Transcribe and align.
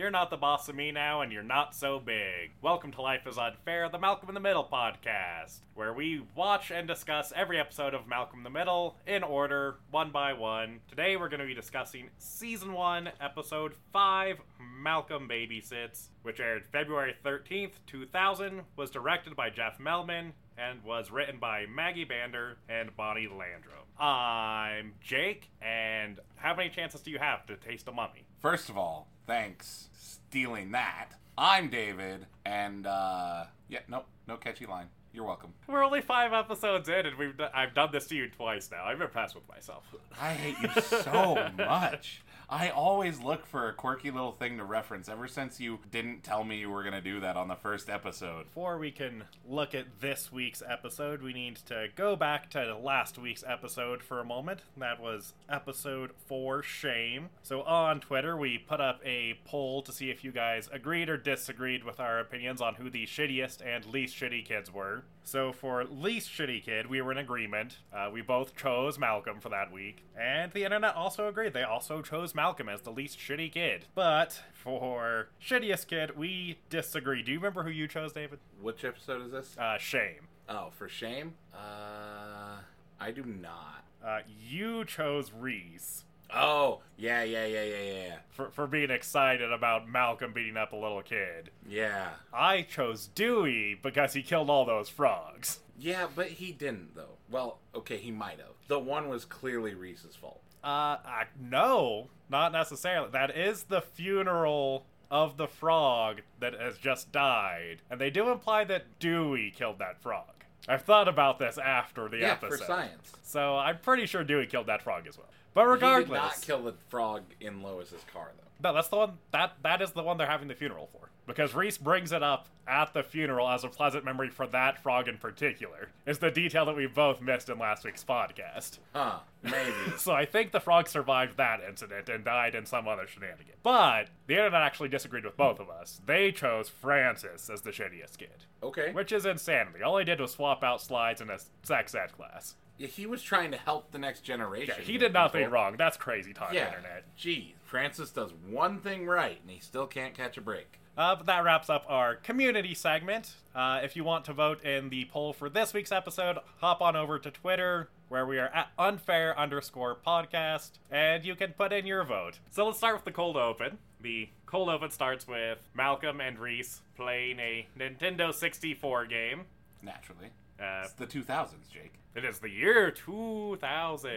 You're 0.00 0.10
not 0.10 0.30
the 0.30 0.38
boss 0.38 0.66
of 0.70 0.74
me 0.74 0.92
now, 0.92 1.20
and 1.20 1.30
you're 1.30 1.42
not 1.42 1.74
so 1.74 1.98
big. 1.98 2.52
Welcome 2.62 2.90
to 2.92 3.02
Life 3.02 3.26
is 3.26 3.36
Unfair, 3.36 3.86
the 3.90 3.98
Malcolm 3.98 4.30
in 4.30 4.34
the 4.34 4.40
Middle 4.40 4.64
podcast, 4.64 5.58
where 5.74 5.92
we 5.92 6.22
watch 6.34 6.70
and 6.70 6.88
discuss 6.88 7.34
every 7.36 7.60
episode 7.60 7.92
of 7.92 8.08
Malcolm 8.08 8.38
in 8.38 8.44
the 8.44 8.48
Middle 8.48 8.96
in 9.06 9.22
order, 9.22 9.76
one 9.90 10.10
by 10.10 10.32
one. 10.32 10.80
Today 10.88 11.18
we're 11.18 11.28
going 11.28 11.40
to 11.40 11.46
be 11.46 11.52
discussing 11.52 12.08
Season 12.16 12.72
1, 12.72 13.10
Episode 13.20 13.74
5, 13.92 14.40
Malcolm 14.82 15.28
Babysits, 15.28 16.06
which 16.22 16.40
aired 16.40 16.64
February 16.64 17.14
13th, 17.22 17.72
2000, 17.86 18.62
was 18.76 18.90
directed 18.90 19.36
by 19.36 19.50
Jeff 19.50 19.78
Melman, 19.78 20.32
and 20.56 20.82
was 20.82 21.10
written 21.10 21.38
by 21.38 21.66
Maggie 21.66 22.06
Bandur 22.06 22.54
and 22.70 22.96
Bonnie 22.96 23.28
Landrum. 23.28 23.84
I'm 23.98 24.94
Jake, 25.02 25.50
and 25.60 26.20
how 26.36 26.54
many 26.54 26.70
chances 26.70 27.02
do 27.02 27.10
you 27.10 27.18
have 27.18 27.44
to 27.48 27.56
taste 27.56 27.86
a 27.86 27.92
mummy? 27.92 28.24
First 28.40 28.70
of 28.70 28.78
all, 28.78 29.08
thanks 29.26 29.89
stealing 30.30 30.70
that. 30.70 31.08
I'm 31.36 31.70
David, 31.70 32.24
and 32.46 32.86
uh, 32.86 33.46
yeah, 33.68 33.80
nope, 33.88 34.06
no 34.28 34.36
catchy 34.36 34.64
line. 34.64 34.86
You're 35.12 35.24
welcome. 35.24 35.52
We're 35.66 35.82
only 35.82 36.02
five 36.02 36.32
episodes 36.32 36.88
in, 36.88 37.04
and 37.04 37.18
we've 37.18 37.36
done, 37.36 37.50
I've 37.52 37.74
done 37.74 37.88
this 37.90 38.06
to 38.06 38.14
you 38.14 38.28
twice 38.28 38.70
now. 38.70 38.84
I'm 38.84 39.02
impressed 39.02 39.34
with 39.34 39.48
myself. 39.48 39.82
I 40.20 40.34
hate 40.34 40.54
you 40.62 40.82
so 40.82 41.50
much. 41.58 42.22
I 42.52 42.70
always 42.70 43.20
look 43.22 43.46
for 43.46 43.68
a 43.68 43.72
quirky 43.72 44.10
little 44.10 44.32
thing 44.32 44.58
to 44.58 44.64
reference 44.64 45.08
ever 45.08 45.28
since 45.28 45.60
you 45.60 45.78
didn't 45.88 46.24
tell 46.24 46.42
me 46.42 46.58
you 46.58 46.68
were 46.68 46.82
going 46.82 46.94
to 46.94 47.00
do 47.00 47.20
that 47.20 47.36
on 47.36 47.46
the 47.46 47.54
first 47.54 47.88
episode. 47.88 48.46
Before 48.46 48.76
we 48.76 48.90
can 48.90 49.22
look 49.48 49.72
at 49.72 50.00
this 50.00 50.32
week's 50.32 50.60
episode, 50.68 51.22
we 51.22 51.32
need 51.32 51.56
to 51.66 51.86
go 51.94 52.16
back 52.16 52.50
to 52.50 52.76
last 52.76 53.18
week's 53.18 53.44
episode 53.46 54.02
for 54.02 54.18
a 54.18 54.24
moment. 54.24 54.62
That 54.76 54.98
was 55.00 55.32
episode 55.48 56.10
4 56.26 56.64
Shame. 56.64 57.28
So 57.44 57.62
on 57.62 58.00
Twitter, 58.00 58.36
we 58.36 58.58
put 58.58 58.80
up 58.80 59.00
a 59.04 59.38
poll 59.44 59.82
to 59.82 59.92
see 59.92 60.10
if 60.10 60.24
you 60.24 60.32
guys 60.32 60.68
agreed 60.72 61.08
or 61.08 61.16
disagreed 61.16 61.84
with 61.84 62.00
our 62.00 62.18
opinions 62.18 62.60
on 62.60 62.74
who 62.74 62.90
the 62.90 63.06
shittiest 63.06 63.64
and 63.64 63.86
least 63.86 64.16
shitty 64.16 64.44
kids 64.44 64.74
were. 64.74 65.04
So 65.22 65.52
for 65.52 65.84
least 65.84 66.30
shitty 66.30 66.64
kid, 66.64 66.86
we 66.88 67.00
were 67.00 67.12
in 67.12 67.18
agreement. 67.18 67.78
Uh, 67.92 68.10
we 68.12 68.20
both 68.22 68.56
chose 68.56 68.98
Malcolm 68.98 69.38
for 69.40 69.48
that 69.50 69.70
week, 69.70 70.04
and 70.18 70.50
the 70.52 70.64
internet 70.64 70.94
also 70.96 71.28
agreed. 71.28 71.52
They 71.52 71.62
also 71.62 72.02
chose 72.02 72.34
Malcolm 72.34 72.68
as 72.68 72.80
the 72.82 72.90
least 72.90 73.18
shitty 73.18 73.52
kid. 73.52 73.86
But 73.94 74.42
for 74.52 75.28
shittiest 75.40 75.86
kid, 75.86 76.16
we 76.16 76.58
disagree. 76.68 77.22
Do 77.22 77.32
you 77.32 77.38
remember 77.38 77.62
who 77.62 77.70
you 77.70 77.86
chose, 77.86 78.12
David? 78.12 78.38
Which 78.60 78.84
episode 78.84 79.22
is 79.26 79.30
this? 79.30 79.56
Uh, 79.58 79.78
shame. 79.78 80.28
Oh, 80.48 80.70
for 80.76 80.88
shame? 80.88 81.34
Uh, 81.54 82.58
I 82.98 83.10
do 83.12 83.24
not. 83.24 83.84
Uh, 84.04 84.20
you 84.48 84.84
chose 84.84 85.30
Reese. 85.32 86.04
Oh, 86.34 86.80
yeah, 86.96 87.22
yeah, 87.22 87.46
yeah, 87.46 87.62
yeah, 87.62 87.92
yeah. 87.92 88.16
For, 88.30 88.50
for 88.50 88.66
being 88.66 88.90
excited 88.90 89.52
about 89.52 89.88
Malcolm 89.88 90.32
beating 90.32 90.56
up 90.56 90.72
a 90.72 90.76
little 90.76 91.02
kid. 91.02 91.50
Yeah. 91.68 92.10
I 92.32 92.62
chose 92.62 93.08
Dewey 93.08 93.78
because 93.80 94.12
he 94.12 94.22
killed 94.22 94.50
all 94.50 94.64
those 94.64 94.88
frogs. 94.88 95.60
Yeah, 95.78 96.08
but 96.14 96.26
he 96.28 96.52
didn't, 96.52 96.94
though. 96.94 97.16
Well, 97.30 97.58
okay, 97.74 97.96
he 97.96 98.10
might 98.10 98.38
have. 98.38 98.54
The 98.68 98.78
one 98.78 99.08
was 99.08 99.24
clearly 99.24 99.74
Reese's 99.74 100.14
fault. 100.14 100.42
Uh, 100.62 100.98
uh, 101.06 101.24
no, 101.40 102.08
not 102.28 102.52
necessarily. 102.52 103.08
That 103.10 103.36
is 103.36 103.64
the 103.64 103.80
funeral 103.80 104.84
of 105.10 105.36
the 105.36 105.48
frog 105.48 106.20
that 106.38 106.54
has 106.54 106.78
just 106.78 107.10
died, 107.12 107.78
and 107.90 108.00
they 108.00 108.10
do 108.10 108.30
imply 108.30 108.64
that 108.64 108.98
Dewey 108.98 109.50
killed 109.50 109.78
that 109.78 110.00
frog. 110.02 110.24
I've 110.68 110.82
thought 110.82 111.08
about 111.08 111.38
this 111.38 111.58
after 111.58 112.08
the 112.08 112.18
yeah, 112.18 112.32
episode. 112.32 112.58
for 112.58 112.64
science. 112.64 113.12
So 113.22 113.56
I'm 113.56 113.78
pretty 113.78 114.06
sure 114.06 114.22
Dewey 114.22 114.46
killed 114.46 114.66
that 114.66 114.82
frog 114.82 115.06
as 115.08 115.16
well. 115.16 115.26
But 115.54 115.66
regardless, 115.66 116.08
He 116.08 116.14
did 116.14 116.20
not 116.22 116.40
kill 116.42 116.62
the 116.62 116.74
frog 116.88 117.22
in 117.40 117.62
Lois's 117.62 118.04
car, 118.12 118.30
though. 118.36 118.68
no, 118.68 118.74
that's 118.74 118.88
the 118.88 118.96
one 118.96 119.12
that 119.32 119.54
that 119.62 119.82
is 119.82 119.92
the 119.92 120.02
one 120.02 120.16
they're 120.16 120.26
having 120.26 120.48
the 120.48 120.54
funeral 120.54 120.88
for. 120.92 121.08
Because 121.26 121.54
Reese 121.54 121.78
brings 121.78 122.10
it 122.10 122.24
up 122.24 122.48
at 122.66 122.92
the 122.92 123.04
funeral 123.04 123.48
as 123.48 123.62
a 123.62 123.68
pleasant 123.68 124.04
memory 124.04 124.30
for 124.30 124.48
that 124.48 124.82
frog 124.82 125.06
in 125.06 125.16
particular. 125.16 125.90
Is 126.04 126.18
the 126.18 126.30
detail 126.30 126.64
that 126.64 126.74
we 126.74 126.86
both 126.86 127.20
missed 127.20 127.48
in 127.48 127.56
last 127.58 127.84
week's 127.84 128.02
podcast. 128.02 128.78
Huh, 128.92 129.18
maybe. 129.42 129.72
So 129.96 130.12
I 130.12 130.24
think 130.24 130.50
the 130.50 130.58
frog 130.58 130.88
survived 130.88 131.36
that 131.36 131.60
incident 131.68 132.08
and 132.08 132.24
died 132.24 132.56
in 132.56 132.66
some 132.66 132.88
other 132.88 133.06
shenanigan. 133.06 133.54
But 133.62 134.08
the 134.26 134.34
internet 134.36 134.62
actually 134.62 134.88
disagreed 134.88 135.24
with 135.24 135.36
both 135.36 135.60
of 135.60 135.70
us. 135.70 136.00
They 136.04 136.32
chose 136.32 136.68
Francis 136.68 137.48
as 137.48 137.60
the 137.60 137.70
shittiest 137.70 138.18
kid, 138.18 138.46
okay. 138.62 138.92
which 138.92 139.12
is 139.12 139.24
insanity. 139.24 139.82
All 139.84 139.98
he 139.98 140.04
did 140.04 140.20
was 140.20 140.32
swap 140.32 140.64
out 140.64 140.80
slides 140.82 141.20
in 141.20 141.30
a 141.30 141.38
sex 141.62 141.94
ed 141.94 142.10
class. 142.12 142.56
Yeah, 142.80 142.86
he 142.86 143.04
was 143.04 143.22
trying 143.22 143.50
to 143.50 143.58
help 143.58 143.90
the 143.92 143.98
next 143.98 144.20
generation. 144.22 144.74
Yeah, 144.78 144.82
he 144.84 144.96
did 144.96 145.12
nothing 145.12 145.40
people. 145.42 145.52
wrong. 145.52 145.76
That's 145.76 145.98
crazy 145.98 146.32
talk, 146.32 146.54
Yeah. 146.54 146.68
internet. 146.68 147.04
Gee, 147.14 147.54
Francis 147.62 148.10
does 148.10 148.32
one 148.32 148.80
thing 148.80 149.04
right, 149.06 149.38
and 149.42 149.50
he 149.50 149.60
still 149.60 149.86
can't 149.86 150.14
catch 150.14 150.38
a 150.38 150.40
break. 150.40 150.78
Uh, 150.96 151.14
but 151.14 151.26
that 151.26 151.44
wraps 151.44 151.68
up 151.68 151.84
our 151.88 152.14
community 152.16 152.74
segment. 152.74 153.34
Uh, 153.54 153.80
if 153.82 153.96
you 153.96 154.02
want 154.04 154.24
to 154.24 154.32
vote 154.32 154.64
in 154.64 154.88
the 154.88 155.04
poll 155.06 155.34
for 155.34 155.50
this 155.50 155.74
week's 155.74 155.92
episode, 155.92 156.38
hop 156.60 156.80
on 156.80 156.96
over 156.96 157.18
to 157.18 157.30
Twitter, 157.30 157.90
where 158.08 158.24
we 158.24 158.38
are 158.38 158.48
at 158.48 158.68
unfair 158.78 159.38
underscore 159.38 159.94
podcast, 159.94 160.72
and 160.90 161.22
you 161.24 161.34
can 161.34 161.52
put 161.52 161.72
in 161.74 161.86
your 161.86 162.02
vote. 162.02 162.38
So 162.50 162.64
let's 162.66 162.78
start 162.78 162.94
with 162.96 163.04
the 163.04 163.12
cold 163.12 163.36
open. 163.36 163.76
The 164.00 164.30
cold 164.46 164.70
open 164.70 164.90
starts 164.90 165.28
with 165.28 165.58
Malcolm 165.74 166.18
and 166.20 166.38
Reese 166.38 166.80
playing 166.96 167.40
a 167.40 167.68
Nintendo 167.78 168.32
64 168.32 169.04
game. 169.04 169.44
Naturally. 169.82 170.30
Uh, 170.60 170.82
It's 170.84 170.92
the 170.92 171.06
2000s, 171.06 171.68
Jake. 171.72 171.94
it 172.14 172.24
is 172.24 172.38
the 172.38 172.50
year 172.50 172.90
2000, 172.90 174.10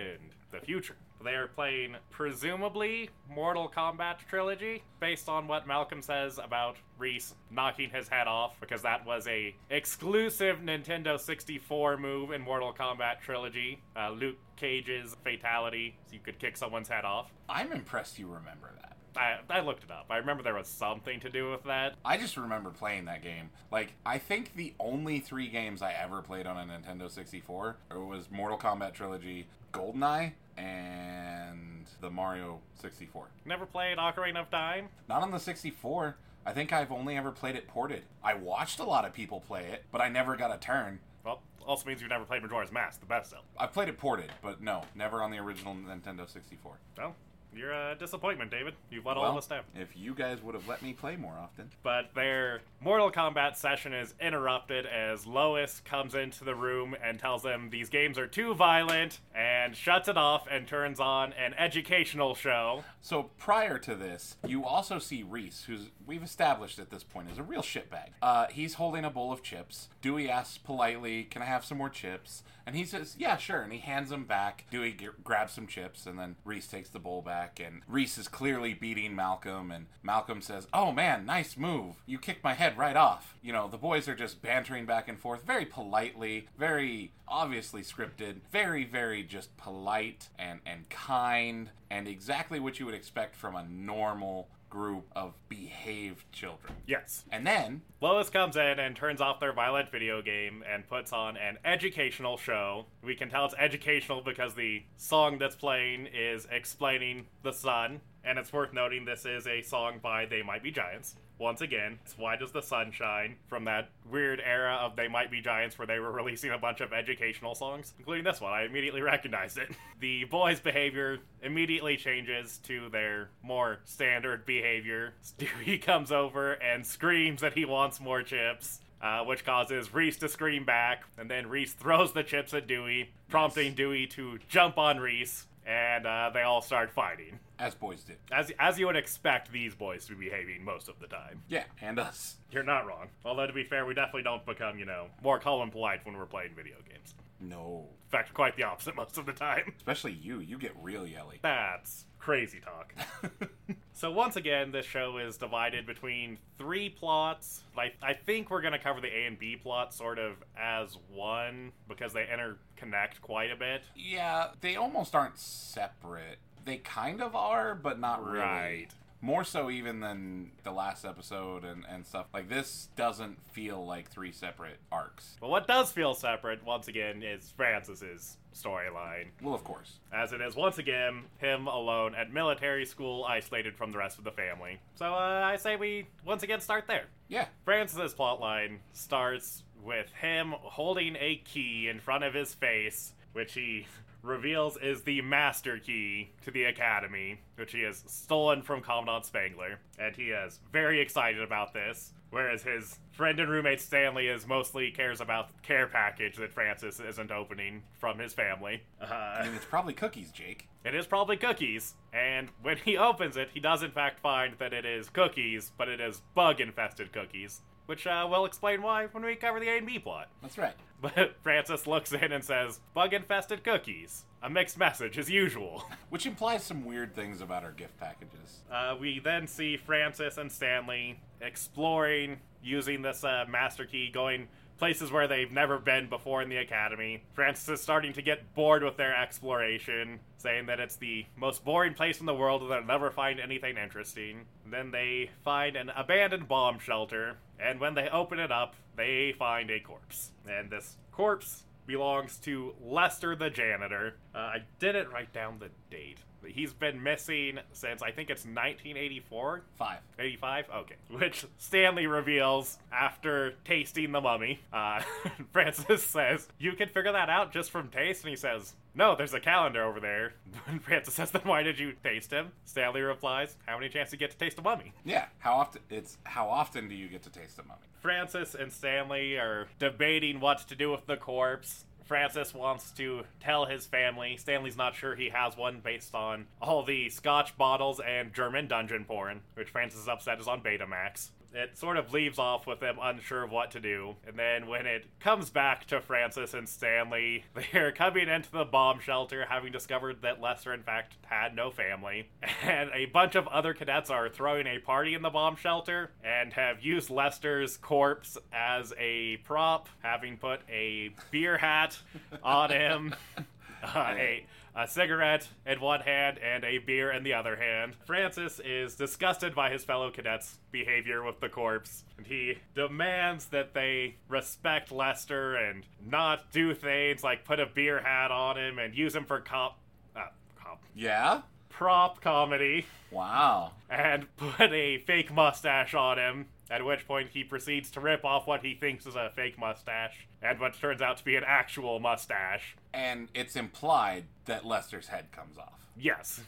the 0.52 0.60
future. 0.60 0.96
They 1.24 1.36
are 1.36 1.48
playing, 1.48 1.96
presumably, 2.10 3.10
Mortal 3.30 3.72
Kombat 3.74 4.18
Trilogy, 4.30 4.84
based 5.00 5.30
on 5.30 5.48
what 5.48 5.66
Malcolm 5.66 6.02
says 6.02 6.38
about 6.38 6.76
Reese 6.98 7.34
knocking 7.50 7.90
his 7.92 8.10
head 8.10 8.28
off, 8.28 8.60
because 8.60 8.82
that 8.82 9.06
was 9.06 9.26
a 9.28 9.56
exclusive 9.70 10.58
Nintendo 10.60 11.18
64 11.18 11.96
move 11.96 12.32
in 12.32 12.42
Mortal 12.42 12.74
Kombat 12.74 13.22
Trilogy. 13.22 13.82
Uh, 13.96 14.10
Luke 14.12 14.36
Cage's 14.58 15.16
fatality, 15.24 15.96
so 16.08 16.14
you 16.14 16.20
could 16.20 16.40
kick 16.40 16.58
someone's 16.58 16.90
head 16.90 17.06
off. 17.06 17.32
I'm 17.48 17.72
impressed 17.72 18.20
you 18.20 18.28
remember 18.28 18.72
that. 18.82 18.93
I, 19.16 19.38
I 19.50 19.60
looked 19.62 19.84
it 19.84 19.92
up. 19.92 20.08
I 20.10 20.18
remember 20.18 20.44
there 20.44 20.54
was 20.54 20.68
something 20.68 21.20
to 21.22 21.30
do 21.30 21.52
with 21.52 21.64
that. 21.64 21.96
I 22.04 22.18
just 22.18 22.38
remember 22.38 22.70
playing 22.70 23.06
that 23.06 23.22
game. 23.24 23.50
Like, 23.72 23.94
I 24.06 24.18
think 24.18 24.56
the 24.56 24.74
only 24.80 25.20
three 25.20 25.48
games 25.48 25.82
I 25.82 25.94
ever 25.94 26.22
played 26.22 26.48
on 26.48 26.58
a 26.58 26.72
Nintendo 26.72 27.10
64 27.10 27.78
was 27.96 28.30
Mortal 28.32 28.58
Kombat 28.58 28.94
Trilogy, 28.94 29.48
GoldenEye, 29.72 30.34
and 30.58 31.86
the 32.02 32.10
Mario 32.10 32.60
64. 32.82 33.28
Never 33.46 33.66
played 33.66 33.98
Ocarina 33.98 34.42
of 34.42 34.50
Time. 34.50 34.90
Not 35.08 35.22
on 35.22 35.32
the 35.32 35.40
64. 35.40 36.18
I 36.46 36.52
think 36.52 36.74
I've 36.74 36.92
only 36.92 37.16
ever 37.18 37.32
played 37.32 37.56
it 37.56 37.68
ported. 37.68 38.04
I 38.24 38.34
watched 38.34 38.80
a 38.80 38.84
lot 38.84 39.06
of 39.06 39.14
people 39.14 39.40
play 39.40 39.66
it, 39.68 39.86
but 39.92 40.02
I 40.02 40.10
never 40.10 40.36
got 40.36 40.54
a 40.54 40.58
turn. 40.58 41.00
Well, 41.24 41.42
also 41.66 41.88
means 41.88 42.02
you've 42.02 42.10
never 42.10 42.26
played 42.26 42.42
Majora's 42.42 42.72
Mask, 42.72 43.00
the 43.00 43.06
best 43.06 43.32
though. 43.32 43.38
I've 43.58 43.72
played 43.72 43.88
it 43.88 43.98
ported, 43.98 44.32
but 44.42 44.62
no, 44.62 44.84
never 44.94 45.22
on 45.22 45.32
the 45.32 45.38
original 45.38 45.74
Nintendo 45.74 46.30
64. 46.30 46.78
Well, 46.98 47.16
you're 47.56 47.72
a 47.72 47.96
disappointment, 47.96 48.52
David. 48.52 48.74
You've 48.90 49.06
let 49.06 49.18
all 49.18 49.24
Well, 49.24 49.32
of 49.34 49.38
us 49.38 49.48
down. 49.48 49.64
if 49.76 49.96
you 49.96 50.14
guys 50.14 50.42
would 50.42 50.56
have 50.56 50.68
let 50.68 50.82
me 50.82 50.94
play 50.94 51.16
more 51.16 51.34
often. 51.34 51.70
But 51.84 52.14
their 52.16 52.62
Mortal 52.82 53.12
Kombat 53.12 53.56
session 53.56 53.94
is 53.94 54.14
interrupted 54.20 54.86
as 54.86 55.26
Lois 55.26 55.82
comes 55.86 56.16
into 56.16 56.44
the 56.44 56.56
room 56.56 56.96
and 57.04 57.20
tells 57.20 57.44
them 57.44 57.70
these 57.70 57.90
games 57.90 58.18
are 58.18 58.28
too 58.28 58.54
violent 58.54 59.20
and 59.36 59.76
shuts 59.76 60.08
it 60.08 60.18
off 60.18 60.48
and 60.50 60.68
turns 60.68 61.00
on 61.00 61.34
an 61.34 61.54
educational 61.56 62.36
show. 62.36 62.84
So 63.02 63.32
prior 63.38 63.78
to 63.80 63.96
this, 63.96 64.38
you 64.46 64.66
also 64.66 65.00
see 65.00 65.24
Reese, 65.24 65.64
who's 65.66 65.90
we've 66.06 66.24
established 66.24 66.80
at 66.80 66.90
this 66.90 67.04
point 67.04 67.30
is 67.32 67.38
a 67.38 67.44
real 67.44 67.62
shitbag. 67.62 68.10
Uh, 68.22 68.48
he's 68.50 68.76
holding 68.76 69.06
a 69.06 69.10
bowl 69.10 69.32
of 69.32 69.42
chips. 69.42 69.90
Dewey 70.02 70.30
asks 70.30 70.58
politely, 70.58 71.24
"Can 71.24 71.42
I 71.42 71.46
have 71.46 71.64
some 71.66 71.78
more 71.78 71.90
chips?" 71.90 72.44
And 72.66 72.76
he 72.76 72.86
says, 72.86 73.16
"Yeah, 73.18 73.38
sure." 73.38 73.62
And 73.62 73.74
he 73.74 73.80
hands 73.80 74.10
them 74.10 74.26
back. 74.26 74.66
Dewey 74.72 74.94
g- 74.94 75.10
grabs 75.24 75.54
some 75.54 75.68
chips, 75.68 76.06
and 76.06 76.18
then 76.18 76.36
Reese 76.46 76.68
takes 76.68 76.90
the 76.90 77.00
bowl 77.00 77.22
back. 77.22 77.60
And 77.60 77.82
Reese 77.88 78.18
is 78.18 78.28
clearly 78.28 78.74
beating 78.74 79.16
Malcolm. 79.16 79.72
And 79.72 79.88
Malcolm 80.02 80.42
says, 80.42 80.68
"Oh 80.74 80.92
man, 80.92 81.26
nice 81.26 81.58
move. 81.58 81.96
You 82.06 82.20
kicked 82.20 82.44
my 82.44 82.54
head 82.54 82.78
right 82.78 82.96
off." 82.96 83.36
You 83.42 83.52
know, 83.52 83.68
the 83.68 83.78
boys 83.78 84.08
are 84.08 84.16
just 84.16 84.42
bantering 84.42 84.86
back 84.86 85.08
and 85.10 85.20
forth, 85.20 85.44
very 85.44 85.66
politely, 85.66 86.48
very 86.58 87.12
obviously 87.28 87.82
scripted, 87.82 88.42
very, 88.52 88.84
very 88.84 89.24
just 89.24 89.56
polite 89.58 90.30
and 90.40 90.60
and 90.66 90.90
kind, 90.90 91.72
and 91.90 92.08
exactly 92.08 92.60
what 92.60 92.80
you 92.80 92.86
would 92.86 92.96
expect 92.96 93.36
from 93.36 93.56
a 93.56 93.64
normal 93.64 94.48
group 94.74 95.06
of 95.16 95.36
behaved 95.50 96.32
children. 96.32 96.74
Yes. 96.88 97.26
And 97.32 97.46
then 97.46 97.84
Lois 98.02 98.32
comes 98.32 98.58
in 98.58 98.80
and 98.80 98.96
turns 98.96 99.22
off 99.22 99.40
their 99.40 99.54
violent 99.54 99.92
video 99.92 100.20
game 100.24 100.64
and 100.68 100.90
puts 100.90 101.14
on 101.14 101.38
an 101.38 101.60
educational 101.64 102.38
show. 102.38 102.88
We 103.04 103.14
can 103.14 103.30
tell 103.30 103.46
it's 103.46 103.54
educational 103.60 104.22
because 104.22 104.56
the 104.56 104.82
song 104.98 105.38
that's 105.38 105.56
playing 105.56 106.08
is 106.12 106.48
explaining 106.50 107.28
the 107.44 107.54
sun. 107.54 108.02
And 108.24 108.40
it's 108.40 108.52
worth 108.52 108.74
noting 108.74 109.06
this 109.06 109.26
is 109.26 109.46
a 109.46 109.62
song 109.62 110.00
by 110.02 110.26
They 110.26 110.42
Might 110.42 110.64
Be 110.64 110.72
Giants. 110.72 111.18
Once 111.40 111.62
again, 111.62 112.00
it's 112.06 112.18
Why 112.18 112.36
Does 112.36 112.52
the 112.52 112.62
Sun 112.62 112.92
Shine 112.92 113.36
from 113.48 113.66
that 113.66 113.90
weird 114.10 114.40
era 114.40 114.76
of 114.76 114.96
They 114.96 115.08
Might 115.08 115.32
Be 115.32 115.42
Giants 115.42 115.78
where 115.78 115.88
they 115.88 116.00
were 116.00 116.12
releasing 116.14 116.52
a 116.52 116.58
bunch 116.58 116.80
of 116.80 116.94
educational 116.94 117.56
songs, 117.56 117.94
including 117.98 118.24
this 118.24 118.40
one. 118.40 118.54
I 118.54 118.64
immediately 118.66 119.02
recognized 119.02 119.58
it. 119.58 119.70
The 120.00 120.26
boys' 120.26 120.60
behavior 120.60 121.20
immediately 121.42 121.96
changes 121.96 122.58
to 122.66 122.90
their 122.90 123.30
more 123.42 123.80
standard 123.86 124.46
behavior. 124.46 125.14
Stewie 125.24 125.82
comes 125.82 126.12
over 126.12 126.54
and 126.54 126.86
screams 126.86 127.40
that 127.40 127.54
he 127.54 127.64
wants 127.64 128.02
more 128.02 128.22
chips. 128.22 128.82
Uh, 129.02 129.22
which 129.26 129.44
causes 129.44 129.94
Reese 129.94 130.16
to 130.16 130.30
scream 130.30 130.64
back, 130.64 131.04
and 131.18 131.30
then 131.30 131.50
Reese 131.50 131.74
throws 131.74 132.14
the 132.14 132.24
chips 132.24 132.54
at 132.54 132.68
Dewey, 132.68 133.12
prompting 133.28 133.74
Dewey 133.74 134.08
to 134.08 134.40
jump 134.48 134.78
on 134.78 134.98
Reese, 134.98 135.46
and 135.66 136.08
uh, 136.08 136.32
they 136.34 136.44
all 136.44 136.62
start 136.62 136.90
fighting. 136.90 137.38
As 137.60 137.76
boys 137.76 138.04
did. 138.04 138.18
As, 138.32 138.52
as 138.60 138.80
you 138.80 138.88
would 138.88 138.96
expect 138.96 139.52
these 139.52 139.76
boys 139.76 140.06
to 140.06 140.16
be 140.16 140.30
behaving 140.30 140.64
most 140.64 140.90
of 140.90 141.00
the 141.00 141.08
time. 141.08 141.44
Yeah, 141.48 141.64
and 141.82 142.00
us. 142.00 142.38
You're 142.52 142.64
not 142.64 142.88
wrong. 142.88 143.10
Although, 143.24 143.48
to 143.48 143.54
be 143.54 143.64
fair, 143.64 143.86
we 143.86 143.94
definitely 143.94 144.24
don't 144.24 144.46
become, 144.46 144.80
you 144.80 144.86
know, 144.86 145.08
more 145.24 145.40
calm 145.40 145.62
and 145.62 145.72
polite 145.72 146.06
when 146.06 146.18
we're 146.18 146.26
playing 146.26 146.52
video 146.56 146.76
games. 146.90 147.14
No. 147.40 147.88
In 148.06 148.10
fact, 148.10 148.34
quite 148.34 148.56
the 148.56 148.64
opposite 148.64 148.96
most 148.98 149.18
of 149.18 149.26
the 149.26 149.34
time. 149.34 149.74
Especially 149.78 150.14
you. 150.14 150.40
You 150.40 150.58
get 150.58 150.74
real 150.82 151.06
yelly. 151.06 151.40
That's 151.42 152.06
crazy 152.24 152.62
talk. 152.62 152.94
so 153.94 154.10
once 154.10 154.38
again, 154.38 154.72
this 154.72 154.86
show 154.86 155.18
is 155.18 155.36
divided 155.36 155.86
between 155.86 156.38
three 156.58 156.88
plots. 156.88 157.64
I, 157.78 157.92
I 158.02 158.14
think 158.14 158.50
we're 158.50 158.62
going 158.62 158.74
to 158.74 158.80
cover 158.80 159.02
the 159.02 159.14
A 159.14 159.26
and 159.26 159.38
B 159.38 159.58
plot 159.58 159.94
sort 159.94 160.20
of 160.20 160.38
as 160.58 160.98
one 161.14 161.74
because 161.90 162.14
they 162.14 162.26
interconnect 162.26 163.20
quite 163.22 163.52
a 163.52 163.58
bit. 163.58 163.84
Yeah, 163.96 164.52
they 164.62 164.78
almost 164.78 165.14
aren't 165.14 165.38
separate. 165.38 166.40
They 166.66 166.78
kind 166.78 167.22
of 167.22 167.36
are, 167.36 167.76
but 167.76 168.00
not 168.00 168.26
really. 168.26 168.40
Right. 168.40 168.88
More 169.22 169.46
so 169.46 169.70
even 169.70 170.02
than 170.02 170.52
the 170.64 170.72
last 170.72 171.06
episode 171.06 171.64
and, 171.64 171.86
and 171.90 172.06
stuff. 172.06 172.26
Like 172.34 172.50
this 172.50 172.90
doesn't 172.98 173.38
feel 173.54 173.86
like 173.86 174.10
three 174.10 174.34
separate 174.34 174.80
arcs. 174.92 175.38
But 175.40 175.50
what 175.50 175.66
does 175.66 175.92
feel 175.94 176.14
separate, 176.14 176.66
once 176.66 176.90
again, 176.90 177.24
is 177.24 177.54
Francis's 177.56 178.38
storyline. 178.54 179.28
Well, 179.42 179.54
of 179.54 179.64
course. 179.64 180.00
As 180.12 180.34
it 180.34 180.42
is 180.42 180.56
once 180.56 180.78
again 180.78 181.24
him 181.38 181.68
alone 181.68 182.16
at 182.16 182.34
military 182.34 182.86
school, 182.86 183.24
isolated 183.24 183.76
from 183.76 183.92
the 183.94 183.98
rest 183.98 184.18
of 184.18 184.26
the 184.26 184.32
family. 184.32 184.80
So 184.96 185.06
uh, 185.06 185.42
I 185.44 185.56
say 185.56 185.78
we 185.78 186.08
once 186.26 186.44
again 186.44 186.60
start 186.60 186.86
there. 186.88 187.06
Yeah. 187.30 187.46
Francis's 187.64 188.14
plotline 188.14 188.80
starts 188.92 189.64
with 189.84 190.12
him 190.14 190.54
holding 190.60 191.16
a 191.18 191.42
key 191.46 191.88
in 191.88 192.00
front 192.00 192.24
of 192.24 192.34
his 192.34 192.54
face, 192.54 193.14
which 193.34 193.54
he 193.54 193.88
reveals 194.24 194.78
is 194.78 195.04
the 195.04 195.22
master 195.22 195.78
key 195.78 196.32
to 196.44 196.50
the 196.52 196.64
academy, 196.64 197.40
which 197.56 197.74
he 197.74 197.82
has 197.82 198.04
stolen 198.08 198.62
from 198.64 198.82
Commandant 198.82 199.26
Spangler, 199.26 199.80
and 200.00 200.16
he 200.16 200.30
is 200.30 200.60
very 200.72 201.00
excited 201.02 201.42
about 201.42 201.74
this. 201.74 202.14
Whereas 202.32 202.64
his 202.64 202.98
friend 203.12 203.40
and 203.40 203.48
roommate 203.48 203.80
Stanley 203.80 204.26
is 204.28 204.48
mostly 204.48 204.90
cares 204.90 205.22
about 205.22 205.50
the 205.50 205.62
care 205.62 205.86
package 205.86 206.36
that 206.38 206.52
Francis 206.52 207.00
isn't 207.00 207.30
opening 207.32 207.84
from 208.00 208.18
his 208.18 208.34
family. 208.34 208.82
I 209.00 209.06
Uh, 209.06 209.44
mean, 209.46 209.54
it's 209.54 209.66
probably 209.66 209.94
cookies, 209.94 210.32
Jake. 210.32 210.68
it 210.84 210.96
is 210.96 211.06
probably 211.06 211.38
cookies, 211.38 211.94
and 212.12 212.50
when 212.64 212.78
he 212.78 212.98
opens 212.98 213.38
it, 213.38 213.50
he 213.54 213.60
does 213.60 213.84
in 213.84 213.92
fact 213.92 214.20
find 214.20 214.56
that 214.58 214.74
it 214.74 214.84
is 214.84 215.10
cookies, 215.10 215.72
but 215.78 215.88
it 215.88 216.02
is 216.02 216.22
bug-infested 216.34 217.12
cookies, 217.12 217.62
which 217.86 218.08
uh, 218.08 218.28
we'll 218.30 218.46
explain 218.46 218.82
why 218.82 219.08
when 219.08 219.24
we 219.24 219.36
cover 219.36 219.60
the 219.60 219.70
A 219.70 219.78
and 219.78 219.88
B 219.88 220.00
plot. 220.00 220.30
That's 220.42 220.58
right. 220.58 220.76
But 221.04 221.36
Francis 221.42 221.86
looks 221.86 222.14
in 222.14 222.32
and 222.32 222.42
says, 222.42 222.80
Bug 222.94 223.14
infested 223.14 223.62
cookies. 223.66 224.24
A 224.42 224.50
mixed 224.50 224.78
message, 224.78 225.18
as 225.18 225.30
usual. 225.30 225.84
Which 226.10 226.26
implies 226.26 226.64
some 226.64 226.86
weird 226.86 227.14
things 227.14 227.42
about 227.42 227.66
our 227.66 227.74
gift 227.74 228.00
packages. 228.00 228.62
Uh, 228.72 228.96
we 228.98 229.20
then 229.20 229.46
see 229.46 229.76
Francis 229.76 230.38
and 230.38 230.50
Stanley 230.50 231.20
exploring 231.42 232.38
using 232.64 233.02
this 233.02 233.26
uh, 233.26 233.44
master 233.50 233.84
key, 233.86 234.10
going 234.10 234.48
places 234.84 235.14
where 235.14 235.30
they've 235.30 235.54
never 235.54 235.80
been 235.80 236.10
before 236.10 236.42
in 236.42 236.50
the 236.50 236.58
academy. 236.58 237.24
Francis 237.32 237.70
is 237.70 237.82
starting 237.82 238.12
to 238.12 238.22
get 238.22 238.54
bored 238.54 238.84
with 238.84 238.98
their 238.98 239.16
exploration, 239.16 240.20
saying 240.36 240.66
that 240.66 240.82
it's 240.82 240.98
the 240.98 241.26
most 241.38 241.64
boring 241.64 241.94
place 241.94 242.20
in 242.20 242.26
the 242.26 242.34
world 242.34 242.62
and 242.62 242.70
they'll 242.70 242.84
never 242.84 243.10
find 243.10 243.40
anything 243.40 243.78
interesting. 243.78 244.42
Then 244.70 244.92
they 244.92 245.30
find 245.42 245.78
an 245.78 245.90
abandoned 245.96 246.50
bomb 246.50 246.80
shelter, 246.80 247.38
and 247.58 247.80
when 247.80 247.94
they 247.94 248.10
open 248.10 248.40
it 248.40 248.52
up, 248.52 248.76
they 248.98 249.34
find 249.40 249.72
a 249.72 249.80
corpse. 249.80 250.32
And 250.46 250.70
this 250.70 250.98
corpse 251.14 251.64
belongs 251.88 252.36
to 252.40 252.76
Lester 252.84 253.38
the 253.38 253.50
janitor. 253.50 254.16
Uh, 254.36 254.38
I 254.38 254.58
didn't 254.80 255.12
write 255.12 255.32
down 255.32 255.60
the 255.60 255.70
date. 255.90 256.20
He's 256.52 256.74
been 256.74 257.02
missing 257.02 257.60
since 257.72 258.02
I 258.02 258.12
think 258.12 258.30
it's 258.30 258.46
1984. 258.46 259.62
Five. 259.78 260.00
85? 260.20 260.66
Okay. 260.76 260.96
Which 261.10 261.46
Stanley 261.58 262.08
reveals 262.08 262.78
after 262.92 263.54
tasting 263.66 264.12
the 264.12 264.22
mummy. 264.22 264.60
Uh, 264.72 265.02
Francis 265.52 266.04
says, 266.04 266.48
You 266.60 266.74
can 266.74 266.90
figure 266.90 267.12
that 267.12 267.30
out 267.30 267.52
just 267.52 267.72
from 267.72 267.90
taste? 267.90 268.24
And 268.24 268.30
he 268.30 268.36
says, 268.36 268.74
No, 268.96 269.16
there's 269.16 269.34
a 269.34 269.40
calendar 269.40 269.84
over 269.84 270.00
there. 270.00 270.34
And 270.68 270.82
Francis 270.84 271.14
says, 271.16 271.32
Then 271.32 271.42
why 271.46 271.64
did 271.64 271.80
you 271.80 271.94
taste 272.04 272.32
him? 272.32 272.52
Stanley 272.66 273.02
replies, 273.02 273.56
How 273.66 273.78
many 273.78 273.90
chances 273.90 274.12
do 274.12 274.16
you 274.16 274.20
get 274.20 274.32
to 274.32 274.38
taste 274.38 274.60
a 274.60 274.62
mummy? 274.62 274.94
Yeah. 275.04 275.26
How 275.40 275.54
often? 275.54 275.82
It's 275.90 276.18
how 276.24 276.48
often 276.50 276.88
do 276.88 276.96
you 276.96 277.08
get 277.08 277.24
to 277.24 277.30
taste 277.30 277.60
a 277.60 277.64
mummy? 277.64 277.80
Francis 278.02 278.54
and 278.56 278.72
Stanley 278.72 279.38
are 279.38 279.68
debating 279.80 280.40
what 280.40 280.60
to 280.68 280.76
do 280.76 280.92
with 280.92 281.06
the 281.06 281.16
corpse. 281.18 281.86
Francis 282.14 282.54
wants 282.54 282.92
to 282.92 283.24
tell 283.40 283.66
his 283.66 283.88
family. 283.88 284.38
Stanley's 284.38 284.78
not 284.78 284.94
sure 284.94 285.16
he 285.16 285.30
has 285.30 285.58
one 285.58 285.82
based 285.84 286.14
on 286.14 286.46
all 286.62 286.84
the 286.84 287.10
scotch 287.10 287.58
bottles 287.58 288.00
and 288.00 288.32
German 288.32 288.68
dungeon 288.68 289.04
porn, 289.04 289.42
which 289.56 289.72
Francis 289.72 290.02
is 290.02 290.08
upset 290.08 290.40
is 290.40 290.48
on 290.48 290.62
Betamax. 290.62 291.32
It 291.54 291.78
sort 291.78 291.98
of 291.98 292.12
leaves 292.12 292.40
off 292.40 292.66
with 292.66 292.80
them 292.80 292.98
unsure 293.02 293.44
of 293.44 293.52
what 293.52 293.72
to 293.72 293.80
do. 293.80 294.16
And 294.28 294.38
then 294.38 294.68
when 294.68 294.86
it 294.88 295.06
comes 295.20 295.50
back 295.50 295.86
to 295.88 296.02
Francis 296.02 296.54
and 296.54 296.68
Stanley, 296.68 297.46
they're 297.72 297.92
coming 297.92 298.28
into 298.28 298.52
the 298.52 298.66
bomb 298.66 299.00
shelter 299.00 299.46
having 299.48 299.72
discovered 299.72 300.22
that 300.24 300.42
Lester, 300.42 300.74
in 300.74 300.84
fact, 300.84 301.18
had 301.24 301.56
no 301.56 301.70
family. 301.72 302.30
And 302.64 302.90
a 302.94 303.06
bunch 303.06 303.36
of 303.36 303.46
other 303.50 303.74
cadets 303.74 304.10
are 304.10 304.30
throwing 304.30 304.68
a 304.68 304.80
party 304.80 305.14
in 305.14 305.22
the 305.22 305.30
bomb 305.30 305.58
shelter 305.58 306.12
and 306.24 306.54
have 306.54 306.82
used 306.82 307.10
Lester's 307.10 307.76
corpse 307.78 308.38
as 308.54 308.94
a 308.98 309.38
prop, 309.44 309.90
having 310.02 310.38
put 310.38 310.62
a 310.70 311.12
beer 311.30 311.58
hat 311.58 312.00
on 312.42 312.70
him. 312.72 313.16
Uh, 313.84 314.14
a, 314.18 314.46
a 314.76 314.88
cigarette 314.88 315.48
in 315.66 315.80
one 315.80 316.02
hand 316.02 316.40
and 316.40 316.64
a 316.64 316.80
beer 316.80 317.12
in 317.12 317.24
the 317.24 317.34
other 317.34 317.56
hand. 317.56 317.96
Francis 318.06 318.60
is 318.64 318.96
disgusted 318.96 319.54
by 319.54 319.70
his 319.70 319.84
fellow 319.84 320.10
cadets' 320.10 320.58
behavior 320.72 321.24
with 321.24 321.40
the 321.40 321.50
corpse, 321.50 322.04
and 322.18 322.26
he 322.26 322.58
demands 322.74 323.46
that 323.48 323.74
they 323.74 324.16
respect 324.28 324.92
Lester 324.92 325.56
and 325.56 325.84
not 326.04 326.52
do 326.52 326.74
things 326.74 327.24
like 327.24 327.46
put 327.46 327.60
a 327.60 327.66
beer 327.68 328.02
hat 328.02 328.32
on 328.32 328.58
him 328.58 328.80
and 328.80 328.96
use 328.96 329.16
him 329.16 329.26
for 329.26 329.40
cop, 329.40 329.78
uh, 330.16 330.22
cop 330.60 330.82
Yeah. 330.96 331.42
prop 331.70 332.22
comedy 332.22 332.86
Wow. 333.12 333.74
and 333.90 334.26
put 334.38 334.72
a 334.74 334.98
fake 335.00 335.32
mustache 335.32 335.94
on 335.94 336.18
him. 336.18 336.48
At 336.72 336.86
which 336.86 337.06
point 337.08 337.30
he 337.34 337.44
proceeds 337.44 337.92
to 337.92 338.00
rip 338.00 338.24
off 338.26 338.48
what 338.48 338.64
he 338.64 338.74
thinks 338.74 339.06
is 339.06 339.16
a 339.16 339.32
fake 339.36 339.60
mustache, 339.60 340.28
and 340.42 340.60
what 340.60 340.74
turns 340.80 341.02
out 341.02 341.18
to 341.18 341.26
be 341.26 341.36
an 341.36 341.44
actual 341.46 342.00
mustache. 342.00 342.76
And 342.94 343.28
it's 343.34 343.56
implied 343.56 344.26
that 344.46 344.66
Lester's 344.66 345.08
head 345.08 345.32
comes 345.32 345.58
off. 345.58 345.88
Yes. 345.98 346.42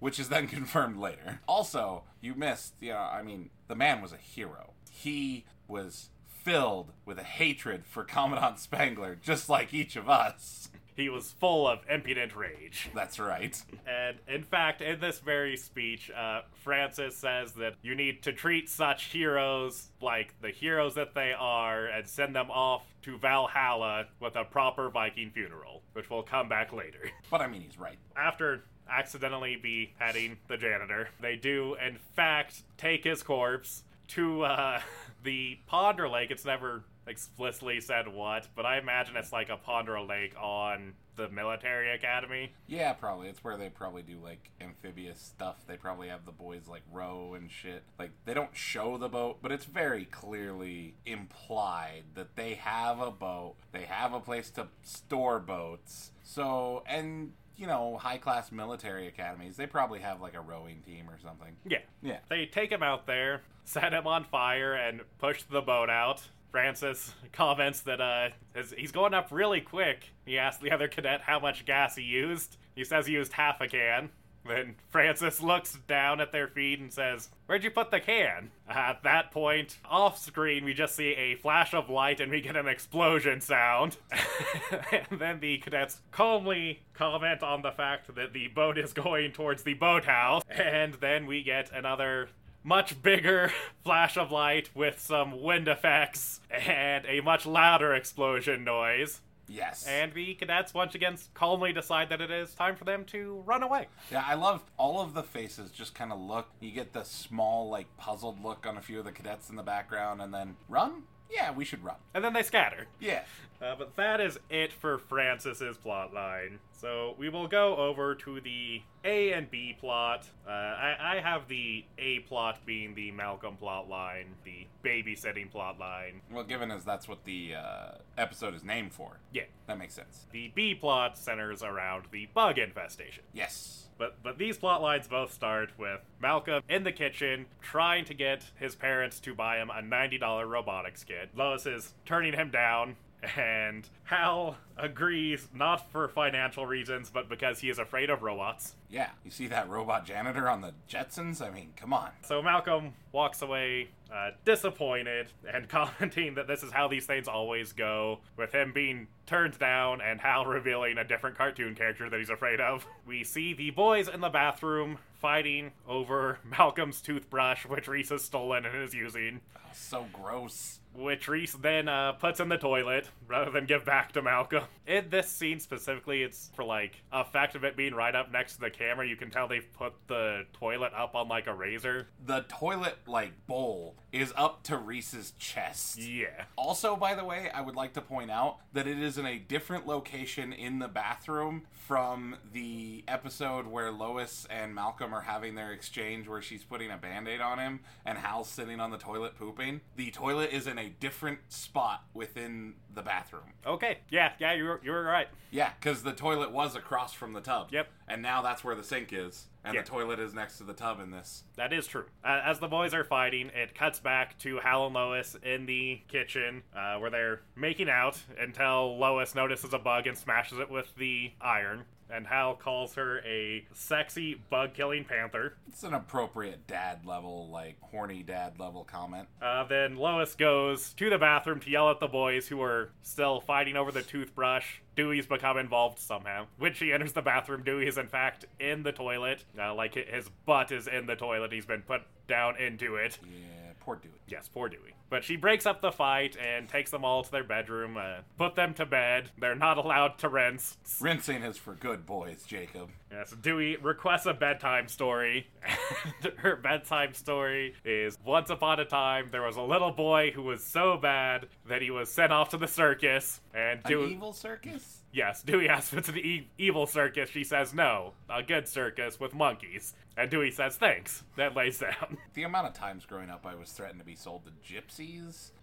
which 0.00 0.18
is 0.18 0.30
then 0.30 0.46
confirmed 0.48 0.96
later. 0.96 1.40
Also, 1.46 2.02
you 2.20 2.34
missed, 2.34 2.74
you 2.80 2.90
know, 2.90 2.96
I 2.98 3.22
mean, 3.22 3.50
the 3.68 3.74
man 3.76 4.00
was 4.00 4.12
a 4.12 4.16
hero. 4.16 4.72
He 4.90 5.44
was 5.68 6.08
filled 6.26 6.92
with 7.04 7.18
a 7.18 7.22
hatred 7.22 7.84
for 7.86 8.02
Commandant 8.02 8.58
Spangler, 8.58 9.14
just 9.20 9.48
like 9.50 9.74
each 9.74 9.94
of 9.96 10.08
us. 10.08 10.70
He 11.00 11.08
was 11.08 11.32
full 11.32 11.66
of 11.66 11.80
impudent 11.88 12.36
rage. 12.36 12.90
That's 12.94 13.18
right. 13.18 13.60
And 13.86 14.18
in 14.28 14.42
fact, 14.42 14.82
in 14.82 15.00
this 15.00 15.18
very 15.18 15.56
speech, 15.56 16.10
uh, 16.10 16.42
Francis 16.62 17.16
says 17.16 17.52
that 17.52 17.74
you 17.82 17.94
need 17.94 18.22
to 18.24 18.32
treat 18.32 18.68
such 18.68 19.04
heroes 19.04 19.88
like 20.02 20.34
the 20.42 20.50
heroes 20.50 20.94
that 20.96 21.14
they 21.14 21.32
are 21.32 21.86
and 21.86 22.06
send 22.06 22.36
them 22.36 22.50
off 22.50 22.82
to 23.02 23.16
Valhalla 23.16 24.06
with 24.20 24.36
a 24.36 24.44
proper 24.44 24.90
Viking 24.90 25.30
funeral, 25.30 25.82
which 25.94 26.10
will 26.10 26.22
come 26.22 26.48
back 26.48 26.72
later. 26.72 27.10
But 27.30 27.40
I 27.40 27.46
mean, 27.46 27.62
he's 27.62 27.78
right. 27.78 27.96
After 28.16 28.64
accidentally 28.90 29.56
beheading 29.56 30.36
the 30.48 30.56
janitor, 30.56 31.08
they 31.20 31.36
do, 31.36 31.76
in 31.84 31.96
fact, 32.16 32.62
take 32.76 33.04
his 33.04 33.22
corpse 33.22 33.84
to 34.08 34.42
uh, 34.42 34.80
the 35.22 35.58
pond 35.66 36.00
or 36.00 36.08
lake. 36.08 36.30
It's 36.30 36.44
never 36.44 36.84
explicitly 37.10 37.80
said 37.80 38.08
what, 38.08 38.48
but 38.54 38.64
I 38.64 38.78
imagine 38.78 39.16
it's 39.16 39.32
like 39.32 39.50
a 39.50 39.56
pond 39.56 39.88
or 39.88 40.00
lake 40.00 40.34
on 40.40 40.94
the 41.16 41.28
military 41.28 41.92
academy. 41.92 42.52
Yeah, 42.66 42.92
probably. 42.94 43.28
It's 43.28 43.44
where 43.44 43.56
they 43.56 43.68
probably 43.68 44.02
do 44.02 44.18
like 44.22 44.50
amphibious 44.60 45.20
stuff. 45.20 45.56
They 45.66 45.76
probably 45.76 46.08
have 46.08 46.24
the 46.24 46.32
boys 46.32 46.62
like 46.68 46.82
row 46.90 47.34
and 47.34 47.50
shit. 47.50 47.82
Like 47.98 48.12
they 48.24 48.32
don't 48.32 48.56
show 48.56 48.96
the 48.96 49.08
boat, 49.08 49.38
but 49.42 49.52
it's 49.52 49.66
very 49.66 50.06
clearly 50.06 50.94
implied 51.04 52.04
that 52.14 52.36
they 52.36 52.54
have 52.54 53.00
a 53.00 53.10
boat. 53.10 53.56
They 53.72 53.82
have 53.82 54.14
a 54.14 54.20
place 54.20 54.50
to 54.50 54.68
store 54.82 55.40
boats. 55.40 56.12
So, 56.22 56.82
and 56.86 57.32
you 57.60 57.66
know, 57.66 57.98
high 57.98 58.16
class 58.16 58.50
military 58.50 59.06
academies, 59.06 59.56
they 59.56 59.66
probably 59.66 60.00
have 60.00 60.22
like 60.22 60.34
a 60.34 60.40
rowing 60.40 60.80
team 60.80 61.10
or 61.10 61.18
something. 61.22 61.56
Yeah. 61.68 61.80
Yeah. 62.02 62.20
They 62.30 62.46
take 62.46 62.72
him 62.72 62.82
out 62.82 63.06
there, 63.06 63.42
set 63.64 63.92
him 63.92 64.06
on 64.06 64.24
fire, 64.24 64.72
and 64.72 65.02
push 65.18 65.42
the 65.42 65.60
boat 65.60 65.90
out. 65.90 66.22
Francis 66.50 67.14
comments 67.32 67.80
that 67.82 68.00
uh, 68.00 68.30
he's 68.76 68.92
going 68.92 69.14
up 69.14 69.28
really 69.30 69.60
quick. 69.60 70.10
He 70.24 70.38
asks 70.38 70.62
the 70.62 70.70
other 70.70 70.88
cadet 70.88 71.22
how 71.22 71.38
much 71.38 71.64
gas 71.64 71.96
he 71.96 72.02
used. 72.02 72.56
He 72.74 72.84
says 72.84 73.06
he 73.06 73.12
used 73.12 73.32
half 73.32 73.60
a 73.60 73.68
can. 73.68 74.10
Then 74.46 74.76
Francis 74.88 75.42
looks 75.42 75.74
down 75.86 76.20
at 76.20 76.32
their 76.32 76.48
feet 76.48 76.80
and 76.80 76.92
says, 76.92 77.28
Where'd 77.46 77.62
you 77.62 77.70
put 77.70 77.90
the 77.90 78.00
can? 78.00 78.50
At 78.68 79.02
that 79.02 79.32
point, 79.32 79.76
off 79.84 80.18
screen, 80.18 80.64
we 80.64 80.72
just 80.72 80.96
see 80.96 81.10
a 81.10 81.34
flash 81.36 81.74
of 81.74 81.90
light 81.90 82.20
and 82.20 82.30
we 82.30 82.40
get 82.40 82.56
an 82.56 82.66
explosion 82.66 83.40
sound. 83.40 83.98
and 84.92 85.20
then 85.20 85.40
the 85.40 85.58
cadets 85.58 86.00
calmly 86.10 86.80
comment 86.94 87.42
on 87.42 87.62
the 87.62 87.72
fact 87.72 88.14
that 88.14 88.32
the 88.32 88.48
boat 88.48 88.78
is 88.78 88.92
going 88.92 89.32
towards 89.32 89.62
the 89.62 89.74
boathouse. 89.74 90.42
And 90.48 90.94
then 90.94 91.26
we 91.26 91.42
get 91.42 91.70
another 91.72 92.30
much 92.62 93.02
bigger 93.02 93.52
flash 93.84 94.16
of 94.16 94.30
light 94.30 94.70
with 94.74 95.00
some 95.00 95.40
wind 95.42 95.68
effects 95.68 96.40
and 96.50 97.04
a 97.06 97.20
much 97.20 97.46
louder 97.46 97.94
explosion 97.94 98.64
noise. 98.64 99.20
Yes. 99.48 99.84
And 99.86 100.12
the 100.14 100.34
cadets 100.34 100.72
once 100.72 100.94
again 100.94 101.16
calmly 101.34 101.72
decide 101.72 102.08
that 102.10 102.20
it 102.20 102.30
is 102.30 102.54
time 102.54 102.76
for 102.76 102.84
them 102.84 103.04
to 103.06 103.42
run 103.44 103.64
away. 103.64 103.88
Yeah, 104.10 104.22
I 104.24 104.34
love 104.34 104.62
all 104.76 105.00
of 105.00 105.12
the 105.12 105.24
faces 105.24 105.72
just 105.72 105.92
kind 105.92 106.12
of 106.12 106.20
look. 106.20 106.46
You 106.60 106.70
get 106.70 106.92
the 106.92 107.02
small, 107.02 107.68
like, 107.68 107.88
puzzled 107.96 108.42
look 108.44 108.64
on 108.64 108.76
a 108.76 108.80
few 108.80 109.00
of 109.00 109.04
the 109.04 109.12
cadets 109.12 109.50
in 109.50 109.56
the 109.56 109.64
background, 109.64 110.22
and 110.22 110.32
then 110.32 110.56
run? 110.68 111.02
Yeah, 111.28 111.50
we 111.52 111.64
should 111.64 111.82
run. 111.84 111.96
And 112.14 112.22
then 112.24 112.32
they 112.32 112.44
scatter. 112.44 112.86
Yeah. 113.00 113.22
Uh, 113.62 113.74
but 113.78 113.94
that 113.96 114.20
is 114.20 114.38
it 114.48 114.72
for 114.72 114.96
Francis's 114.98 115.76
plot 115.76 116.14
line. 116.14 116.58
So 116.72 117.14
we 117.18 117.28
will 117.28 117.46
go 117.46 117.76
over 117.76 118.14
to 118.14 118.40
the 118.40 118.80
A 119.04 119.32
and 119.32 119.50
B 119.50 119.76
plot. 119.78 120.26
Uh, 120.46 120.50
I, 120.50 121.16
I 121.16 121.20
have 121.20 121.46
the 121.46 121.84
A 121.98 122.20
plot 122.20 122.64
being 122.64 122.94
the 122.94 123.10
Malcolm 123.10 123.56
plot 123.56 123.88
line, 123.88 124.34
the 124.44 124.66
babysitting 124.82 125.50
plot 125.50 125.78
line. 125.78 126.22
Well, 126.32 126.44
given 126.44 126.70
as 126.70 126.84
that's 126.84 127.06
what 127.06 127.24
the 127.24 127.54
uh, 127.56 127.90
episode 128.16 128.54
is 128.54 128.64
named 128.64 128.92
for, 128.94 129.20
Yeah. 129.32 129.42
that 129.66 129.78
makes 129.78 129.92
sense. 129.94 130.26
The 130.32 130.50
B 130.54 130.74
plot 130.74 131.18
centers 131.18 131.62
around 131.62 132.06
the 132.10 132.28
bug 132.32 132.58
infestation. 132.58 133.24
Yes. 133.34 133.88
But 133.98 134.22
but 134.22 134.38
these 134.38 134.56
plot 134.56 134.80
lines 134.80 135.06
both 135.06 135.30
start 135.30 135.72
with 135.78 136.00
Malcolm 136.22 136.62
in 136.70 136.84
the 136.84 136.92
kitchen 136.92 137.44
trying 137.60 138.06
to 138.06 138.14
get 138.14 138.52
his 138.58 138.74
parents 138.74 139.20
to 139.20 139.34
buy 139.34 139.58
him 139.58 139.68
a 139.68 139.82
$90 139.82 140.48
robotics 140.48 141.04
kit. 141.04 141.28
Lois 141.36 141.66
is 141.66 141.92
turning 142.06 142.32
him 142.32 142.50
down 142.50 142.96
and 143.36 143.88
Hal 144.04 144.56
agrees 144.76 145.48
not 145.54 145.90
for 145.90 146.08
financial 146.08 146.66
reasons 146.66 147.10
but 147.10 147.28
because 147.28 147.60
he 147.60 147.68
is 147.68 147.78
afraid 147.78 148.10
of 148.10 148.22
robots. 148.22 148.74
Yeah. 148.88 149.10
You 149.24 149.30
see 149.30 149.46
that 149.48 149.68
robot 149.68 150.06
janitor 150.06 150.48
on 150.48 150.60
the 150.60 150.72
Jetsons? 150.88 151.40
I 151.40 151.50
mean, 151.50 151.72
come 151.76 151.92
on. 151.92 152.10
So 152.22 152.42
Malcolm 152.42 152.94
walks 153.12 153.42
away 153.42 153.88
uh, 154.12 154.30
disappointed 154.44 155.28
and 155.52 155.68
commenting 155.68 156.34
that 156.34 156.46
this 156.46 156.62
is 156.62 156.72
how 156.72 156.88
these 156.88 157.06
things 157.06 157.28
always 157.28 157.72
go, 157.72 158.20
with 158.36 158.52
him 158.52 158.72
being 158.72 159.06
turned 159.26 159.58
down 159.58 160.00
and 160.00 160.20
Hal 160.20 160.46
revealing 160.46 160.98
a 160.98 161.04
different 161.04 161.36
cartoon 161.36 161.74
character 161.74 162.10
that 162.10 162.18
he's 162.18 162.30
afraid 162.30 162.60
of. 162.60 162.86
We 163.06 163.22
see 163.24 163.52
the 163.54 163.70
boys 163.70 164.08
in 164.08 164.20
the 164.20 164.28
bathroom 164.28 164.98
fighting 165.20 165.72
over 165.88 166.38
Malcolm's 166.44 167.00
toothbrush, 167.00 167.66
which 167.66 167.86
Reese 167.86 168.08
has 168.10 168.24
stolen 168.24 168.66
and 168.66 168.82
is 168.82 168.94
using. 168.94 169.40
Oh, 169.56 169.60
so 169.72 170.06
gross. 170.12 170.79
Which 170.94 171.28
Reese 171.28 171.52
then 171.52 171.88
uh, 171.88 172.12
puts 172.12 172.40
in 172.40 172.48
the 172.48 172.58
toilet 172.58 173.08
rather 173.28 173.50
than 173.50 173.64
give 173.66 173.84
back 173.84 174.12
to 174.12 174.22
Malcolm. 174.22 174.64
In 174.86 175.08
this 175.08 175.28
scene 175.28 175.60
specifically, 175.60 176.22
it's 176.22 176.50
for 176.54 176.64
like 176.64 177.02
effect 177.12 177.54
of 177.54 177.64
it 177.64 177.76
being 177.76 177.94
right 177.94 178.14
up 178.14 178.32
next 178.32 178.54
to 178.54 178.60
the 178.60 178.70
camera. 178.70 179.06
You 179.06 179.16
can 179.16 179.30
tell 179.30 179.46
they've 179.46 179.72
put 179.72 179.92
the 180.08 180.46
toilet 180.52 180.92
up 180.96 181.14
on 181.14 181.28
like 181.28 181.46
a 181.46 181.54
razor. 181.54 182.08
The 182.26 182.44
toilet, 182.48 182.96
like, 183.06 183.46
bowl 183.46 183.94
is 184.12 184.32
up 184.36 184.64
to 184.64 184.76
Reese's 184.76 185.32
chest. 185.38 185.98
Yeah. 185.98 186.44
Also, 186.56 186.96
by 186.96 187.14
the 187.14 187.24
way, 187.24 187.50
I 187.54 187.60
would 187.60 187.76
like 187.76 187.92
to 187.94 188.00
point 188.00 188.30
out 188.30 188.58
that 188.72 188.88
it 188.88 188.98
is 188.98 189.16
in 189.16 189.26
a 189.26 189.38
different 189.38 189.86
location 189.86 190.52
in 190.52 190.80
the 190.80 190.88
bathroom 190.88 191.66
from 191.86 192.36
the 192.52 193.04
episode 193.06 193.66
where 193.66 193.92
Lois 193.92 194.46
and 194.50 194.74
Malcolm 194.74 195.14
are 195.14 195.20
having 195.20 195.54
their 195.54 195.72
exchange 195.72 196.26
where 196.26 196.42
she's 196.42 196.64
putting 196.64 196.90
a 196.90 196.96
band 196.96 197.28
aid 197.28 197.40
on 197.40 197.58
him 197.58 197.80
and 198.04 198.18
Hal's 198.18 198.48
sitting 198.48 198.80
on 198.80 198.90
the 198.90 198.98
toilet 198.98 199.36
pooping. 199.38 199.80
The 199.94 200.10
toilet 200.10 200.50
is 200.52 200.66
in 200.66 200.79
a 200.80 200.88
different 201.00 201.38
spot 201.48 202.04
within 202.14 202.74
the 202.94 203.02
bathroom. 203.02 203.52
Okay. 203.66 203.98
Yeah, 204.10 204.32
yeah, 204.38 204.52
you 204.54 204.64
were, 204.64 204.80
you 204.82 204.90
were 204.90 205.04
right. 205.04 205.28
Yeah, 205.50 205.70
because 205.78 206.02
the 206.02 206.12
toilet 206.12 206.50
was 206.52 206.74
across 206.74 207.12
from 207.12 207.32
the 207.34 207.40
tub. 207.40 207.68
Yep. 207.70 207.88
And 208.08 208.22
now 208.22 208.40
that's 208.42 208.64
where 208.64 208.74
the 208.74 208.82
sink 208.82 209.12
is. 209.12 209.46
And 209.62 209.74
Yeah. 209.74 209.82
the 209.82 209.88
toilet 209.88 210.18
is 210.18 210.32
next 210.32 210.56
to 210.58 210.64
the 210.64 210.72
tub 210.72 211.00
in 211.00 211.10
this. 211.10 211.44
That 211.56 211.72
is 211.72 211.86
true. 211.86 212.06
Uh, 212.24 212.40
as 212.44 212.58
the 212.60 212.66
boys 212.68 212.94
are 212.94 213.04
fighting, 213.04 213.50
it 213.54 213.74
cuts 213.74 214.00
back 214.00 214.38
to 214.40 214.58
Hal 214.58 214.86
and 214.86 214.94
Lois 214.94 215.36
in 215.42 215.66
the 215.66 216.00
kitchen 216.08 216.62
uh, 216.74 216.96
where 216.98 217.10
they're 217.10 217.42
making 217.54 217.90
out 217.90 218.18
until 218.40 218.98
Lois 218.98 219.34
notices 219.34 219.74
a 219.74 219.78
bug 219.78 220.06
and 220.06 220.16
smashes 220.16 220.58
it 220.58 220.70
with 220.70 220.94
the 220.96 221.32
iron. 221.40 221.84
And 222.12 222.26
Hal 222.26 222.54
calls 222.54 222.94
her 222.94 223.20
a 223.20 223.66
sexy 223.72 224.42
bug 224.50 224.74
killing 224.74 225.04
panther. 225.04 225.54
It's 225.68 225.82
an 225.82 225.94
appropriate 225.94 226.66
dad 226.66 227.06
level, 227.06 227.48
like 227.50 227.76
horny 227.80 228.22
dad 228.22 228.58
level 228.58 228.84
comment. 228.84 229.28
Uh, 229.40 229.64
then 229.64 229.96
Lois 229.96 230.34
goes 230.34 230.92
to 230.94 231.10
the 231.10 231.18
bathroom 231.18 231.60
to 231.60 231.70
yell 231.70 231.90
at 231.90 232.00
the 232.00 232.08
boys 232.08 232.48
who 232.48 232.60
are 232.62 232.90
still 233.02 233.40
fighting 233.40 233.76
over 233.76 233.92
the 233.92 234.02
toothbrush. 234.02 234.78
Dewey's 234.96 235.26
become 235.26 235.56
involved 235.56 235.98
somehow. 235.98 236.46
When 236.58 236.74
she 236.74 236.92
enters 236.92 237.12
the 237.12 237.22
bathroom, 237.22 237.62
Dewey 237.62 237.86
is 237.86 237.96
in 237.96 238.08
fact 238.08 238.44
in 238.58 238.82
the 238.82 238.92
toilet. 238.92 239.44
Uh, 239.58 239.74
like 239.74 239.94
his 239.94 240.28
butt 240.46 240.72
is 240.72 240.86
in 240.86 241.06
the 241.06 241.16
toilet. 241.16 241.52
He's 241.52 241.66
been 241.66 241.82
put 241.82 242.02
down 242.28 242.56
into 242.56 242.96
it. 242.96 243.18
Yeah, 243.22 243.72
poor 243.80 243.96
Dewey. 243.96 244.20
Yes, 244.28 244.48
poor 244.48 244.68
Dewey. 244.68 244.94
But 245.10 245.24
she 245.24 245.36
breaks 245.36 245.66
up 245.66 245.82
the 245.82 245.90
fight 245.92 246.36
and 246.36 246.68
takes 246.68 246.90
them 246.92 247.04
all 247.04 247.24
to 247.24 247.30
their 247.30 247.44
bedroom, 247.44 247.96
uh, 247.96 248.18
put 248.38 248.54
them 248.54 248.72
to 248.74 248.86
bed. 248.86 249.30
They're 249.38 249.56
not 249.56 249.76
allowed 249.76 250.18
to 250.18 250.28
rinse. 250.28 250.78
Rinsing 251.00 251.42
is 251.42 251.58
for 251.58 251.74
good 251.74 252.06
boys, 252.06 252.44
Jacob. 252.46 252.90
Yes, 253.10 253.34
Dewey 253.42 253.76
requests 253.76 254.26
a 254.26 254.32
bedtime 254.32 254.86
story. 254.86 255.48
Her 256.36 256.54
bedtime 256.54 257.12
story 257.14 257.74
is 257.84 258.16
once 258.24 258.50
upon 258.50 258.78
a 258.78 258.84
time 258.84 259.28
there 259.32 259.42
was 259.42 259.56
a 259.56 259.62
little 259.62 259.90
boy 259.90 260.30
who 260.32 260.42
was 260.44 260.62
so 260.62 260.96
bad 260.96 261.48
that 261.68 261.82
he 261.82 261.90
was 261.90 262.08
sent 262.08 262.32
off 262.32 262.50
to 262.50 262.56
the 262.56 262.68
circus. 262.68 263.40
And 263.52 263.82
Dewey. 263.82 264.04
An 264.04 264.10
evil 264.12 264.32
circus? 264.32 264.98
yes, 265.12 265.42
Dewey 265.42 265.68
asks 265.68 265.92
if 265.92 265.98
it's 265.98 266.08
an 266.08 266.18
e- 266.18 266.48
evil 266.56 266.86
circus. 266.86 267.28
She 267.30 267.42
says 267.42 267.74
no, 267.74 268.12
a 268.28 268.44
good 268.44 268.68
circus 268.68 269.18
with 269.18 269.34
monkeys. 269.34 269.92
And 270.16 270.30
Dewey 270.30 270.50
says 270.52 270.76
thanks. 270.76 271.24
Then 271.36 271.54
lays 271.54 271.78
down. 271.78 272.18
The 272.34 272.42
amount 272.44 272.68
of 272.68 272.74
times 272.74 273.06
growing 273.06 273.30
up 273.30 273.44
I 273.44 273.54
was 273.56 273.70
threatened 273.72 273.98
to 274.00 274.04
be 274.06 274.14
sold 274.14 274.42
to 274.44 274.50
gypsies, 274.74 274.99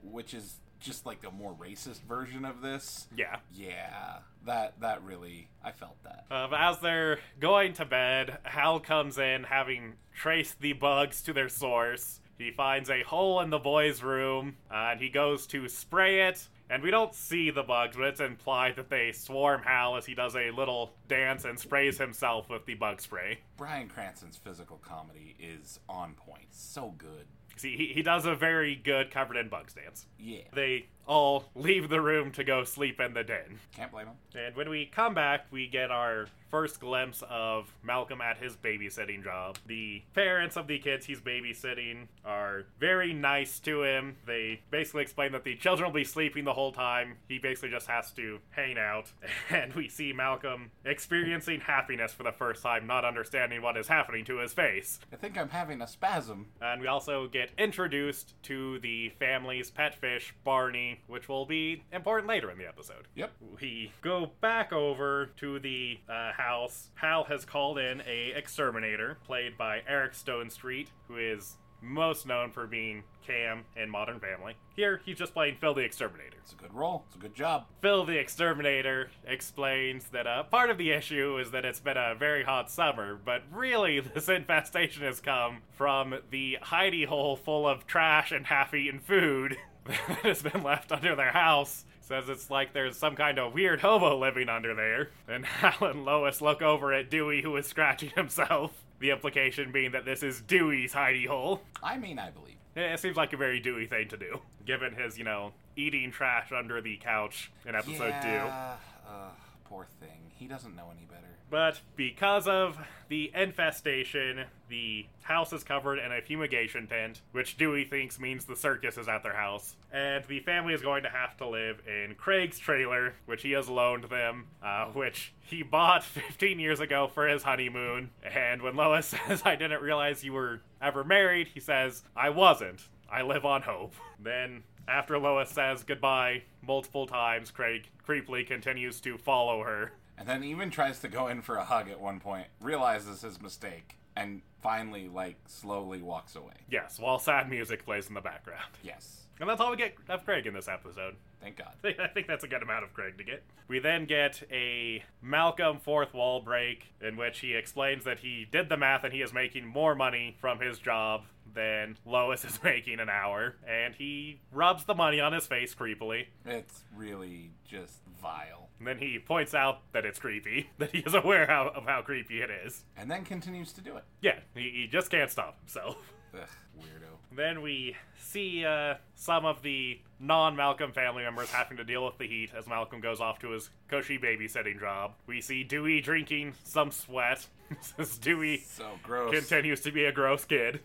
which 0.04 0.34
is 0.34 0.56
just 0.80 1.06
like 1.06 1.26
a 1.26 1.32
more 1.32 1.56
racist 1.56 2.02
version 2.04 2.46
of 2.46 2.62
this. 2.62 3.08
yeah. 3.16 3.38
Yeah, 3.54 4.20
that 4.46 4.80
that 4.82 5.04
really 5.04 5.50
I 5.64 5.72
felt 5.72 5.98
that. 6.04 6.26
Um, 6.32 6.54
as 6.54 6.80
they're 6.80 7.20
going 7.40 7.74
to 7.74 7.86
bed, 7.86 8.38
Hal 8.44 8.80
comes 8.80 9.18
in 9.18 9.44
having 9.44 9.94
traced 10.16 10.62
the 10.62 10.74
bugs 10.74 11.22
to 11.24 11.34
their 11.34 11.50
source. 11.50 12.20
He 12.38 12.52
finds 12.52 12.90
a 12.92 13.02
hole 13.02 13.42
in 13.42 13.50
the 13.50 13.58
boys' 13.58 14.04
room, 14.04 14.58
uh, 14.72 14.90
and 14.92 15.02
he 15.02 15.10
goes 15.10 15.48
to 15.48 15.68
spray 15.68 16.28
it. 16.28 16.48
And 16.70 16.84
we 16.84 16.92
don't 16.92 17.16
see 17.16 17.50
the 17.50 17.64
bugs, 17.64 17.96
but 17.96 18.06
it's 18.08 18.20
implied 18.20 18.76
that 18.76 18.90
they 18.90 19.14
swarm 19.14 19.62
Hal 19.64 19.96
as 19.96 20.06
he 20.06 20.14
does 20.14 20.36
a 20.36 20.52
little 20.52 20.92
dance 21.08 21.46
and 21.46 21.58
sprays 21.58 21.98
himself 21.98 22.50
with 22.50 22.66
the 22.66 22.74
bug 22.76 23.00
spray. 23.02 23.40
Bryan 23.56 23.88
Cranston's 23.88 24.36
physical 24.36 24.78
comedy 24.78 25.36
is 25.40 25.80
on 25.88 26.14
point. 26.14 26.48
So 26.52 26.94
good. 26.98 27.26
See, 27.58 27.76
he, 27.76 27.92
he 27.94 28.02
does 28.02 28.26
a 28.26 28.36
very 28.36 28.76
good 28.76 29.12
covered 29.12 29.38
in 29.38 29.50
bugs 29.50 29.74
dance. 29.74 30.06
Yeah. 30.20 30.42
They 30.54 30.88
all 31.08 31.46
leave 31.56 31.90
the 31.90 32.02
room 32.02 32.32
to 32.32 32.44
go 32.44 32.64
sleep 32.64 33.00
in 33.00 33.14
the 33.14 33.24
den. 33.24 33.60
Can't 33.76 33.92
blame 33.92 34.08
him. 34.08 34.16
And 34.36 34.56
when 34.56 34.70
we 34.70 34.86
come 34.86 35.14
back, 35.14 35.48
we 35.52 35.68
get 35.68 35.90
our 35.92 36.28
first 36.50 36.80
glimpse 36.80 37.24
of 37.30 37.74
Malcolm 37.84 38.22
at 38.22 38.38
his 38.38 38.56
babysitting 38.56 39.24
job. 39.24 39.58
The 39.66 40.02
parents 40.14 40.56
of 40.56 40.68
the 40.68 40.80
kids 40.80 41.06
he's 41.06 41.20
babysitting 41.20 42.08
are 42.26 42.66
very 42.80 43.14
nice 43.14 43.60
to 43.62 43.84
him. 43.84 44.18
They 44.26 44.62
basically 44.72 45.04
explain 45.04 45.32
that 45.34 45.44
the 45.44 45.56
children 45.56 45.90
will 45.90 45.96
be 45.96 46.04
sleeping 46.04 46.46
the 46.46 46.54
whole 46.54 46.72
time. 46.72 47.18
He 47.28 47.40
basically 47.40 47.70
just 47.70 47.88
has 47.88 48.12
to 48.14 48.40
hang 48.52 48.78
out. 48.78 49.12
And 49.50 49.74
we 49.74 49.88
see 49.88 50.14
Malcolm 50.14 50.72
experiencing 50.84 51.62
happiness 51.62 52.12
for 52.12 52.24
the 52.24 52.32
first 52.32 52.62
time, 52.62 52.86
not 52.86 53.06
understanding 53.06 53.62
what 53.62 53.78
is 53.78 53.88
happening 53.88 54.26
to 54.26 54.40
his 54.40 54.54
face. 54.54 55.00
I 55.12 55.16
think 55.16 55.38
I'm 55.38 55.50
having 55.50 55.82
a 55.82 55.88
spasm. 55.88 56.48
And 56.62 56.82
we 56.82 56.88
also 56.88 57.28
get 57.28 57.52
introduced 57.58 58.34
to 58.44 58.80
the 58.80 59.10
family's 59.20 59.72
pet 59.72 59.96
fish, 59.96 60.34
Barney, 60.44 60.97
which 61.08 61.30
will 61.30 61.46
be 61.46 61.84
important 61.92 62.28
later 62.28 62.50
in 62.52 62.58
the 62.58 62.68
episode. 62.68 63.08
Yep. 63.16 63.32
We 63.62 63.92
go 64.02 64.32
back 64.42 64.74
over 64.74 65.28
to 65.38 65.60
the 65.60 66.00
uh, 66.10 66.32
house. 66.34 66.90
Hal 66.96 67.26
has 67.26 67.46
called 67.46 67.78
in 67.78 68.02
a 68.02 68.34
exterminator, 68.36 69.18
played 69.26 69.58
by 69.58 69.82
Eric 69.88 70.14
Stonestreet, 70.14 70.88
who 71.08 71.18
is 71.18 71.58
most 71.82 72.26
known 72.26 72.52
for 72.52 72.68
being 72.68 73.04
Cam 73.26 73.66
in 73.76 73.90
Modern 73.90 74.20
Family. 74.20 74.56
Here, 74.76 75.02
he's 75.06 75.18
just 75.18 75.34
playing 75.34 75.58
Phil 75.60 75.74
the 75.74 75.82
Exterminator. 75.82 76.38
It's 76.42 76.54
a 76.54 76.56
good 76.56 76.74
role. 76.74 77.04
It's 77.08 77.16
a 77.16 77.20
good 77.20 77.36
job. 77.36 77.66
Phil 77.82 78.06
the 78.06 78.18
Exterminator 78.18 79.10
explains 79.26 80.06
that 80.10 80.26
uh, 80.26 80.44
part 80.44 80.70
of 80.70 80.78
the 80.78 80.92
issue 80.92 81.38
is 81.38 81.52
that 81.52 81.66
it's 81.66 81.80
been 81.80 81.98
a 81.98 82.16
very 82.16 82.44
hot 82.44 82.72
summer, 82.72 83.20
but 83.24 83.44
really 83.52 84.00
this 84.14 84.30
infestation 84.30 85.04
has 85.04 85.20
come 85.20 85.60
from 85.72 86.16
the 86.32 86.58
hidey 86.64 87.06
hole 87.06 87.36
full 87.36 87.68
of 87.68 87.86
trash 87.86 88.32
and 88.32 88.48
half 88.48 88.74
eaten 88.74 89.00
food 89.00 89.58
that 90.08 90.20
has 90.24 90.42
been 90.42 90.64
left 90.64 90.92
under 90.92 91.16
their 91.16 91.32
house. 91.32 91.86
Says 92.02 92.30
it's 92.30 92.50
like 92.50 92.72
there's 92.74 92.98
some 92.98 93.16
kind 93.16 93.38
of 93.38 93.54
weird 93.54 93.82
hobo 93.82 94.18
living 94.18 94.48
under 94.48 94.74
there. 94.74 95.10
And 95.28 95.46
Hal 95.46 95.90
and 95.90 96.06
Lois 96.06 96.42
look 96.42 96.62
over 96.62 96.94
at 96.94 97.10
Dewey, 97.10 97.42
who 97.42 97.56
is 97.58 97.68
scratching 97.68 98.12
himself. 98.16 98.72
The 99.00 99.12
implication 99.12 99.72
being 99.72 99.92
that 99.92 100.06
this 100.06 100.24
is 100.24 100.42
Dewey's 100.42 100.94
hidey 100.94 101.28
hole. 101.28 101.62
I 101.84 101.98
mean, 101.98 102.18
I 102.18 102.32
believe. 102.32 102.56
It 102.76 103.00
seems 103.00 103.18
like 103.18 103.34
a 103.34 103.38
very 103.38 103.60
Dewey 103.60 103.88
thing 103.88 104.08
to 104.10 104.18
do, 104.18 104.40
given 104.66 104.94
his, 104.94 105.18
you 105.18 105.24
know, 105.24 105.52
eating 105.76 106.12
trash 106.12 106.52
under 106.52 106.80
the 106.82 106.98
couch 106.98 107.52
in 107.66 107.76
episode 107.76 108.14
two. 108.22 108.28
yeah. 108.28 108.76
Uh, 109.08 109.30
poor 109.66 109.86
thing. 110.00 110.32
He 110.36 110.48
doesn't 110.48 110.76
know 110.76 110.92
any 110.96 111.06
better. 111.06 111.37
But 111.50 111.80
because 111.96 112.48
of 112.48 112.78
the 113.10 113.32
infestation, 113.34 114.46
the 114.70 115.06
house 115.24 115.54
is 115.54 115.64
covered 115.64 115.98
in 115.98 116.12
a 116.12 116.22
fumigation 116.22 116.88
tent, 116.88 117.22
which 117.32 117.58
Dewey 117.58 117.86
thinks 117.86 118.20
means 118.20 118.46
the 118.46 118.56
circus 118.56 118.98
is 118.98 119.08
at 119.08 119.24
their 119.24 119.36
house. 119.36 119.76
And 119.92 120.26
the 120.26 120.42
family 120.42 120.74
is 120.74 120.82
going 120.82 121.04
to 121.04 121.10
have 121.10 121.38
to 121.38 121.48
live 121.48 121.82
in 121.88 122.16
Craig's 122.16 122.60
trailer, 122.60 123.14
which 123.26 123.44
he 123.44 123.52
has 123.52 123.70
loaned 123.70 124.06
them, 124.06 124.48
uh, 124.62 124.88
which 124.88 125.34
he 125.42 125.64
bought 125.64 126.04
15 126.04 126.60
years 126.60 126.80
ago 126.80 127.08
for 127.08 127.28
his 127.28 127.44
honeymoon. 127.44 128.10
And 128.24 128.62
when 128.62 128.76
Lois 128.76 129.08
says, 129.28 129.42
I 129.46 129.56
didn't 129.56 129.82
realize 129.82 130.24
you 130.24 130.34
were 130.34 130.62
ever 130.82 131.04
married, 131.04 131.48
he 131.54 131.60
says, 131.60 132.04
I 132.16 132.30
wasn't. 132.30 132.82
I 133.10 133.22
live 133.22 133.46
on 133.46 133.62
hope. 133.62 133.94
Then 134.20 134.64
after 134.88 135.20
Lois 135.20 135.52
says 135.52 135.84
goodbye 135.84 136.42
multiple 136.66 137.06
times, 137.06 137.52
Craig 137.52 137.88
creepily 138.06 138.48
continues 138.48 139.00
to 139.02 139.16
follow 139.20 139.62
her. 139.62 139.92
And 140.18 140.28
then 140.28 140.44
even 140.44 140.70
tries 140.70 141.00
to 141.00 141.08
go 141.08 141.28
in 141.28 141.42
for 141.42 141.56
a 141.58 141.66
hug 141.66 141.90
at 141.90 142.00
one 142.00 142.20
point, 142.20 142.48
realizes 142.60 143.22
his 143.22 143.42
mistake, 143.42 143.98
and 144.16 144.42
finally, 144.62 145.08
like, 145.08 145.38
slowly 145.46 146.02
walks 146.02 146.36
away. 146.36 146.56
Yes, 146.70 147.00
while 147.00 147.20
sad 147.20 147.50
music 147.50 147.86
plays 147.86 148.08
in 148.08 148.16
the 148.16 148.22
background. 148.22 148.72
Yes. 148.82 149.28
And 149.40 149.48
that's 149.48 149.62
all 149.62 149.70
we 149.70 149.78
get 149.78 149.96
of 150.10 150.26
Craig 150.26 150.48
in 150.48 150.54
this 150.54 150.68
episode. 150.68 151.16
Thank 151.42 151.58
God. 151.58 151.74
I 152.00 152.08
think 152.08 152.28
that's 152.28 152.44
a 152.44 152.48
good 152.48 152.64
amount 152.64 152.84
of 152.84 152.94
Craig 152.94 153.18
to 153.20 153.24
get. 153.24 153.44
We 153.68 153.80
then 153.80 154.06
get 154.06 154.42
a 154.52 155.04
Malcolm 155.22 155.80
fourth 155.80 156.14
wall 156.14 156.42
break 156.42 156.94
in 157.02 157.18
which 157.18 157.40
he 157.40 157.54
explains 157.54 158.04
that 158.06 158.20
he 158.20 158.48
did 158.52 158.70
the 158.70 158.78
math 158.78 159.04
and 159.04 159.14
he 159.14 159.22
is 159.22 159.34
making 159.34 159.66
more 159.68 159.94
money 159.94 160.36
from 160.40 160.60
his 160.60 160.80
job 160.80 161.26
than 161.54 161.98
Lois 162.06 162.44
is 162.46 162.60
making 162.64 163.00
an 163.00 163.10
hour. 163.10 163.56
And 163.68 163.94
he 163.94 164.40
rubs 164.52 164.86
the 164.86 164.96
money 164.96 165.20
on 165.20 165.34
his 165.34 165.46
face 165.46 165.76
creepily. 165.76 166.26
It's 166.46 166.84
really 166.96 167.52
just 167.70 168.00
vile. 168.20 168.67
And 168.80 168.88
then 168.88 168.98
he 169.00 169.18
points 169.20 169.54
out 169.54 169.80
that 169.94 170.06
it's 170.06 170.20
creepy, 170.20 170.70
that 170.78 170.92
he 170.92 171.00
is 171.00 171.14
aware 171.14 171.48
how, 171.48 171.70
of 171.70 171.86
how 171.86 172.02
creepy 172.02 172.42
it 172.42 172.50
is. 172.66 172.84
And 172.96 173.10
then 173.10 173.26
continues 173.26 173.72
to 173.74 173.82
do 173.82 173.98
it. 173.98 174.04
Yeah, 174.22 174.40
he, 174.54 174.70
he 174.82 174.88
just 174.88 175.10
can't 175.10 175.32
stop 175.32 175.60
himself. 175.60 175.96
Ugh, 176.34 176.42
weirdo. 176.80 177.36
Then 177.36 177.62
we 177.62 177.96
see 178.20 178.66
uh, 178.66 178.96
some 179.16 179.46
of 179.46 179.62
the 179.62 180.00
non 180.20 180.56
Malcolm 180.56 180.92
family 180.92 181.24
members 181.24 181.50
having 181.50 181.78
to 181.78 181.84
deal 181.84 182.06
with 182.06 182.18
the 182.18 182.28
heat 182.28 182.52
as 182.58 182.68
Malcolm 182.68 183.00
goes 183.02 183.20
off 183.20 183.40
to 183.40 183.52
his 183.52 183.70
cushy 183.88 184.18
babysitting 184.18 184.80
job. 184.80 185.14
We 185.28 185.42
see 185.42 185.64
Dewey 185.64 186.02
drinking 186.02 186.54
some 186.64 186.92
sweat 186.92 187.48
as 187.98 188.18
Dewey 188.18 188.64
So 188.68 188.86
gross. 189.04 189.32
continues 189.34 189.82
to 189.82 189.92
be 189.92 190.06
a 190.06 190.12
gross 190.12 190.46
kid. 190.46 190.80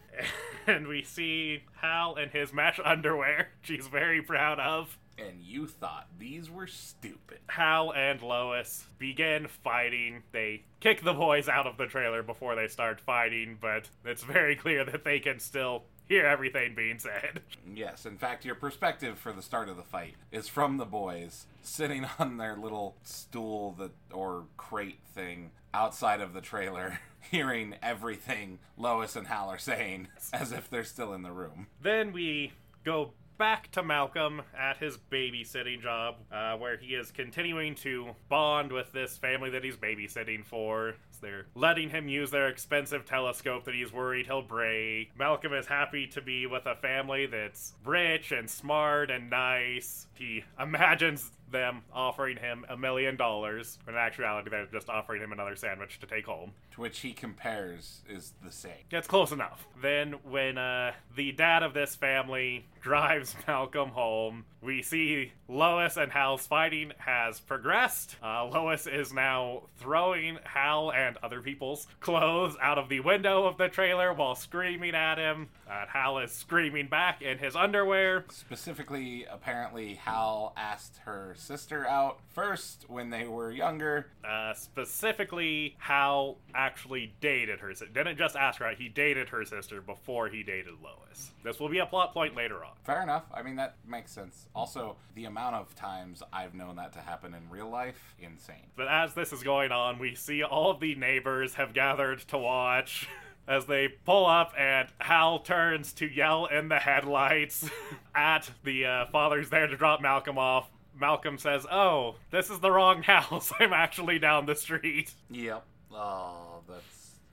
And 0.66 0.86
we 0.88 1.02
see 1.02 1.62
Hal 1.80 2.16
in 2.16 2.28
his 2.30 2.52
mesh 2.52 2.78
underwear, 2.84 3.48
she's 3.62 3.86
very 3.88 4.22
proud 4.22 4.58
of. 4.60 4.98
And 5.28 5.40
you 5.42 5.66
thought 5.66 6.06
these 6.18 6.50
were 6.50 6.66
stupid. 6.66 7.38
Hal 7.48 7.92
and 7.92 8.20
Lois 8.22 8.86
begin 8.98 9.48
fighting. 9.48 10.22
They 10.32 10.64
kick 10.80 11.02
the 11.02 11.12
boys 11.12 11.48
out 11.48 11.66
of 11.66 11.76
the 11.76 11.86
trailer 11.86 12.22
before 12.22 12.54
they 12.54 12.68
start 12.68 13.00
fighting, 13.00 13.58
but 13.60 13.88
it's 14.04 14.22
very 14.22 14.56
clear 14.56 14.84
that 14.84 15.04
they 15.04 15.20
can 15.20 15.38
still 15.38 15.84
hear 16.08 16.26
everything 16.26 16.74
being 16.74 16.98
said. 16.98 17.40
Yes, 17.74 18.04
in 18.06 18.18
fact, 18.18 18.44
your 18.44 18.54
perspective 18.54 19.18
for 19.18 19.32
the 19.32 19.42
start 19.42 19.68
of 19.68 19.76
the 19.76 19.82
fight 19.82 20.14
is 20.30 20.48
from 20.48 20.76
the 20.76 20.84
boys 20.84 21.46
sitting 21.62 22.06
on 22.18 22.36
their 22.36 22.56
little 22.56 22.96
stool 23.02 23.72
that 23.78 23.92
or 24.12 24.44
crate 24.56 25.00
thing 25.14 25.50
outside 25.72 26.20
of 26.20 26.34
the 26.34 26.40
trailer, 26.40 27.00
hearing 27.30 27.76
everything 27.82 28.58
Lois 28.76 29.16
and 29.16 29.26
Hal 29.26 29.48
are 29.48 29.58
saying 29.58 30.08
as 30.32 30.52
if 30.52 30.68
they're 30.68 30.84
still 30.84 31.14
in 31.14 31.22
the 31.22 31.32
room. 31.32 31.68
Then 31.80 32.12
we 32.12 32.52
go 32.84 33.12
back 33.42 33.72
to 33.72 33.82
Malcolm 33.82 34.40
at 34.56 34.76
his 34.76 34.96
babysitting 35.10 35.82
job, 35.82 36.14
uh, 36.30 36.56
where 36.58 36.76
he 36.76 36.94
is 36.94 37.10
continuing 37.10 37.74
to 37.74 38.14
bond 38.28 38.70
with 38.70 38.92
this 38.92 39.18
family 39.18 39.50
that 39.50 39.64
he's 39.64 39.76
babysitting 39.76 40.44
for. 40.44 40.94
They're 41.20 41.46
letting 41.56 41.90
him 41.90 42.08
use 42.08 42.30
their 42.30 42.46
expensive 42.46 43.04
telescope 43.04 43.64
that 43.64 43.74
he's 43.74 43.92
worried 43.92 44.26
he'll 44.26 44.42
break. 44.42 45.18
Malcolm 45.18 45.54
is 45.54 45.66
happy 45.66 46.06
to 46.08 46.20
be 46.20 46.46
with 46.46 46.66
a 46.66 46.76
family 46.76 47.26
that's 47.26 47.74
rich 47.84 48.30
and 48.30 48.48
smart 48.48 49.10
and 49.10 49.28
nice. 49.28 50.06
He 50.14 50.44
imagines 50.60 51.32
them 51.50 51.82
offering 51.92 52.36
him 52.36 52.64
a 52.68 52.76
million 52.76 53.16
dollars, 53.16 53.78
in 53.88 53.94
actuality, 53.94 54.50
they're 54.50 54.66
just 54.66 54.88
offering 54.88 55.20
him 55.20 55.32
another 55.32 55.54
sandwich 55.56 55.98
to 56.00 56.06
take 56.06 56.26
home. 56.26 56.52
To 56.74 56.80
which 56.80 57.00
he 57.00 57.12
compares 57.12 58.00
is 58.08 58.32
the 58.42 58.50
same. 58.50 58.72
It's 58.90 59.06
close 59.06 59.30
enough. 59.30 59.66
Then, 59.80 60.14
when 60.24 60.56
uh, 60.56 60.92
the 61.14 61.32
dad 61.32 61.62
of 61.62 61.74
this 61.74 61.94
family 61.94 62.64
drives 62.80 63.36
Malcolm 63.46 63.90
home, 63.90 64.46
we 64.62 64.80
see 64.80 65.32
Lois 65.48 65.96
and 65.96 66.10
Hal's 66.10 66.46
fighting 66.46 66.92
has 66.98 67.40
progressed. 67.40 68.16
Uh, 68.22 68.46
Lois 68.46 68.86
is 68.86 69.12
now 69.12 69.64
throwing 69.76 70.38
Hal 70.44 70.92
and 70.92 71.18
other 71.22 71.42
people's 71.42 71.86
clothes 72.00 72.56
out 72.62 72.78
of 72.78 72.88
the 72.88 73.00
window 73.00 73.44
of 73.44 73.58
the 73.58 73.68
trailer 73.68 74.12
while 74.14 74.34
screaming 74.34 74.94
at 74.94 75.18
him. 75.18 75.48
Uh, 75.68 75.86
Hal 75.92 76.18
is 76.18 76.32
screaming 76.32 76.86
back 76.88 77.20
in 77.22 77.38
his 77.38 77.54
underwear. 77.56 78.24
Specifically, 78.30 79.26
apparently, 79.30 79.94
Hal 79.94 80.52
asked 80.56 80.98
her 81.04 81.34
sister 81.36 81.86
out 81.86 82.20
first 82.30 82.86
when 82.88 83.10
they 83.10 83.26
were 83.26 83.50
younger. 83.50 84.06
Uh, 84.24 84.54
specifically, 84.54 85.76
Hal 85.78 86.38
actually 86.66 87.12
dated 87.20 87.60
her. 87.60 87.74
si- 87.74 87.86
Didn't 87.92 88.16
just 88.18 88.36
ask 88.36 88.58
her 88.60 88.66
out, 88.66 88.76
he 88.76 88.88
dated 88.88 89.28
her 89.30 89.44
sister 89.44 89.80
before 89.80 90.28
he 90.28 90.42
dated 90.42 90.74
Lois. 90.82 91.30
This 91.44 91.58
will 91.58 91.68
be 91.68 91.78
a 91.78 91.86
plot 91.86 92.12
point 92.12 92.36
later 92.36 92.64
on. 92.64 92.72
Fair 92.84 93.02
enough. 93.02 93.24
I 93.34 93.42
mean, 93.42 93.56
that 93.56 93.74
makes 93.86 94.12
sense. 94.12 94.46
Also, 94.54 94.96
the 95.14 95.24
amount 95.24 95.56
of 95.56 95.74
times 95.74 96.22
I've 96.32 96.54
known 96.54 96.76
that 96.76 96.92
to 96.94 97.00
happen 97.00 97.34
in 97.34 97.48
real 97.50 97.68
life, 97.68 98.14
insane. 98.20 98.68
But 98.76 98.88
as 98.88 99.14
this 99.14 99.32
is 99.32 99.42
going 99.42 99.72
on, 99.72 99.98
we 99.98 100.14
see 100.14 100.42
all 100.42 100.70
of 100.70 100.80
the 100.80 100.94
neighbors 100.94 101.54
have 101.54 101.72
gathered 101.74 102.20
to 102.28 102.38
watch 102.38 103.08
as 103.48 103.66
they 103.66 103.88
pull 103.88 104.24
up, 104.26 104.52
and 104.56 104.88
Hal 105.00 105.40
turns 105.40 105.92
to 105.94 106.06
yell 106.06 106.46
in 106.46 106.68
the 106.68 106.78
headlights 106.78 107.68
at 108.14 108.50
the 108.64 108.86
uh, 108.86 109.06
fathers 109.06 109.50
there 109.50 109.66
to 109.66 109.76
drop 109.76 110.00
Malcolm 110.00 110.38
off. 110.38 110.70
Malcolm 110.98 111.38
says, 111.38 111.66
Oh, 111.72 112.16
this 112.30 112.50
is 112.50 112.60
the 112.60 112.70
wrong 112.70 113.02
house. 113.02 113.50
I'm 113.58 113.72
actually 113.72 114.18
down 114.20 114.46
the 114.46 114.54
street. 114.54 115.12
Yep. 115.30 115.64
Oh, 115.94 116.51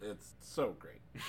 it's 0.01 0.33
so 0.41 0.75
great. 0.79 1.01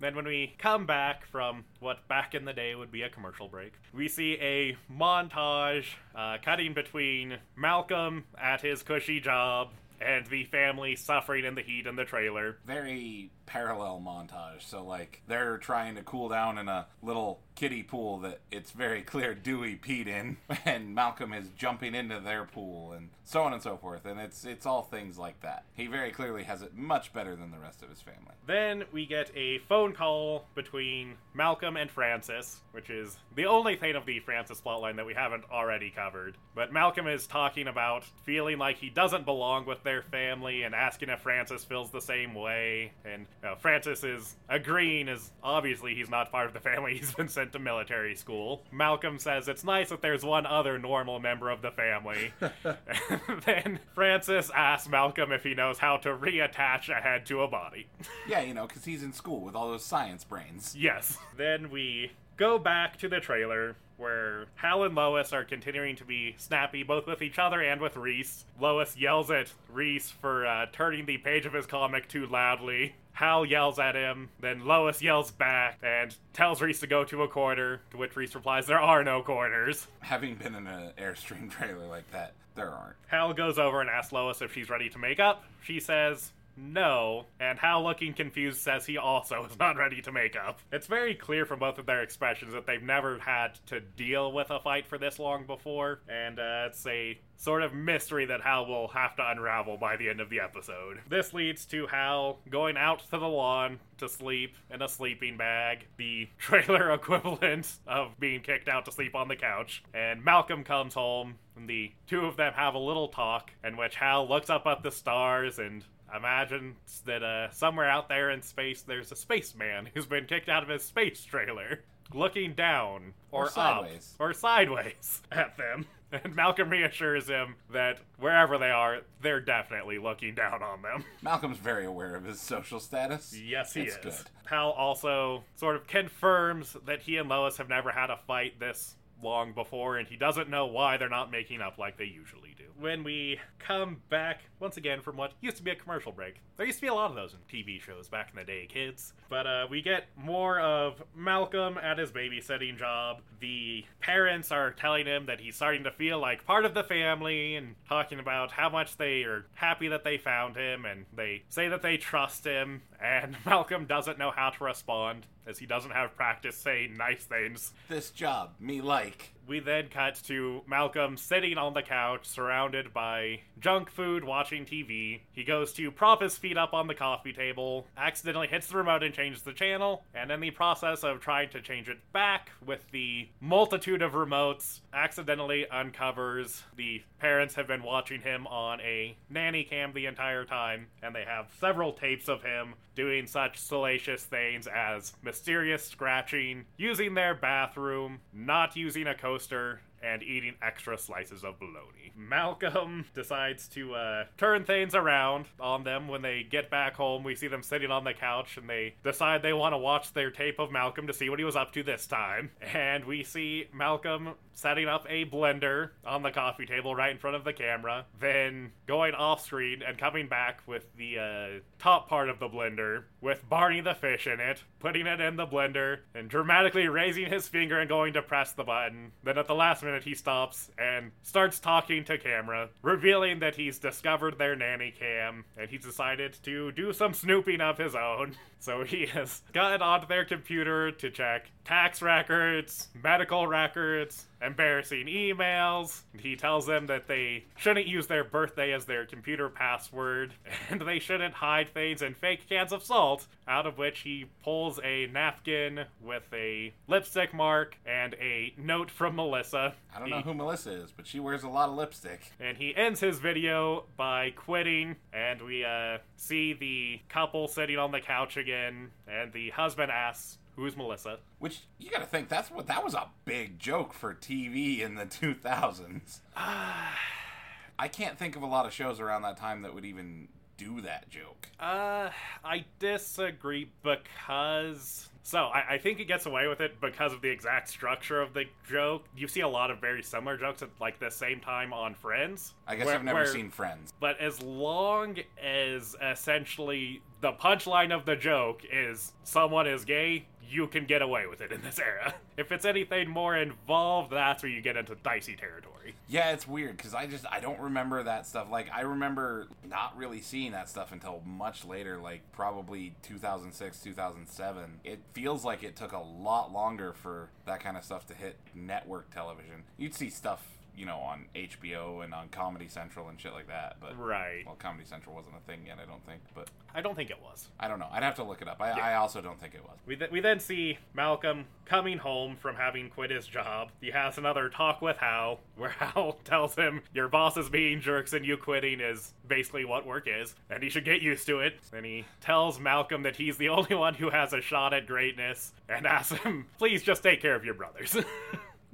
Then, 0.00 0.16
when 0.16 0.24
we 0.24 0.56
come 0.58 0.84
back 0.86 1.26
from 1.26 1.64
what 1.78 2.08
back 2.08 2.34
in 2.34 2.44
the 2.44 2.52
day 2.52 2.74
would 2.74 2.90
be 2.90 3.02
a 3.02 3.08
commercial 3.08 3.46
break, 3.46 3.74
we 3.92 4.08
see 4.08 4.32
a 4.40 4.76
montage 4.92 5.84
uh, 6.14 6.38
cutting 6.44 6.74
between 6.74 7.36
Malcolm 7.54 8.24
at 8.36 8.62
his 8.62 8.82
cushy 8.82 9.20
job 9.20 9.68
and 10.00 10.26
the 10.26 10.44
family 10.44 10.96
suffering 10.96 11.44
in 11.44 11.54
the 11.54 11.62
heat 11.62 11.86
in 11.86 11.96
the 11.96 12.04
trailer. 12.04 12.56
Very 12.66 13.30
parallel 13.50 14.00
montage. 14.04 14.62
So 14.62 14.84
like 14.84 15.22
they're 15.26 15.58
trying 15.58 15.96
to 15.96 16.02
cool 16.02 16.28
down 16.28 16.56
in 16.56 16.68
a 16.68 16.86
little 17.02 17.40
kiddie 17.56 17.82
pool 17.82 18.18
that 18.18 18.40
it's 18.50 18.70
very 18.70 19.02
clear 19.02 19.34
Dewey 19.34 19.76
peed 19.76 20.06
in, 20.06 20.36
and 20.64 20.94
Malcolm 20.94 21.32
is 21.32 21.48
jumping 21.58 21.94
into 21.94 22.20
their 22.20 22.44
pool, 22.44 22.92
and 22.92 23.10
so 23.24 23.42
on 23.42 23.52
and 23.52 23.62
so 23.62 23.76
forth. 23.76 24.06
And 24.06 24.20
it's 24.20 24.44
it's 24.44 24.66
all 24.66 24.82
things 24.82 25.18
like 25.18 25.40
that. 25.40 25.64
He 25.74 25.88
very 25.88 26.12
clearly 26.12 26.44
has 26.44 26.62
it 26.62 26.76
much 26.76 27.12
better 27.12 27.34
than 27.34 27.50
the 27.50 27.58
rest 27.58 27.82
of 27.82 27.90
his 27.90 28.00
family. 28.00 28.34
Then 28.46 28.84
we 28.92 29.04
get 29.04 29.30
a 29.36 29.58
phone 29.68 29.94
call 29.94 30.46
between 30.54 31.16
Malcolm 31.34 31.76
and 31.76 31.90
Francis, 31.90 32.60
which 32.70 32.88
is 32.88 33.18
the 33.34 33.46
only 33.46 33.74
thing 33.74 33.96
of 33.96 34.06
the 34.06 34.20
Francis 34.20 34.60
plotline 34.64 34.96
that 34.96 35.06
we 35.06 35.14
haven't 35.14 35.44
already 35.50 35.90
covered. 35.90 36.36
But 36.54 36.72
Malcolm 36.72 37.08
is 37.08 37.26
talking 37.26 37.66
about 37.66 38.04
feeling 38.24 38.58
like 38.58 38.78
he 38.78 38.90
doesn't 38.90 39.24
belong 39.24 39.66
with 39.66 39.82
their 39.82 40.02
family 40.02 40.62
and 40.62 40.74
asking 40.74 41.08
if 41.08 41.20
Francis 41.20 41.64
feels 41.64 41.90
the 41.90 42.00
same 42.00 42.34
way. 42.34 42.92
And 43.04 43.26
you 43.42 43.48
know, 43.48 43.56
Francis 43.56 44.04
is 44.04 44.36
agreeing, 44.48 45.08
as 45.08 45.30
obviously 45.42 45.94
he's 45.94 46.10
not 46.10 46.30
part 46.30 46.46
of 46.46 46.52
the 46.52 46.60
family 46.60 46.96
he's 46.98 47.14
been 47.14 47.28
sent 47.28 47.52
to 47.52 47.58
military 47.58 48.14
school. 48.14 48.62
Malcolm 48.70 49.18
says 49.18 49.48
it's 49.48 49.64
nice 49.64 49.88
that 49.88 50.02
there's 50.02 50.24
one 50.24 50.46
other 50.46 50.78
normal 50.78 51.18
member 51.20 51.50
of 51.50 51.62
the 51.62 51.70
family. 51.70 52.32
then 53.46 53.80
Francis 53.94 54.50
asks 54.54 54.88
Malcolm 54.88 55.32
if 55.32 55.42
he 55.42 55.54
knows 55.54 55.78
how 55.78 55.96
to 55.98 56.10
reattach 56.10 56.88
a 56.88 57.00
head 57.00 57.26
to 57.26 57.42
a 57.42 57.48
body. 57.48 57.86
Yeah, 58.28 58.40
you 58.42 58.54
know, 58.54 58.66
because 58.66 58.84
he's 58.84 59.02
in 59.02 59.12
school 59.12 59.40
with 59.40 59.54
all 59.54 59.68
those 59.68 59.84
science 59.84 60.24
brains. 60.24 60.74
yes. 60.78 61.18
Then 61.36 61.70
we 61.70 62.12
go 62.36 62.58
back 62.58 62.98
to 62.98 63.08
the 63.08 63.20
trailer 63.20 63.76
where 64.00 64.46
Hal 64.56 64.82
and 64.84 64.94
Lois 64.94 65.32
are 65.32 65.44
continuing 65.44 65.94
to 65.96 66.04
be 66.04 66.34
snappy 66.38 66.82
both 66.82 67.06
with 67.06 67.22
each 67.22 67.38
other 67.38 67.60
and 67.60 67.80
with 67.80 67.96
Reese. 67.96 68.44
Lois 68.58 68.96
yells 68.96 69.30
at 69.30 69.52
Reese 69.70 70.10
for 70.10 70.46
uh, 70.46 70.66
turning 70.72 71.06
the 71.06 71.18
page 71.18 71.46
of 71.46 71.52
his 71.52 71.66
comic 71.66 72.08
too 72.08 72.26
loudly. 72.26 72.94
Hal 73.12 73.44
yells 73.44 73.78
at 73.78 73.94
him, 73.94 74.30
then 74.40 74.64
Lois 74.64 75.02
yells 75.02 75.30
back 75.30 75.78
and 75.82 76.14
tells 76.32 76.62
Reese 76.62 76.80
to 76.80 76.86
go 76.86 77.04
to 77.04 77.22
a 77.22 77.28
corner, 77.28 77.82
to 77.90 77.98
which 77.98 78.16
Reese 78.16 78.34
replies, 78.34 78.66
There 78.66 78.80
are 78.80 79.04
no 79.04 79.22
corners. 79.22 79.86
Having 80.00 80.36
been 80.36 80.54
in 80.54 80.66
an 80.66 80.92
Airstream 80.98 81.50
trailer 81.50 81.86
like 81.86 82.10
that, 82.12 82.32
there 82.54 82.70
aren't. 82.70 82.96
Hal 83.08 83.34
goes 83.34 83.58
over 83.58 83.80
and 83.80 83.90
asks 83.90 84.12
Lois 84.12 84.40
if 84.40 84.54
she's 84.54 84.70
ready 84.70 84.88
to 84.88 84.98
make 84.98 85.20
up. 85.20 85.44
She 85.62 85.80
says, 85.80 86.32
no, 86.56 87.26
and 87.38 87.58
Hal, 87.58 87.82
looking 87.82 88.12
confused, 88.12 88.60
says 88.60 88.86
he 88.86 88.98
also 88.98 89.44
is 89.44 89.58
not 89.58 89.76
ready 89.76 90.02
to 90.02 90.12
make 90.12 90.36
up. 90.36 90.60
It's 90.72 90.86
very 90.86 91.14
clear 91.14 91.44
from 91.44 91.58
both 91.58 91.78
of 91.78 91.86
their 91.86 92.02
expressions 92.02 92.52
that 92.52 92.66
they've 92.66 92.82
never 92.82 93.18
had 93.18 93.54
to 93.66 93.80
deal 93.80 94.32
with 94.32 94.50
a 94.50 94.60
fight 94.60 94.86
for 94.86 94.98
this 94.98 95.18
long 95.18 95.46
before, 95.46 96.00
and 96.08 96.38
uh, 96.38 96.68
it's 96.68 96.86
a 96.86 97.18
sort 97.36 97.62
of 97.62 97.72
mystery 97.72 98.26
that 98.26 98.42
Hal 98.42 98.66
will 98.66 98.88
have 98.88 99.16
to 99.16 99.26
unravel 99.26 99.78
by 99.78 99.96
the 99.96 100.10
end 100.10 100.20
of 100.20 100.28
the 100.28 100.40
episode. 100.40 100.98
This 101.08 101.32
leads 101.32 101.64
to 101.66 101.86
Hal 101.86 102.38
going 102.50 102.76
out 102.76 103.00
to 103.10 103.18
the 103.18 103.28
lawn 103.28 103.78
to 103.96 104.08
sleep 104.08 104.56
in 104.70 104.82
a 104.82 104.88
sleeping 104.88 105.38
bag, 105.38 105.86
the 105.96 106.28
trailer 106.38 106.92
equivalent 106.92 107.78
of 107.86 108.18
being 108.20 108.42
kicked 108.42 108.68
out 108.68 108.84
to 108.84 108.92
sleep 108.92 109.14
on 109.14 109.28
the 109.28 109.36
couch, 109.36 109.82
and 109.94 110.22
Malcolm 110.22 110.64
comes 110.64 110.94
home, 110.94 111.36
and 111.56 111.68
the 111.68 111.92
two 112.06 112.26
of 112.26 112.36
them 112.36 112.52
have 112.54 112.74
a 112.74 112.78
little 112.78 113.08
talk, 113.08 113.52
in 113.64 113.76
which 113.76 113.96
Hal 113.96 114.28
looks 114.28 114.50
up 114.50 114.66
at 114.66 114.82
the 114.82 114.90
stars 114.90 115.58
and 115.58 115.84
imagines 116.16 117.02
that 117.06 117.22
uh, 117.22 117.50
somewhere 117.50 117.88
out 117.88 118.08
there 118.08 118.30
in 118.30 118.42
space 118.42 118.82
there's 118.82 119.12
a 119.12 119.16
spaceman 119.16 119.88
who's 119.94 120.06
been 120.06 120.26
kicked 120.26 120.48
out 120.48 120.62
of 120.62 120.68
his 120.68 120.82
space 120.84 121.24
trailer, 121.24 121.80
looking 122.12 122.54
down 122.54 123.14
or, 123.30 123.42
Or 123.42 123.46
up 123.46 123.52
sideways. 123.52 124.14
or 124.18 124.32
sideways 124.32 125.22
at 125.32 125.56
them. 125.56 125.86
And 126.12 126.34
Malcolm 126.34 126.70
reassures 126.70 127.28
him 127.28 127.54
that 127.72 128.00
wherever 128.18 128.58
they 128.58 128.70
are, 128.70 129.02
they're 129.22 129.40
definitely 129.40 129.98
looking 129.98 130.34
down 130.34 130.60
on 130.60 130.82
them. 130.82 131.04
Malcolm's 131.22 131.58
very 131.58 131.84
aware 131.84 132.16
of 132.16 132.24
his 132.24 132.40
social 132.40 132.80
status. 132.80 133.32
Yes, 133.40 133.74
he 133.74 133.82
It's 133.82 133.94
is. 133.96 134.02
good. 134.02 134.14
Hal 134.46 134.70
also 134.70 135.44
sort 135.54 135.76
of 135.76 135.86
confirms 135.86 136.76
that 136.84 137.02
he 137.02 137.16
and 137.16 137.28
Lois 137.28 137.58
have 137.58 137.68
never 137.68 137.92
had 137.92 138.10
a 138.10 138.16
fight 138.26 138.58
this 138.58 138.96
long 139.22 139.52
before, 139.52 139.98
and 139.98 140.08
he 140.08 140.16
doesn't 140.16 140.48
know 140.50 140.66
why 140.66 140.96
they're 140.96 141.08
not 141.08 141.30
making 141.30 141.60
up 141.60 141.78
like 141.78 141.96
they 141.96 142.06
usually 142.06 142.48
do. 142.48 142.49
When 142.80 143.04
we 143.04 143.38
come 143.58 144.00
back, 144.08 144.40
once 144.58 144.78
again, 144.78 145.02
from 145.02 145.18
what 145.18 145.32
used 145.42 145.58
to 145.58 145.62
be 145.62 145.70
a 145.70 145.74
commercial 145.74 146.12
break, 146.12 146.40
there 146.56 146.64
used 146.64 146.78
to 146.78 146.82
be 146.82 146.88
a 146.88 146.94
lot 146.94 147.10
of 147.10 147.16
those 147.16 147.34
in 147.34 147.40
TV 147.40 147.78
shows 147.78 148.08
back 148.08 148.30
in 148.32 148.38
the 148.38 148.44
day, 148.44 148.66
kids. 148.66 149.12
But 149.28 149.46
uh, 149.46 149.66
we 149.70 149.82
get 149.82 150.06
more 150.16 150.58
of 150.58 151.02
Malcolm 151.14 151.76
at 151.76 151.98
his 151.98 152.10
babysitting 152.10 152.78
job. 152.78 153.20
The 153.38 153.84
parents 154.00 154.50
are 154.50 154.70
telling 154.70 155.04
him 155.04 155.26
that 155.26 155.40
he's 155.40 155.56
starting 155.56 155.84
to 155.84 155.90
feel 155.90 156.18
like 156.18 156.46
part 156.46 156.64
of 156.64 156.72
the 156.72 156.82
family 156.82 157.54
and 157.54 157.74
talking 157.86 158.18
about 158.18 158.52
how 158.52 158.70
much 158.70 158.96
they 158.96 159.24
are 159.24 159.44
happy 159.54 159.88
that 159.88 160.02
they 160.02 160.16
found 160.16 160.56
him, 160.56 160.86
and 160.86 161.04
they 161.14 161.42
say 161.50 161.68
that 161.68 161.82
they 161.82 161.98
trust 161.98 162.44
him, 162.44 162.80
and 162.98 163.36
Malcolm 163.44 163.84
doesn't 163.84 164.18
know 164.18 164.30
how 164.30 164.48
to 164.48 164.64
respond 164.64 165.26
as 165.50 165.58
he 165.58 165.66
doesn't 165.66 165.90
have 165.90 166.16
practice 166.16 166.56
saying 166.56 166.96
nice 166.96 167.24
things. 167.24 167.72
This 167.88 168.10
job, 168.10 168.52
me 168.58 168.80
like. 168.80 169.34
We 169.46 169.58
then 169.58 169.88
cut 169.88 170.14
to 170.28 170.62
Malcolm 170.68 171.16
sitting 171.16 171.58
on 171.58 171.74
the 171.74 171.82
couch, 171.82 172.24
surrounded 172.24 172.94
by 172.94 173.40
junk 173.58 173.90
food, 173.90 174.22
watching 174.22 174.64
TV. 174.64 175.22
He 175.32 175.42
goes 175.42 175.72
to 175.72 175.90
prop 175.90 176.22
his 176.22 176.38
feet 176.38 176.56
up 176.56 176.72
on 176.72 176.86
the 176.86 176.94
coffee 176.94 177.32
table, 177.32 177.88
accidentally 177.96 178.46
hits 178.46 178.68
the 178.68 178.76
remote 178.76 179.02
and 179.02 179.12
changes 179.12 179.42
the 179.42 179.52
channel, 179.52 180.04
and 180.14 180.30
in 180.30 180.38
the 180.38 180.52
process 180.52 181.02
of 181.02 181.18
trying 181.18 181.48
to 181.50 181.60
change 181.60 181.88
it 181.88 181.98
back 182.12 182.50
with 182.64 182.88
the 182.92 183.28
multitude 183.40 184.02
of 184.02 184.12
remotes, 184.12 184.80
accidentally 184.94 185.68
uncovers 185.68 186.62
the 186.76 187.02
parents 187.18 187.56
have 187.56 187.66
been 187.66 187.82
watching 187.82 188.20
him 188.20 188.46
on 188.46 188.80
a 188.82 189.16
nanny 189.28 189.64
cam 189.64 189.92
the 189.92 190.06
entire 190.06 190.44
time, 190.44 190.86
and 191.02 191.12
they 191.12 191.24
have 191.24 191.50
several 191.58 191.92
tapes 191.92 192.28
of 192.28 192.44
him 192.44 192.74
doing 192.94 193.26
such 193.26 193.56
salacious 193.58 194.22
things 194.24 194.66
as 194.66 195.12
mysterious 195.40 195.86
scratching, 195.86 196.66
using 196.76 197.14
their 197.14 197.34
bathroom, 197.34 198.20
not 198.30 198.76
using 198.76 199.06
a 199.06 199.14
coaster, 199.14 199.80
and 200.02 200.22
eating 200.22 200.54
extra 200.62 200.98
slices 200.98 201.44
of 201.44 201.58
bologna. 201.58 202.12
Malcolm 202.16 203.06
decides 203.14 203.68
to 203.68 203.94
uh, 203.94 204.24
turn 204.36 204.64
things 204.64 204.94
around 204.94 205.46
on 205.58 205.84
them 205.84 206.08
when 206.08 206.22
they 206.22 206.42
get 206.42 206.70
back 206.70 206.94
home. 206.94 207.22
We 207.22 207.34
see 207.34 207.48
them 207.48 207.62
sitting 207.62 207.90
on 207.90 208.04
the 208.04 208.14
couch 208.14 208.56
and 208.56 208.68
they 208.68 208.94
decide 209.04 209.42
they 209.42 209.52
want 209.52 209.72
to 209.72 209.78
watch 209.78 210.12
their 210.12 210.30
tape 210.30 210.58
of 210.58 210.70
Malcolm 210.70 211.06
to 211.06 211.12
see 211.12 211.28
what 211.28 211.38
he 211.38 211.44
was 211.44 211.56
up 211.56 211.72
to 211.72 211.82
this 211.82 212.06
time. 212.06 212.50
And 212.60 213.04
we 213.04 213.24
see 213.24 213.66
Malcolm 213.74 214.34
setting 214.52 214.88
up 214.88 215.06
a 215.08 215.24
blender 215.24 215.90
on 216.04 216.22
the 216.22 216.30
coffee 216.30 216.66
table 216.66 216.94
right 216.94 217.10
in 217.10 217.18
front 217.18 217.36
of 217.36 217.44
the 217.44 217.52
camera, 217.52 218.06
then 218.18 218.72
going 218.86 219.14
off 219.14 219.44
screen 219.44 219.82
and 219.86 219.98
coming 219.98 220.28
back 220.28 220.62
with 220.66 220.86
the 220.96 221.18
uh, 221.18 221.60
top 221.78 222.08
part 222.08 222.28
of 222.28 222.38
the 222.38 222.48
blender 222.48 223.04
with 223.20 223.48
Barney 223.48 223.80
the 223.80 223.94
fish 223.94 224.26
in 224.26 224.40
it, 224.40 224.64
putting 224.78 225.06
it 225.06 225.20
in 225.20 225.36
the 225.36 225.46
blender, 225.46 225.98
and 226.14 226.28
dramatically 226.28 226.88
raising 226.88 227.26
his 227.26 227.48
finger 227.48 227.78
and 227.78 227.88
going 227.88 228.12
to 228.14 228.22
press 228.22 228.52
the 228.52 228.64
button. 228.64 229.12
Then 229.22 229.38
at 229.38 229.46
the 229.46 229.54
last 229.54 229.82
minute, 229.82 230.04
he 230.04 230.14
stops 230.14 230.70
and 230.78 231.12
starts 231.22 231.58
talking 231.58 232.04
to 232.04 232.18
camera, 232.18 232.70
revealing 232.82 233.40
that 233.40 233.56
he's 233.56 233.78
discovered 233.78 234.38
their 234.38 234.56
nanny 234.56 234.92
cam 234.96 235.44
and 235.56 235.68
he's 235.68 235.84
decided 235.84 236.36
to 236.44 236.72
do 236.72 236.92
some 236.92 237.14
snooping 237.14 237.60
of 237.60 237.78
his 237.78 237.94
own. 237.94 238.36
So 238.62 238.84
he 238.84 239.06
has 239.06 239.40
gotten 239.54 239.80
onto 239.80 240.06
their 240.06 240.26
computer 240.26 240.92
to 240.92 241.10
check 241.10 241.50
tax 241.64 242.02
records, 242.02 242.88
medical 243.02 243.46
records, 243.46 244.26
embarrassing 244.42 245.06
emails. 245.06 246.02
He 246.18 246.36
tells 246.36 246.66
them 246.66 246.86
that 246.86 247.06
they 247.08 247.44
shouldn't 247.56 247.86
use 247.86 248.06
their 248.06 248.24
birthday 248.24 248.72
as 248.72 248.84
their 248.86 249.06
computer 249.06 249.48
password, 249.48 250.32
and 250.70 250.80
they 250.80 250.98
shouldn't 250.98 251.34
hide 251.34 251.68
things 251.72 252.02
in 252.02 252.14
fake 252.14 252.48
cans 252.48 252.72
of 252.72 252.82
salt, 252.82 253.26
out 253.46 253.66
of 253.66 253.78
which 253.78 254.00
he 254.00 254.26
pulls 254.42 254.80
a 254.82 255.06
napkin 255.06 255.84
with 256.00 256.24
a 256.32 256.72
lipstick 256.88 257.32
mark 257.34 257.76
and 257.86 258.14
a 258.14 258.52
note 258.56 258.90
from 258.90 259.16
Melissa. 259.16 259.74
I 259.94 259.98
don't 259.98 260.08
He- 260.08 260.14
know 260.14 260.20
who 260.22 260.34
Melissa 260.34 260.70
is, 260.72 260.90
but 260.92 261.06
she 261.06 261.20
wears 261.20 261.42
a 261.42 261.48
lot 261.48 261.68
of 261.68 261.74
lipstick. 261.74 262.32
and 262.40 262.56
he 262.56 262.74
ends 262.74 263.00
his 263.00 263.18
video 263.18 263.84
by 263.96 264.30
quitting, 264.30 264.96
and 265.12 265.42
we 265.42 265.64
uh, 265.64 265.98
see 266.16 266.52
the 266.52 267.00
couple 267.08 267.48
sitting 267.48 267.78
on 267.78 267.90
the 267.92 268.00
couch 268.00 268.36
again, 268.36 268.90
and 269.08 269.32
the 269.32 269.50
husband 269.50 269.90
asks, 269.90 270.38
Who's 270.60 270.76
Melissa? 270.76 271.20
Which 271.38 271.62
you 271.78 271.90
got 271.90 272.00
to 272.00 272.06
think 272.06 272.28
that's 272.28 272.50
what 272.50 272.66
that 272.66 272.84
was 272.84 272.92
a 272.92 273.08
big 273.24 273.58
joke 273.58 273.94
for 273.94 274.12
TV 274.12 274.80
in 274.80 274.94
the 274.94 275.06
2000s. 275.06 276.18
I 276.36 277.88
can't 277.90 278.18
think 278.18 278.36
of 278.36 278.42
a 278.42 278.46
lot 278.46 278.66
of 278.66 278.72
shows 278.74 279.00
around 279.00 279.22
that 279.22 279.38
time 279.38 279.62
that 279.62 279.72
would 279.72 279.86
even 279.86 280.28
do 280.60 280.80
that 280.82 281.08
joke. 281.08 281.48
Uh, 281.58 282.10
I 282.44 282.64
disagree 282.78 283.70
because. 283.82 285.06
So, 285.22 285.44
I, 285.44 285.74
I 285.74 285.78
think 285.78 286.00
it 286.00 286.06
gets 286.06 286.26
away 286.26 286.48
with 286.48 286.60
it 286.60 286.80
because 286.80 287.12
of 287.12 287.20
the 287.20 287.28
exact 287.28 287.68
structure 287.68 288.20
of 288.20 288.32
the 288.32 288.44
joke. 288.68 289.04
You 289.16 289.28
see 289.28 289.40
a 289.40 289.48
lot 289.48 289.70
of 289.70 289.78
very 289.80 290.02
similar 290.02 290.36
jokes 290.36 290.62
at 290.62 290.70
like 290.80 290.98
the 290.98 291.10
same 291.10 291.40
time 291.40 291.72
on 291.72 291.94
Friends. 291.94 292.54
I 292.66 292.74
guess 292.76 292.86
where- 292.86 292.94
I've 292.96 293.04
never 293.04 293.18
where- 293.20 293.26
seen 293.26 293.50
Friends. 293.50 293.92
But 294.00 294.18
as 294.18 294.42
long 294.42 295.18
as 295.42 295.94
essentially 296.02 297.02
the 297.20 297.32
punchline 297.32 297.94
of 297.94 298.06
the 298.06 298.16
joke 298.16 298.62
is 298.72 299.12
someone 299.24 299.66
is 299.66 299.84
gay, 299.84 300.26
you 300.48 300.66
can 300.66 300.86
get 300.86 301.02
away 301.02 301.26
with 301.26 301.40
it 301.42 301.52
in 301.52 301.62
this 301.62 301.78
era. 301.78 302.14
If 302.36 302.50
it's 302.52 302.64
anything 302.64 303.10
more 303.10 303.36
involved, 303.36 304.10
that's 304.12 304.42
where 304.42 304.50
you 304.50 304.62
get 304.62 304.78
into 304.78 304.94
dicey 304.94 305.36
territory. 305.36 305.69
Yeah, 306.08 306.32
it's 306.32 306.46
weird 306.46 306.76
because 306.76 306.94
I 306.94 307.06
just 307.06 307.24
I 307.30 307.40
don't 307.40 307.60
remember 307.60 308.02
that 308.02 308.26
stuff. 308.26 308.50
Like 308.50 308.70
I 308.74 308.82
remember 308.82 309.48
not 309.68 309.96
really 309.96 310.20
seeing 310.20 310.52
that 310.52 310.68
stuff 310.68 310.92
until 310.92 311.22
much 311.24 311.64
later, 311.64 311.98
like 311.98 312.20
probably 312.32 312.94
2006, 313.02 313.80
2007. 313.80 314.80
It 314.84 315.00
feels 315.12 315.44
like 315.44 315.62
it 315.62 315.76
took 315.76 315.92
a 315.92 315.98
lot 315.98 316.52
longer 316.52 316.92
for 316.92 317.30
that 317.46 317.60
kind 317.60 317.76
of 317.76 317.84
stuff 317.84 318.06
to 318.06 318.14
hit 318.14 318.36
network 318.54 319.12
television. 319.12 319.64
You'd 319.76 319.94
see 319.94 320.10
stuff 320.10 320.46
you 320.76 320.86
know, 320.86 320.96
on 320.98 321.26
HBO 321.34 322.02
and 322.04 322.14
on 322.14 322.28
Comedy 322.28 322.68
Central 322.68 323.08
and 323.08 323.20
shit 323.20 323.32
like 323.32 323.48
that. 323.48 323.76
But 323.80 323.98
Right. 323.98 324.44
well, 324.46 324.56
Comedy 324.56 324.84
Central 324.84 325.14
wasn't 325.14 325.34
a 325.36 325.40
thing 325.50 325.60
yet, 325.66 325.78
I 325.82 325.86
don't 325.86 326.04
think. 326.06 326.20
But 326.34 326.48
I 326.74 326.80
don't 326.80 326.94
think 326.94 327.10
it 327.10 327.20
was. 327.22 327.48
I 327.58 327.68
don't 327.68 327.78
know. 327.78 327.88
I'd 327.90 328.02
have 328.02 328.14
to 328.16 328.22
look 328.24 328.40
it 328.42 328.48
up. 328.48 328.60
I, 328.60 328.76
Yeah. 328.76 328.84
I 328.84 328.94
also 328.94 329.20
don't 329.20 329.38
think 329.40 329.54
it 329.54 329.62
was. 329.62 329.76
We, 329.86 329.96
th- 329.96 330.10
we 330.10 330.20
then 330.20 330.40
see 330.40 330.78
Malcolm 330.94 331.46
coming 331.64 331.98
home 331.98 332.36
from 332.36 332.56
having 332.56 332.88
quit 332.90 333.10
his 333.10 333.26
job. 333.26 333.70
He 333.80 333.90
has 333.90 334.16
another 334.18 334.48
talk 334.48 334.80
with 334.80 334.96
Hal, 334.98 335.40
where 335.56 335.70
Hal 335.78 336.18
tells 336.24 336.54
him, 336.54 336.82
Your 336.94 337.08
boss 337.08 337.36
is 337.36 337.48
being 337.50 337.80
jerks 337.80 338.12
and 338.12 338.24
you 338.24 338.36
quitting 338.36 338.80
is 338.80 339.12
basically 339.26 339.64
what 339.64 339.86
work 339.86 340.06
is, 340.08 340.34
and 340.48 340.62
he 340.62 340.68
should 340.70 340.84
get 340.84 341.02
used 341.02 341.26
to 341.26 341.40
it. 341.40 341.54
And 341.72 341.84
he 341.84 342.04
tells 342.20 342.58
Malcolm 342.60 343.02
that 343.02 343.16
he's 343.16 343.36
the 343.36 343.48
only 343.50 343.74
one 343.74 343.94
who 343.94 344.10
has 344.10 344.32
a 344.32 344.40
shot 344.40 344.72
at 344.72 344.86
greatness, 344.86 345.52
and 345.68 345.86
asks 345.86 346.16
him, 346.18 346.46
Please 346.58 346.82
just 346.82 347.02
take 347.02 347.20
care 347.20 347.34
of 347.34 347.44
your 347.44 347.54
brothers. 347.54 347.96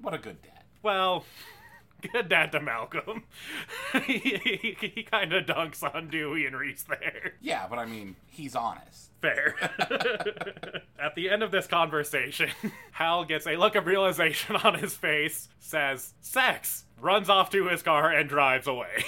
What 0.02 0.12
a 0.12 0.18
good 0.18 0.40
dad. 0.42 0.62
well, 0.82 1.24
dad 2.28 2.52
to 2.52 2.60
Malcolm. 2.60 3.24
he 4.04 4.18
he, 4.18 4.76
he 4.80 5.02
kind 5.02 5.32
of 5.32 5.46
dunks 5.46 5.82
on 5.82 6.08
Dewey 6.08 6.46
and 6.46 6.56
Reese 6.56 6.84
there. 6.84 7.34
Yeah, 7.40 7.66
but 7.68 7.78
I 7.78 7.86
mean, 7.86 8.16
he's 8.28 8.54
honest. 8.54 9.10
Fair. 9.20 9.54
At 10.98 11.14
the 11.14 11.30
end 11.30 11.42
of 11.42 11.50
this 11.50 11.66
conversation, 11.66 12.50
Hal 12.92 13.24
gets 13.24 13.46
a 13.46 13.56
look 13.56 13.74
of 13.74 13.86
realization 13.86 14.56
on 14.56 14.78
his 14.78 14.94
face, 14.94 15.48
says, 15.58 16.12
sex, 16.20 16.84
runs 17.00 17.28
off 17.30 17.50
to 17.50 17.66
his 17.68 17.82
car, 17.82 18.10
and 18.10 18.28
drives 18.28 18.66
away. 18.66 19.04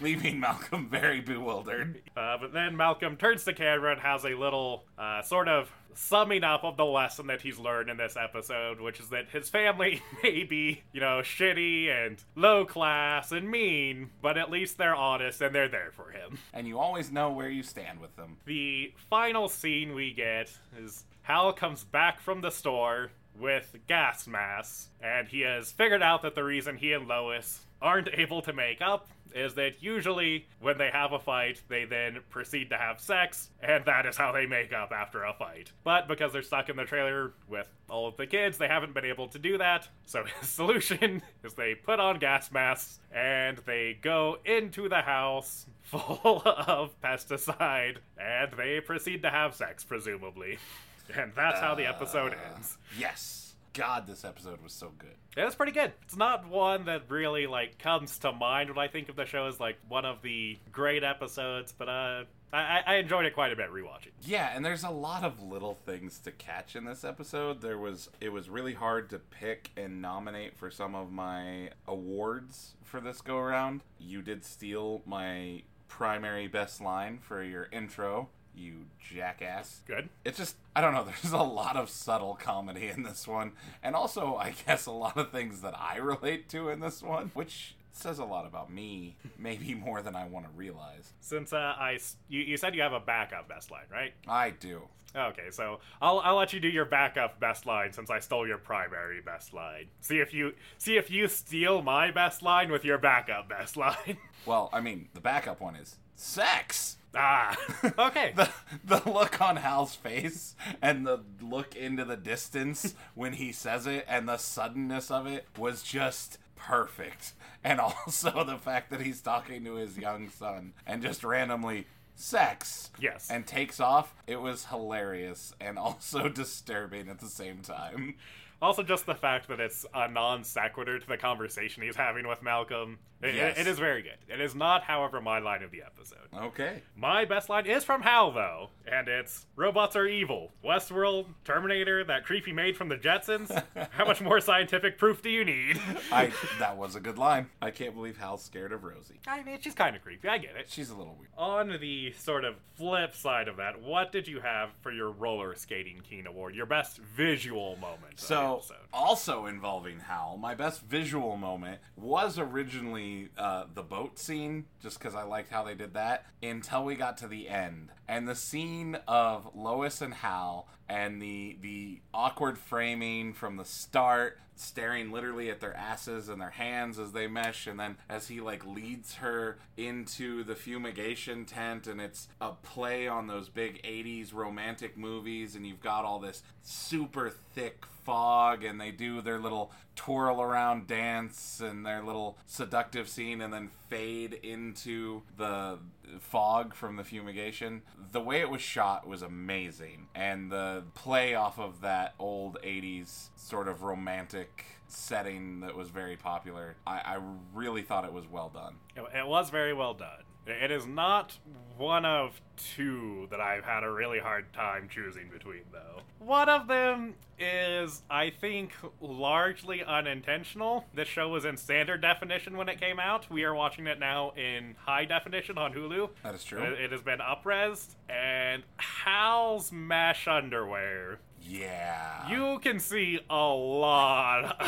Leaving 0.00 0.38
Malcolm 0.38 0.88
very 0.88 1.20
bewildered. 1.20 2.02
Uh, 2.16 2.36
but 2.38 2.52
then 2.52 2.76
Malcolm 2.76 3.16
turns 3.16 3.44
to 3.44 3.52
camera 3.52 3.92
and 3.92 4.00
has 4.00 4.24
a 4.24 4.34
little 4.34 4.84
uh, 4.96 5.22
sort 5.22 5.48
of 5.48 5.72
summing 5.94 6.44
up 6.44 6.64
of 6.64 6.76
the 6.76 6.84
lesson 6.84 7.26
that 7.26 7.42
he's 7.42 7.58
learned 7.58 7.90
in 7.90 7.96
this 7.96 8.16
episode, 8.16 8.80
which 8.80 9.00
is 9.00 9.08
that 9.10 9.30
his 9.30 9.48
family 9.48 10.02
may 10.22 10.44
be, 10.44 10.82
you 10.92 11.00
know, 11.00 11.20
shitty 11.22 11.88
and 11.88 12.22
low 12.36 12.64
class 12.64 13.32
and 13.32 13.50
mean, 13.50 14.10
but 14.22 14.38
at 14.38 14.50
least 14.50 14.78
they're 14.78 14.94
honest 14.94 15.40
and 15.40 15.54
they're 15.54 15.68
there 15.68 15.90
for 15.92 16.10
him. 16.10 16.38
And 16.52 16.66
you 16.66 16.78
always 16.78 17.10
know 17.10 17.30
where 17.30 17.48
you 17.48 17.62
stand 17.62 18.00
with 18.00 18.14
them. 18.16 18.36
The 18.44 18.92
final 19.10 19.48
scene 19.48 19.94
we 19.94 20.12
get 20.12 20.50
is 20.78 21.04
Hal 21.22 21.52
comes 21.52 21.84
back 21.84 22.20
from 22.20 22.40
the 22.40 22.50
store 22.50 23.10
with 23.38 23.76
gas 23.86 24.26
masks, 24.26 24.88
and 25.00 25.28
he 25.28 25.40
has 25.42 25.70
figured 25.70 26.02
out 26.02 26.22
that 26.22 26.34
the 26.34 26.44
reason 26.44 26.76
he 26.76 26.92
and 26.92 27.06
Lois 27.06 27.60
aren't 27.80 28.08
able 28.12 28.42
to 28.42 28.52
make 28.52 28.80
up 28.82 29.08
is 29.34 29.54
that 29.54 29.82
usually 29.82 30.46
when 30.60 30.78
they 30.78 30.90
have 30.90 31.12
a 31.12 31.18
fight, 31.18 31.62
they 31.68 31.84
then 31.84 32.18
proceed 32.30 32.70
to 32.70 32.76
have 32.76 33.00
sex, 33.00 33.50
and 33.60 33.84
that 33.84 34.06
is 34.06 34.16
how 34.16 34.32
they 34.32 34.46
make 34.46 34.72
up 34.72 34.92
after 34.92 35.24
a 35.24 35.32
fight. 35.32 35.72
But 35.84 36.08
because 36.08 36.32
they're 36.32 36.42
stuck 36.42 36.68
in 36.68 36.76
the 36.76 36.84
trailer 36.84 37.32
with 37.48 37.68
all 37.88 38.06
of 38.08 38.16
the 38.16 38.26
kids, 38.26 38.58
they 38.58 38.68
haven't 38.68 38.94
been 38.94 39.04
able 39.04 39.28
to 39.28 39.38
do 39.38 39.58
that. 39.58 39.88
So 40.06 40.24
his 40.40 40.48
solution 40.48 41.22
is 41.44 41.54
they 41.54 41.74
put 41.74 42.00
on 42.00 42.18
gas 42.18 42.50
masks 42.52 43.00
and 43.12 43.58
they 43.66 43.98
go 44.00 44.38
into 44.44 44.88
the 44.88 45.02
house 45.02 45.66
full 45.82 46.42
of 46.44 47.00
pesticide, 47.00 47.96
and 48.18 48.52
they 48.56 48.80
proceed 48.80 49.22
to 49.22 49.30
have 49.30 49.54
sex, 49.54 49.84
presumably. 49.84 50.58
And 51.16 51.32
that's 51.34 51.58
how 51.58 51.74
the 51.74 51.86
episode 51.86 52.34
uh, 52.34 52.54
ends. 52.54 52.76
Yes. 52.98 53.47
God, 53.78 54.08
this 54.08 54.24
episode 54.24 54.60
was 54.60 54.72
so 54.72 54.90
good. 54.98 55.14
It 55.36 55.44
was 55.44 55.54
pretty 55.54 55.70
good. 55.70 55.92
It's 56.02 56.16
not 56.16 56.48
one 56.48 56.86
that 56.86 57.02
really 57.08 57.46
like 57.46 57.78
comes 57.78 58.18
to 58.18 58.32
mind 58.32 58.70
when 58.70 58.78
I 58.84 58.88
think 58.88 59.08
of 59.08 59.14
the 59.14 59.24
show 59.24 59.46
as 59.46 59.60
like 59.60 59.76
one 59.88 60.04
of 60.04 60.20
the 60.20 60.58
great 60.72 61.04
episodes, 61.04 61.72
but 61.78 61.88
uh, 61.88 62.24
I, 62.52 62.80
I 62.84 62.94
enjoyed 62.96 63.24
it 63.24 63.34
quite 63.34 63.52
a 63.52 63.56
bit 63.56 63.70
rewatching. 63.70 64.10
Yeah, 64.22 64.50
and 64.52 64.64
there's 64.64 64.82
a 64.82 64.90
lot 64.90 65.22
of 65.22 65.40
little 65.40 65.74
things 65.86 66.18
to 66.20 66.32
catch 66.32 66.74
in 66.74 66.86
this 66.86 67.04
episode. 67.04 67.60
There 67.60 67.78
was 67.78 68.10
it 68.20 68.30
was 68.30 68.50
really 68.50 68.74
hard 68.74 69.10
to 69.10 69.20
pick 69.20 69.70
and 69.76 70.02
nominate 70.02 70.56
for 70.56 70.72
some 70.72 70.96
of 70.96 71.12
my 71.12 71.70
awards 71.86 72.74
for 72.82 73.00
this 73.00 73.20
go 73.20 73.36
around. 73.36 73.82
You 74.00 74.22
did 74.22 74.44
steal 74.44 75.02
my 75.06 75.62
primary 75.86 76.48
best 76.48 76.80
line 76.80 77.18
for 77.20 77.44
your 77.44 77.68
intro, 77.70 78.28
you 78.58 78.86
jackass. 79.00 79.80
Good. 79.86 80.08
It's 80.24 80.38
just 80.38 80.56
I 80.74 80.80
don't 80.80 80.94
know, 80.94 81.04
there's 81.22 81.32
a 81.32 81.38
lot 81.38 81.76
of 81.76 81.88
subtle 81.88 82.34
comedy 82.34 82.88
in 82.88 83.02
this 83.02 83.26
one. 83.26 83.52
And 83.82 83.94
also 83.94 84.36
I 84.36 84.54
guess 84.66 84.86
a 84.86 84.92
lot 84.92 85.16
of 85.16 85.30
things 85.30 85.60
that 85.62 85.74
I 85.78 85.96
relate 85.96 86.48
to 86.50 86.68
in 86.68 86.80
this 86.80 87.02
one, 87.02 87.30
which 87.34 87.74
says 87.92 88.18
a 88.18 88.24
lot 88.24 88.46
about 88.46 88.72
me, 88.72 89.16
maybe 89.38 89.74
more 89.74 90.02
than 90.02 90.14
I 90.14 90.26
want 90.26 90.46
to 90.46 90.52
realize. 90.56 91.12
Since 91.20 91.52
uh, 91.52 91.56
I 91.56 91.98
you, 92.28 92.40
you 92.40 92.56
said 92.56 92.74
you 92.74 92.82
have 92.82 92.92
a 92.92 93.00
backup 93.00 93.48
best 93.48 93.70
line, 93.70 93.86
right? 93.90 94.12
I 94.26 94.50
do. 94.50 94.82
Okay, 95.16 95.50
so 95.50 95.80
I'll 96.02 96.20
I'll 96.20 96.36
let 96.36 96.52
you 96.52 96.60
do 96.60 96.68
your 96.68 96.84
backup 96.84 97.40
best 97.40 97.64
line 97.64 97.92
since 97.92 98.10
I 98.10 98.18
stole 98.20 98.46
your 98.46 98.58
primary 98.58 99.20
best 99.22 99.54
line. 99.54 99.86
See 100.00 100.18
if 100.18 100.34
you 100.34 100.52
see 100.76 100.96
if 100.96 101.10
you 101.10 101.28
steal 101.28 101.82
my 101.82 102.10
best 102.10 102.42
line 102.42 102.70
with 102.70 102.84
your 102.84 102.98
backup 102.98 103.48
best 103.48 103.76
line. 103.78 104.18
Well, 104.44 104.68
I 104.72 104.80
mean, 104.80 105.08
the 105.14 105.20
backup 105.20 105.60
one 105.60 105.76
is 105.76 105.96
sex. 106.14 106.97
Ah, 107.14 107.56
okay. 107.98 108.32
the 108.36 108.48
the 108.84 109.02
look 109.10 109.40
on 109.40 109.56
Hal's 109.56 109.94
face 109.94 110.54
and 110.82 111.06
the 111.06 111.20
look 111.40 111.74
into 111.76 112.04
the 112.04 112.16
distance 112.16 112.94
when 113.14 113.34
he 113.34 113.52
says 113.52 113.86
it 113.86 114.04
and 114.08 114.28
the 114.28 114.36
suddenness 114.36 115.10
of 115.10 115.26
it 115.26 115.46
was 115.56 115.82
just 115.82 116.38
perfect. 116.56 117.32
And 117.64 117.80
also 117.80 118.44
the 118.44 118.58
fact 118.58 118.90
that 118.90 119.00
he's 119.00 119.20
talking 119.20 119.64
to 119.64 119.74
his 119.74 119.96
young 119.98 120.28
son 120.30 120.72
and 120.86 121.02
just 121.02 121.24
randomly 121.24 121.86
sex 122.14 122.90
Yes. 122.98 123.28
and 123.30 123.46
takes 123.46 123.78
off 123.78 124.12
it 124.26 124.40
was 124.40 124.66
hilarious 124.66 125.52
and 125.60 125.78
also 125.78 126.28
disturbing 126.28 127.08
at 127.08 127.20
the 127.20 127.28
same 127.28 127.60
time 127.62 128.16
Also, 128.60 128.82
just 128.82 129.06
the 129.06 129.14
fact 129.14 129.48
that 129.48 129.60
it's 129.60 129.86
a 129.94 130.08
non 130.08 130.42
sequitur 130.44 130.98
to 130.98 131.06
the 131.06 131.16
conversation 131.16 131.82
he's 131.82 131.96
having 131.96 132.26
with 132.26 132.42
Malcolm. 132.42 132.98
It, 133.20 133.34
Yes. 133.34 133.58
it 133.58 133.66
is 133.66 133.80
very 133.80 134.02
good. 134.02 134.16
It 134.28 134.40
is 134.40 134.54
not, 134.54 134.84
however, 134.84 135.20
my 135.20 135.40
line 135.40 135.64
of 135.64 135.72
the 135.72 135.82
episode. 135.82 136.18
okay 136.34 136.82
My 136.94 137.24
best 137.24 137.48
line 137.48 137.66
is 137.66 137.82
from 137.82 138.02
Hal, 138.02 138.30
though, 138.30 138.70
and 138.86 139.08
it's 139.08 139.46
Robots 139.56 139.96
are 139.96 140.06
evil. 140.06 140.52
Westworld, 140.64 141.26
Terminator, 141.44 142.04
that 142.04 142.24
creepy 142.24 142.52
maid 142.52 142.76
from 142.76 142.88
the 142.88 142.96
Jetsons. 142.96 143.50
How 143.90 144.04
much 144.04 144.20
more 144.20 144.40
scientific 144.40 144.98
proof 144.98 145.20
do 145.20 145.30
you 145.30 145.44
need? 145.44 145.80
i 146.12 146.30
that 146.60 146.76
was 146.76 146.94
a 146.96 147.00
good 147.00 147.18
line 147.18 147.48
i 147.60 147.70
can't 147.70 147.94
believe 147.94 148.16
hal's 148.18 148.42
scared 148.44 148.72
of 148.72 148.84
rosie 148.84 149.18
I 149.26 149.42
mean, 149.42 149.58
she's 149.60 149.74
kind 149.74 149.96
of 149.96 150.02
creepy. 150.02 150.28
I 150.28 150.38
get 150.38 150.54
it. 150.56 150.66
she's 150.70 150.90
a 150.90 150.96
little 150.96 151.16
weird 151.18 151.30
On 151.36 151.76
the 151.80 152.12
sort 152.12 152.44
of 152.44 152.54
flip 152.76 153.14
side 153.14 153.48
of 153.48 153.56
that, 153.56 153.80
what 153.82 154.12
did 154.12 154.28
you 154.28 154.40
have 154.40 154.70
for 154.80 154.92
your 154.92 155.10
roller 155.10 155.54
skating 155.56 156.00
Keen 156.08 156.26
Award? 156.28 156.54
Your 156.54 156.66
best 156.66 156.98
visual 156.98 157.76
moment. 157.76 158.16
the 158.16 158.22
So, 158.48 158.56
episode? 158.56 158.76
also 158.92 159.46
involving 159.46 160.00
Hal, 160.00 160.36
my 160.38 160.54
best 160.54 160.82
visual 160.82 161.36
moment 161.36 161.80
was 161.96 162.38
originally 162.38 163.28
uh, 163.36 163.64
the 163.72 163.82
boat 163.82 164.18
scene, 164.18 164.64
just 164.80 164.98
because 164.98 165.14
I 165.14 165.22
liked 165.22 165.50
how 165.50 165.64
they 165.64 165.74
did 165.74 165.94
that, 165.94 166.26
until 166.42 166.84
we 166.84 166.94
got 166.94 167.18
to 167.18 167.28
the 167.28 167.48
end. 167.48 167.90
And 168.08 168.26
the 168.26 168.34
scene 168.34 168.98
of 169.06 169.54
Lois 169.54 170.00
and 170.00 170.14
Hal 170.14 170.66
and 170.88 171.20
the 171.20 171.58
the 171.60 172.00
awkward 172.14 172.58
framing 172.58 173.34
from 173.34 173.58
the 173.58 173.64
start, 173.66 174.38
staring 174.56 175.12
literally 175.12 175.50
at 175.50 175.60
their 175.60 175.76
asses 175.76 176.30
and 176.30 176.40
their 176.40 176.50
hands 176.50 176.98
as 176.98 177.12
they 177.12 177.26
mesh, 177.26 177.66
and 177.66 177.78
then 177.78 177.96
as 178.08 178.28
he 178.28 178.40
like 178.40 178.64
leads 178.64 179.16
her 179.16 179.58
into 179.76 180.42
the 180.42 180.54
fumigation 180.54 181.44
tent, 181.44 181.86
and 181.86 182.00
it's 182.00 182.28
a 182.40 182.52
play 182.52 183.06
on 183.06 183.26
those 183.26 183.50
big 183.50 183.82
80s 183.82 184.32
romantic 184.32 184.96
movies, 184.96 185.54
and 185.54 185.66
you've 185.66 185.82
got 185.82 186.06
all 186.06 186.18
this 186.18 186.42
super 186.62 187.28
thick 187.54 187.84
fog, 188.04 188.64
and 188.64 188.80
they 188.80 188.90
do 188.90 189.20
their 189.20 189.38
little 189.38 189.70
twirl 189.98 190.40
around 190.40 190.86
dance 190.86 191.60
and 191.60 191.84
their 191.84 192.04
little 192.04 192.38
seductive 192.46 193.08
scene, 193.08 193.40
and 193.40 193.52
then 193.52 193.68
fade 193.88 194.32
into 194.32 195.22
the 195.36 195.78
fog 196.20 196.72
from 196.72 196.94
the 196.94 197.02
fumigation. 197.02 197.82
The 198.12 198.20
way 198.20 198.40
it 198.40 198.48
was 198.48 198.62
shot 198.62 199.08
was 199.08 199.22
amazing, 199.22 200.06
and 200.14 200.52
the 200.52 200.84
play 200.94 201.34
off 201.34 201.58
of 201.58 201.80
that 201.80 202.14
old 202.20 202.58
80s 202.62 203.30
sort 203.34 203.66
of 203.66 203.82
romantic 203.82 204.64
setting 204.86 205.60
that 205.60 205.76
was 205.76 205.88
very 205.88 206.16
popular, 206.16 206.76
I, 206.86 207.00
I 207.04 207.18
really 207.52 207.82
thought 207.82 208.04
it 208.04 208.12
was 208.12 208.26
well 208.30 208.50
done. 208.54 208.76
It, 208.96 209.02
it 209.18 209.26
was 209.26 209.50
very 209.50 209.72
well 209.72 209.94
done. 209.94 210.22
It 210.50 210.70
is 210.70 210.86
not 210.86 211.38
one 211.76 212.04
of 212.04 212.40
two 212.56 213.28
that 213.30 213.40
I've 213.40 213.64
had 213.64 213.84
a 213.84 213.90
really 213.90 214.18
hard 214.18 214.52
time 214.52 214.88
choosing 214.90 215.28
between, 215.30 215.62
though. 215.72 216.02
One 216.18 216.48
of 216.48 216.66
them 216.66 217.14
is, 217.38 218.02
I 218.10 218.30
think, 218.30 218.72
largely 219.00 219.84
unintentional. 219.84 220.84
This 220.92 221.08
show 221.08 221.28
was 221.28 221.44
in 221.44 221.56
standard 221.56 222.00
definition 222.00 222.56
when 222.56 222.68
it 222.68 222.80
came 222.80 222.98
out. 222.98 223.30
We 223.30 223.44
are 223.44 223.54
watching 223.54 223.86
it 223.86 224.00
now 224.00 224.32
in 224.32 224.74
high 224.84 225.04
definition 225.04 225.56
on 225.56 225.72
Hulu. 225.72 226.10
That 226.24 226.34
is 226.34 226.42
true. 226.44 226.60
It, 226.62 226.80
it 226.80 226.92
has 226.92 227.02
been 227.02 227.20
upresed, 227.20 227.94
and 228.08 228.64
Hal's 228.78 229.70
mesh 229.70 230.26
underwear. 230.26 231.20
Yeah. 231.42 232.28
You 232.28 232.58
can 232.60 232.78
see 232.78 233.20
a 233.30 233.46
lot 233.46 234.60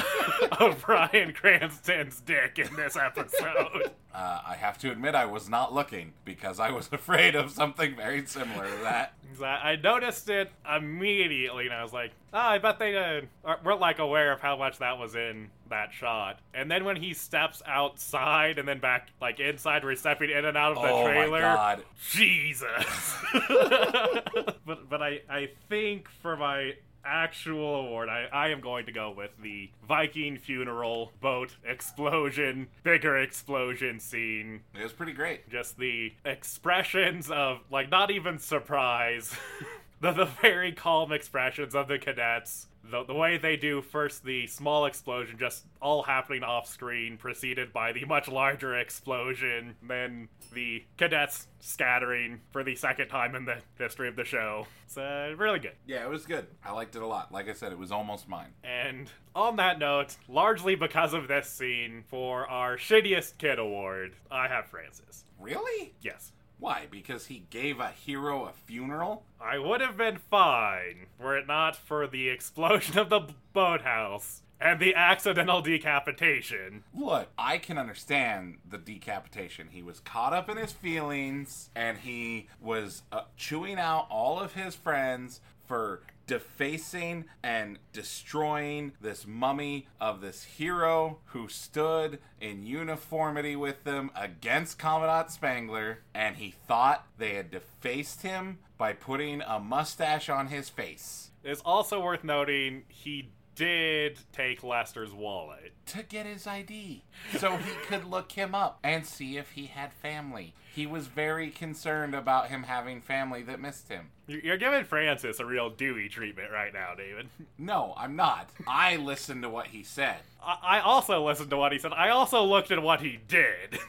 of 0.61 0.83
Bryan 0.83 1.33
Cranston's 1.33 2.20
dick 2.20 2.59
in 2.59 2.74
this 2.76 2.96
episode. 2.96 3.90
Uh, 4.14 4.40
I 4.46 4.56
have 4.56 4.78
to 4.78 4.90
admit, 4.90 5.14
I 5.14 5.26
was 5.26 5.48
not 5.48 5.72
looking 5.72 6.12
because 6.24 6.59
I 6.59 6.70
was 6.70 6.88
afraid 6.92 7.35
of 7.35 7.50
something 7.50 7.94
very 7.96 8.24
similar 8.26 8.64
to 8.64 8.83
that. 8.83 9.14
I 9.42 9.44
I 9.72 9.76
noticed 9.76 10.28
it 10.28 10.50
immediately, 10.70 11.66
and 11.66 11.74
I 11.74 11.83
was 11.83 11.92
like, 11.92 12.12
"Oh, 12.33 12.38
I 12.38 12.59
bet 12.59 12.78
they 12.78 12.96
uh, 12.96 13.54
weren't 13.64 13.80
like 13.80 13.98
aware 13.98 14.33
of 14.33 14.40
how 14.40 14.56
much 14.56 14.78
that 14.78 14.98
was 14.98 15.14
in 15.14 15.50
that 15.70 15.92
shot. 15.92 16.40
And 16.54 16.70
then 16.70 16.85
when 16.85 16.96
he 16.96 17.14
steps 17.14 17.62
outside 17.66 18.59
and 18.59 18.68
then 18.68 18.78
back 18.78 19.09
like 19.20 19.40
inside, 19.40 19.85
we're 19.85 19.96
stepping 19.96 20.30
in 20.30 20.44
and 20.44 20.56
out 20.56 20.76
of 20.76 20.83
the 20.83 20.90
oh 20.90 21.04
trailer. 21.04 21.38
Oh 21.38 21.40
my 21.40 21.54
god. 21.54 21.85
Jesus. 22.11 23.16
but 24.66 24.88
but 24.88 25.02
I 25.02 25.20
I 25.28 25.50
think 25.68 26.09
for 26.22 26.37
my 26.37 26.74
actual 27.04 27.76
award, 27.76 28.09
I, 28.09 28.28
I 28.33 28.48
am 28.48 28.61
going 28.61 28.87
to 28.87 28.92
go 28.92 29.11
with 29.11 29.30
the 29.42 29.70
Viking 29.87 30.37
funeral 30.38 31.12
boat 31.20 31.56
explosion, 31.64 32.68
bigger 32.83 33.16
explosion 33.16 34.00
scene. 34.00 34.61
It 34.78 34.83
was 34.83 34.92
pretty 34.92 35.12
great. 35.12 35.48
Just 35.50 35.78
the 35.78 36.12
expressions 36.24 37.30
of 37.30 37.61
like 37.70 37.90
not 37.90 38.11
even 38.11 38.38
surprise. 38.38 39.35
the, 40.00 40.12
the 40.12 40.24
very 40.24 40.72
calm 40.72 41.12
expressions 41.12 41.74
of 41.74 41.88
the 41.88 41.98
cadets 41.98 42.66
the, 42.90 43.05
the 43.05 43.14
way 43.14 43.38
they 43.38 43.57
do 43.57 43.81
first 43.83 44.24
the 44.24 44.46
small 44.46 44.87
explosion 44.87 45.37
just 45.38 45.64
all 45.81 46.03
happening 46.03 46.42
off 46.42 46.66
screen 46.66 47.16
preceded 47.16 47.72
by 47.72 47.92
the 47.92 48.05
much 48.05 48.29
larger 48.29 48.76
explosion 48.79 49.74
then 49.83 50.29
the 50.53 50.85
cadets 50.96 51.46
scattering 51.61 52.40
for 52.53 52.62
the 52.64 52.74
second 52.74 53.09
time 53.09 53.35
in 53.35 53.44
the 53.44 53.57
history 53.79 54.09
of 54.09 54.16
the 54.16 54.24
show 54.24 54.66
it's 54.85 54.96
uh, 54.98 55.33
really 55.37 55.59
good 55.59 55.74
Yeah, 55.87 56.05
it 56.05 56.11
was 56.11 56.26
good. 56.26 56.46
I 56.64 56.72
liked 56.72 56.96
it 56.96 57.03
a 57.03 57.07
lot. 57.07 57.31
Like 57.33 57.48
I 57.48 57.53
said, 57.53 57.70
it 57.72 57.79
was 57.79 57.92
almost 57.92 58.29
mine. 58.29 58.48
and 58.64 59.09
on 59.35 59.57
that 59.57 59.79
note 59.79 60.16
largely 60.29 60.74
because 60.74 61.14
of 61.14 61.29
this 61.29 61.48
scene 61.48 62.03
for 62.09 62.46
our 62.48 62.76
shittiest 62.76 63.38
kid 63.38 63.59
award 63.61 64.16
i 64.31 64.48
have 64.48 64.66
francis 64.66 65.24
Really? 65.38 65.94
yes 66.03 66.33
Why? 66.61 66.87
Because 66.90 67.27
he 67.27 67.44
gave 67.49 67.81
a 67.81 67.88
hero 67.88 68.44
a 68.44 68.53
funeral? 68.53 69.25
I 69.40 69.59
would 69.59 69.81
have 69.81 69.96
been 69.96 70.18
fine 70.18 71.07
were 71.18 71.37
it 71.37 71.46
not 71.46 71.75
for 71.75 72.07
the 72.07 72.29
explosion 72.29 72.99
of 72.99 73.09
the 73.09 73.29
boathouse 73.53 74.42
and 74.61 74.79
the 74.79 74.94
accidental 74.94 75.62
decapitation. 75.62 76.85
Look, 76.94 77.29
I 77.38 77.57
can 77.57 77.79
understand 77.79 78.59
the 78.68 78.77
decapitation. 78.77 79.68
He 79.70 79.83
was 79.83 80.01
caught 80.01 80.35
up 80.35 80.51
in 80.51 80.59
his 80.59 80.73
feelings 80.73 81.70
and 81.75 81.96
he 81.96 82.49
was 82.61 83.03
uh, 83.11 83.23
chewing 83.38 83.79
out 83.79 84.07
all 84.11 84.38
of 84.38 84.53
his 84.53 84.75
friends 84.75 85.40
for 85.66 86.03
defacing 86.31 87.25
and 87.43 87.77
destroying 87.93 88.93
this 89.01 89.27
mummy 89.27 89.88
of 90.01 90.21
this 90.21 90.45
hero 90.45 91.19
who 91.25 91.49
stood 91.49 92.21
in 92.40 92.62
uniformity 92.62 93.57
with 93.57 93.83
them 93.83 94.12
against 94.14 94.79
Commandant 94.79 95.33
Spangler, 95.33 95.99
and 96.14 96.37
he 96.37 96.55
thought 96.69 97.09
they 97.19 97.35
had 97.35 97.51
defaced 97.51 98.23
him 98.23 98.59
by 98.79 98.93
putting 98.93 99.43
a 99.43 99.59
mustache 99.59 100.29
on 100.29 100.47
his 100.47 100.69
face. 100.69 101.33
It's 101.43 101.62
also 101.62 102.01
worth 102.01 102.23
noting 102.23 102.85
he 102.87 103.31
did 103.64 104.18
take 104.33 104.62
Lester's 104.64 105.12
wallet. 105.12 105.73
to 105.87 106.03
get 106.03 106.25
his 106.25 106.46
ID 106.46 107.03
so 107.38 107.57
he 107.59 107.73
could 107.87 108.05
look 108.07 108.33
him 108.33 108.55
up 108.55 108.79
and 108.83 109.05
see 109.05 109.37
if 109.37 109.51
he 109.53 109.66
had 109.66 109.92
family. 109.92 110.55
He 110.75 110.87
was 110.87 111.09
very 111.09 111.51
concerned 111.51 112.14
about 112.14 112.49
him 112.49 112.62
having 112.62 113.01
family 113.03 113.42
that 113.42 113.61
missed 113.61 113.88
him. 113.90 114.11
You- 114.27 114.40
You're 114.42 114.57
giving 114.57 114.85
Francis 114.85 115.40
a 115.40 115.44
real 115.44 115.68
Dewey 115.68 116.09
treatment 116.09 116.51
right 116.53 116.73
now, 116.73 116.94
David. 116.96 117.29
No, 117.59 117.92
I'm 117.99 118.16
not. 118.16 118.49
I 118.66 118.96
listened 118.96 119.42
to 119.42 119.51
what 119.51 119.66
he 119.68 119.83
said. 119.83 120.18
I 120.42 120.57
I 120.62 120.81
also 120.81 121.23
listened 121.27 121.51
to 121.51 121.57
what 121.59 121.73
he 121.73 121.79
said. 121.79 121.92
I 121.92 122.09
also 122.11 122.42
looked 122.44 122.70
at 122.70 122.83
what 122.83 123.01
he 123.03 123.18
did. 123.29 123.79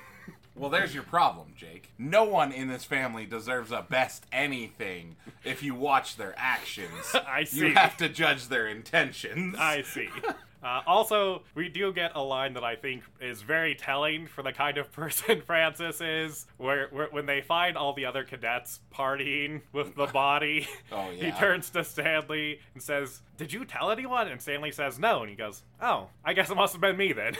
Well, 0.61 0.69
there's 0.69 0.93
your 0.93 1.01
problem, 1.01 1.53
Jake. 1.57 1.89
No 1.97 2.23
one 2.23 2.51
in 2.51 2.67
this 2.67 2.83
family 2.83 3.25
deserves 3.25 3.71
a 3.71 3.81
best 3.81 4.27
anything 4.31 5.15
if 5.43 5.63
you 5.63 5.73
watch 5.73 6.17
their 6.17 6.35
actions. 6.37 7.15
I 7.27 7.45
see. 7.45 7.61
You 7.61 7.73
have 7.73 7.97
to 7.97 8.07
judge 8.07 8.47
their 8.47 8.67
intentions. 8.67 9.55
I 9.57 9.81
see. 9.81 10.09
Uh, 10.63 10.81
also, 10.85 11.43
we 11.55 11.69
do 11.69 11.91
get 11.91 12.11
a 12.15 12.21
line 12.23 12.53
that 12.53 12.63
I 12.63 12.75
think 12.75 13.03
is 13.19 13.41
very 13.41 13.75
telling 13.75 14.27
for 14.27 14.43
the 14.43 14.51
kind 14.51 14.77
of 14.77 14.91
person 14.93 15.41
Francis 15.41 16.01
is, 16.01 16.45
where, 16.57 16.87
where 16.91 17.07
when 17.11 17.25
they 17.25 17.41
find 17.41 17.77
all 17.77 17.93
the 17.93 18.05
other 18.05 18.23
cadets 18.23 18.79
partying 18.93 19.61
with 19.73 19.95
the 19.95 20.05
body, 20.13 20.67
Oh, 20.91 21.09
he 21.15 21.31
turns 21.31 21.69
to 21.71 21.83
Stanley 21.83 22.59
and 22.73 22.81
says, 22.83 23.21
"Did 23.37 23.53
you 23.53 23.65
tell 23.65 23.91
anyone?" 23.91 24.27
And 24.27 24.41
Stanley 24.41 24.71
says, 24.71 24.99
"No." 24.99 25.21
And 25.21 25.29
he 25.29 25.35
goes, 25.35 25.63
"Oh, 25.81 26.09
I 26.23 26.33
guess 26.33 26.49
it 26.49 26.55
must 26.55 26.73
have 26.73 26.81
been 26.81 26.97
me 26.97 27.13
then," 27.13 27.35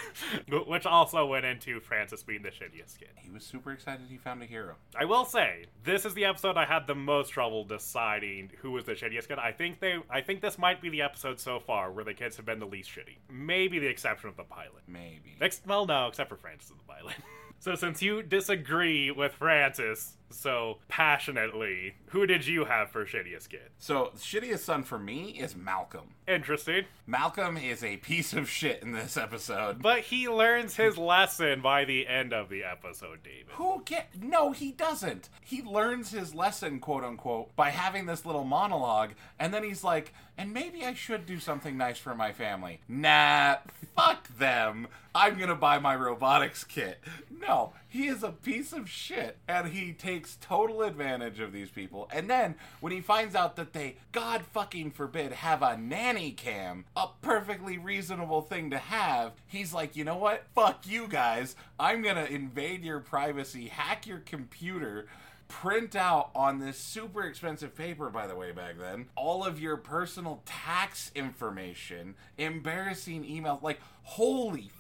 which 0.68 0.86
also 0.86 1.26
went 1.26 1.46
into 1.46 1.80
Francis 1.80 2.24
being 2.24 2.42
the 2.42 2.50
shittiest 2.50 2.98
kid. 3.00 3.10
He 3.16 3.30
was 3.30 3.44
super 3.44 3.72
excited 3.72 4.08
he 4.10 4.18
found 4.18 4.42
a 4.42 4.46
hero. 4.46 4.76
I 4.98 5.06
will 5.06 5.26
say, 5.26 5.66
this 5.84 6.06
is 6.06 6.14
the 6.14 6.26
episode 6.26 6.58
I 6.58 6.66
had 6.66 6.88
the 6.88 6.96
most 6.96 7.30
trouble 7.30 7.64
deciding 7.66 8.52
who 8.62 8.72
was 8.72 8.86
the 8.86 8.94
shittiest 8.94 9.28
kid. 9.28 9.38
I 9.40 9.52
think 9.52 9.80
they 9.80 9.98
I 10.10 10.22
think 10.22 10.42
this 10.42 10.58
might 10.58 10.82
be 10.82 10.90
the 10.90 11.02
episode 11.02 11.40
so 11.40 11.60
far 11.60 11.92
where 11.92 12.04
the 12.04 12.14
kids 12.14 12.38
have 12.38 12.46
been 12.46 12.60
the 12.60 12.66
least 12.66 12.90
shitty. 12.90 13.11
Maybe 13.30 13.80
the 13.80 13.88
exception 13.88 14.30
of 14.30 14.38
the 14.38 14.44
pilot. 14.44 14.84
Maybe. 14.88 15.38
Ex- 15.40 15.62
well, 15.66 15.86
no, 15.86 16.08
except 16.08 16.30
for 16.30 16.38
Francis 16.38 16.72
in 16.72 16.78
the 16.78 16.84
pilot. 16.84 17.16
so 17.60 17.76
since 17.76 18.02
you 18.02 18.24
disagree 18.24 19.12
with 19.12 19.34
Francis 19.34 20.18
so 20.32 20.80
passionately, 20.88 21.96
who 22.08 22.26
did 22.26 22.46
you 22.48 22.66
have 22.66 22.90
for 22.90 23.06
shittiest 23.06 23.50
kid? 23.50 23.70
So, 23.78 24.12
shittiest 24.18 24.60
son 24.60 24.84
for 24.84 25.00
me 25.00 25.32
is 25.40 25.56
Malcolm. 25.56 26.16
Interesting. 26.28 26.86
Malcolm 27.06 27.58
is 27.58 27.84
a 27.84 27.98
piece 27.98 28.34
of 28.34 28.50
shit 28.50 28.82
in 28.82 28.92
this 28.94 29.18
episode. 29.18 29.82
But 29.82 30.02
he 30.02 30.30
learns 30.30 30.76
his 30.76 30.98
lesson 30.98 31.62
by 31.62 31.86
the 31.86 32.08
end 32.08 32.34
of 32.34 32.50
the 32.50 32.64
episode, 32.64 33.24
David. 33.24 33.48
Who 33.54 33.82
get? 33.86 34.10
No, 34.22 34.52
he 34.52 34.72
doesn't. 34.72 35.30
He 35.44 35.62
learns 35.62 36.12
his 36.12 36.34
lesson, 36.34 36.80
quote 36.80 37.04
unquote, 37.04 37.56
by 37.56 37.70
having 37.70 38.06
this 38.06 38.26
little 38.26 38.44
monologue, 38.44 39.12
and 39.40 39.54
then 39.54 39.64
he's 39.64 39.84
like, 39.84 40.14
"And 40.38 40.54
maybe 40.54 40.86
I 40.86 40.94
should 40.94 41.26
do 41.26 41.40
something 41.40 41.78
nice 41.78 41.98
for 41.98 42.16
my 42.16 42.32
family." 42.32 42.80
Nah, 42.88 43.58
fuck 43.96 44.28
them. 44.38 44.88
I'm 45.14 45.38
gonna 45.38 45.56
buy 45.56 45.80
my 45.80 45.96
robotics 45.96 46.64
kit. 46.64 47.00
No, 47.30 47.74
he 47.92 48.08
is 48.08 48.24
a 48.24 48.32
piece 48.32 48.72
of 48.72 48.90
shit, 48.90 49.38
and 49.50 49.68
he 49.68 49.92
takes 49.92 50.38
total 50.40 50.82
advantage 50.82 51.42
of 51.42 51.52
these 51.52 51.70
people. 51.70 52.10
And 52.14 52.30
then 52.30 52.56
when 52.80 52.94
he 52.94 53.02
finds 53.02 53.36
out 53.36 53.58
that 53.58 53.74
they, 53.74 53.98
God 54.14 54.44
fucking 54.54 54.92
forbid, 54.92 55.34
have 55.34 55.62
a 55.62 55.76
nanny 55.76 56.32
cam, 56.32 56.86
a 56.96 57.08
perfectly 57.22 57.78
reasonable 57.78 58.44
thing 58.44 58.70
to 58.70 58.78
have, 58.78 59.34
he's 59.46 59.74
like, 59.74 59.98
you 59.98 60.06
know 60.06 60.16
what? 60.16 60.46
Fuck 60.56 60.88
you 60.88 61.06
guys. 61.06 61.58
I'm 61.78 62.02
gonna 62.02 62.24
invade 62.24 62.86
your 62.86 63.02
privacy, 63.02 63.68
hack 63.68 64.08
your 64.08 64.20
computer. 64.20 65.08
Print 65.50 65.94
out 65.94 66.30
on 66.34 66.60
this 66.60 66.78
super 66.78 67.24
expensive 67.24 67.76
paper, 67.76 68.10
by 68.10 68.26
the 68.26 68.38
way, 68.38 68.54
back 68.54 68.80
then, 68.80 69.08
all 69.18 69.46
of 69.46 69.60
your 69.60 69.76
personal 69.76 70.42
tax 70.46 71.12
information, 71.14 72.16
embarrassing 72.38 73.26
emails. 73.26 73.62
Like, 73.62 73.82
holy 74.04 74.72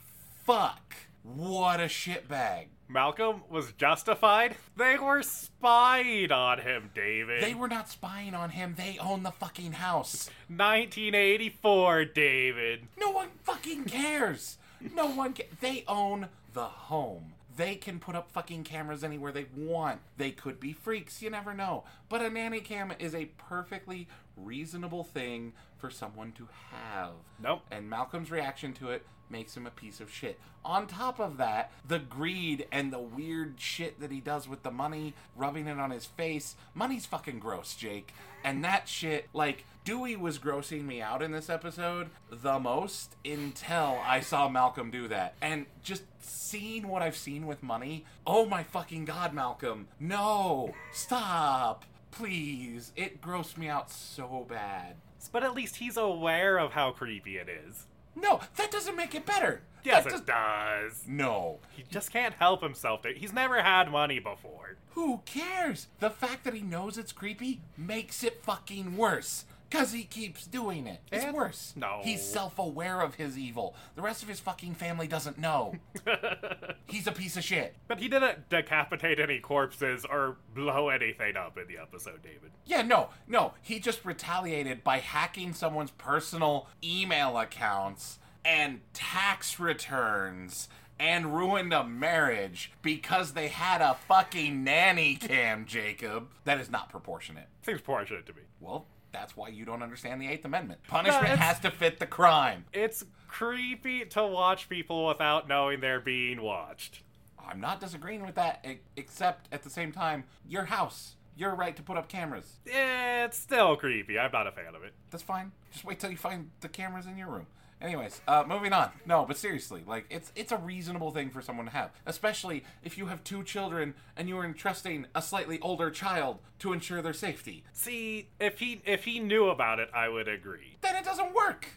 fuck. 0.45 0.95
What 1.24 1.80
a 1.80 1.84
shitbag. 1.86 2.67
Malcolm 2.91 3.43
was 3.49 3.71
justified. 3.73 4.56
They 4.75 4.97
were 4.97 5.23
spied 5.23 6.32
on 6.32 6.60
him, 6.60 6.89
David. 6.93 7.41
They 7.43 7.54
were 7.54 7.67
not 7.67 7.89
spying 7.89 8.34
on 8.34 8.49
him. 8.49 8.75
They 8.77 8.97
own 8.99 9.23
the 9.23 9.32
fucking 9.32 9.73
house. 9.73 10.30
1984, 10.49 12.06
David. 12.06 12.88
No 12.99 13.12
one 13.12 13.30
fucking 13.43 13.86
cares. 13.86 14.58
No 14.95 15.08
one 15.08 15.34
ca- 15.34 15.47
They 15.62 15.84
own 15.88 16.27
the 16.54 16.65
home. 16.65 17.34
They 17.56 17.75
can 17.75 17.99
put 17.99 18.15
up 18.15 18.32
fucking 18.32 18.63
cameras 18.63 19.04
anywhere 19.04 19.32
they 19.32 19.45
want. 19.56 19.99
They 20.17 20.32
could 20.32 20.60
be 20.60 20.73
freaks, 20.73 21.21
you 21.21 21.30
never 21.30 21.54
know. 21.54 21.84
But 22.10 22.21
a 22.21 22.30
nanny 22.30 22.62
cam 22.62 22.93
is 22.97 23.13
a 23.13 23.25
perfectly 23.38 24.08
reasonable 24.38 25.04
thing 25.04 25.54
for 25.77 25.89
someone 25.89 26.32
to 26.34 26.47
have. 26.71 27.12
Nope. 27.41 27.62
And 27.69 27.89
Malcolm's 27.89 28.32
reaction 28.32 28.73
to 28.73 28.89
it 28.91 29.06
makes 29.32 29.56
him 29.56 29.65
a 29.65 29.72
piece 29.72 30.00
of 30.00 30.12
shit. 30.12 30.39
On 30.63 30.86
top 30.86 31.20
of 31.20 31.38
that, 31.38 31.72
the 31.88 32.00
greed 32.00 32.67
and 32.72 32.94
the 32.94 33.00
weird 33.00 33.56
shit 33.58 34.00
that 34.00 34.12
he 34.12 34.20
does 34.20 34.48
with 34.48 34.63
the 34.63 34.72
money, 34.72 35.13
rubbing 35.36 35.67
it 35.67 35.80
on 35.80 35.91
his 35.91 36.06
face. 36.06 36.56
Money's 36.76 37.06
fucking 37.06 37.39
gross, 37.39 37.74
Jake. 37.76 38.13
And 38.44 38.63
that 38.63 38.88
shit, 38.88 39.30
like, 39.34 39.65
Dewey 39.84 40.15
was 40.15 40.38
grossing 40.38 40.86
me 40.86 41.02
out 41.02 41.24
in 41.24 41.32
this 41.32 41.50
episode 41.50 42.10
the 42.30 42.60
most 42.60 43.15
until 43.26 44.00
I 44.06 44.20
saw 44.20 44.48
Malcolm 44.50 44.91
do 44.91 45.08
that. 45.08 45.34
And 45.41 45.65
just 45.82 46.04
seeing 46.20 46.88
what 46.88 47.02
I've 47.02 47.17
seen 47.17 47.48
with 47.48 47.63
money, 47.63 48.06
oh 48.28 48.46
my 48.46 48.63
fucking 48.63 49.06
god, 49.06 49.34
Malcolm. 49.34 49.88
No! 50.00 50.74
Stop! 50.91 51.86
Please. 52.12 52.91
It 52.96 53.22
grossed 53.22 53.58
me 53.58 53.70
out 53.70 53.89
so 53.89 54.46
bad. 54.48 54.98
But 55.32 55.44
at 55.44 55.54
least 55.54 55.78
he's 55.78 55.98
aware 55.98 56.58
of 56.58 56.74
how 56.74 56.91
creepy 56.91 57.38
it 57.38 57.48
is. 57.48 57.86
No, 58.15 58.39
that 58.58 58.71
doesn't 58.71 58.95
make 58.95 59.15
it 59.15 59.26
better. 59.26 59.62
Yes, 59.84 60.04
That 60.04 60.13
it 60.13 60.26
does. 60.28 61.04
No. 61.08 61.60
He 61.71 61.84
just 61.89 62.12
can't 62.12 62.36
help 62.36 62.62
himself. 62.62 63.04
He's 63.15 63.34
never 63.34 63.63
had 63.63 63.91
money 63.91 64.19
before. 64.19 64.78
Who 64.91 65.21
cares? 65.26 65.88
The 66.00 66.10
fact 66.12 66.43
that 66.43 66.54
he 66.54 66.62
knows 66.62 66.97
it's 66.97 67.12
creepy 67.12 67.62
makes 67.78 68.24
it 68.24 68.43
fucking 68.43 68.95
worse. 68.97 69.45
Cause 69.72 69.94
he 69.94 70.04
keeps 70.04 70.46
doing 70.46 70.86
it. 70.86 71.00
It's 71.12 71.32
worse. 71.34 71.74
no. 71.76 72.02
He's 72.04 72.22
self-aware 72.22 73.02
of 73.02 73.16
his 73.16 73.38
evil. 73.38 73.76
The 73.96 74.02
rest 74.02 74.22
of 74.22 74.30
his 74.30 74.40
fucking 74.40 74.76
family 74.76 75.08
doesn't 75.08 75.38
know. 75.40 75.74
He's 76.86 77.08
a 77.08 77.12
piece 77.12 77.38
of 77.38 77.44
shit. 77.44 77.76
But 77.88 78.00
he 78.00 78.08
didn't 78.10 78.50
decapitate 78.50 79.20
any 79.20 79.40
corpses 79.40 80.06
or 80.06 80.38
blow 80.54 80.90
anything 80.90 81.38
up 81.38 81.58
in 81.58 81.68
the 81.68 81.82
episode, 81.82 82.22
David. 82.22 82.52
Yeah, 82.66 82.82
no, 82.82 83.10
no. 83.28 83.54
He 83.62 83.80
just 83.80 84.04
retaliated 84.04 84.84
by 84.84 85.00
hacking 85.00 85.54
someone's 85.54 85.92
personal 85.92 86.68
email 86.84 87.38
accounts 87.38 88.20
and 88.44 88.82
tax 88.94 89.60
returns 89.60 90.68
and 91.00 91.36
ruined 91.36 91.74
a 91.74 91.84
marriage 91.84 92.72
because 92.82 93.34
they 93.34 93.48
had 93.48 93.82
a 93.82 93.96
fucking 94.08 94.64
nanny 94.64 95.16
cam, 95.16 95.66
Jacob. 95.66 96.30
That 96.44 96.60
is 96.60 96.70
not 96.70 96.90
proportionate. 96.90 97.48
Seems 97.66 97.80
proportionate 97.82 98.26
to 98.28 98.34
me. 98.34 98.42
Well, 98.60 98.86
that's 99.12 99.36
why 99.36 99.50
you 99.50 99.65
don't 99.65 99.84
understand 99.84 100.21
the 100.21 100.28
Eighth 100.28 100.45
Amendment. 100.45 100.82
Punishment 100.88 101.24
it's- 101.26 101.39
has 101.39 101.60
to 101.62 101.71
fit 101.71 102.00
the 102.00 102.06
crime. 102.06 102.65
It's 102.74 103.04
creepy 103.28 104.06
to 104.06 104.26
watch 104.26 104.69
people 104.69 105.06
without 105.08 105.47
knowing 105.47 105.80
they're 105.80 106.00
being 106.00 106.41
watched. 106.41 107.02
I'm 107.39 107.60
not 107.60 107.80
disagreeing 107.80 108.26
with 108.26 108.36
that, 108.36 108.65
except 108.95 109.47
at 109.52 109.63
the 109.63 109.69
same 109.69 109.91
time, 109.91 110.26
your 110.47 110.65
house, 110.65 111.15
your 111.36 111.56
right 111.56 111.76
to 111.76 111.81
put 111.81 111.98
up 111.98 112.08
cameras. 112.08 112.60
It's 112.65 113.38
still 113.38 113.75
creepy. 113.75 114.17
I'm 114.19 114.31
not 114.31 114.48
a 114.48 114.52
fan 114.52 114.75
of 114.75 114.83
it. 114.83 114.94
That's 115.10 115.23
fine. 115.23 115.52
Just 115.71 115.83
wait 115.83 116.00
till 116.00 116.12
you 116.12 116.17
find 116.17 116.52
the 116.62 116.69
cameras 116.69 117.06
in 117.08 117.17
your 117.17 117.29
room. 117.29 117.48
Anyways, 117.82 118.21
uh, 118.27 118.44
moving 118.48 118.73
on. 118.73 118.92
No, 119.06 119.25
but 119.25 119.38
seriously, 119.38 119.84
like 119.88 120.06
it's 120.10 120.32
it's 120.36 120.52
a 120.52 120.58
reasonable 120.58 121.12
thing 121.12 121.29
for 121.32 121.42
someone 121.42 121.65
to 121.65 121.71
have, 121.71 121.90
especially 122.06 122.63
if 122.84 122.98
you 122.98 123.08
have 123.08 123.23
two 123.23 123.44
children 123.44 123.96
and 124.15 124.29
you 124.29 124.38
are 124.38 124.46
entrusting 124.46 125.08
a 125.15 125.21
slightly 125.21 125.60
older 125.62 125.90
child 125.90 126.40
to 126.60 126.73
ensure 126.73 127.02
their 127.02 127.13
safety. 127.13 127.63
See, 127.73 128.29
if 128.40 128.60
he 128.60 128.82
if 128.86 129.06
he 129.06 129.19
knew 129.19 129.48
about 129.50 129.79
it, 129.79 129.90
I 129.94 130.10
would 130.10 130.27
agree. 130.27 130.77
Then 130.82 130.96
it 130.96 131.04
doesn't 131.06 131.34
work. 131.34 131.67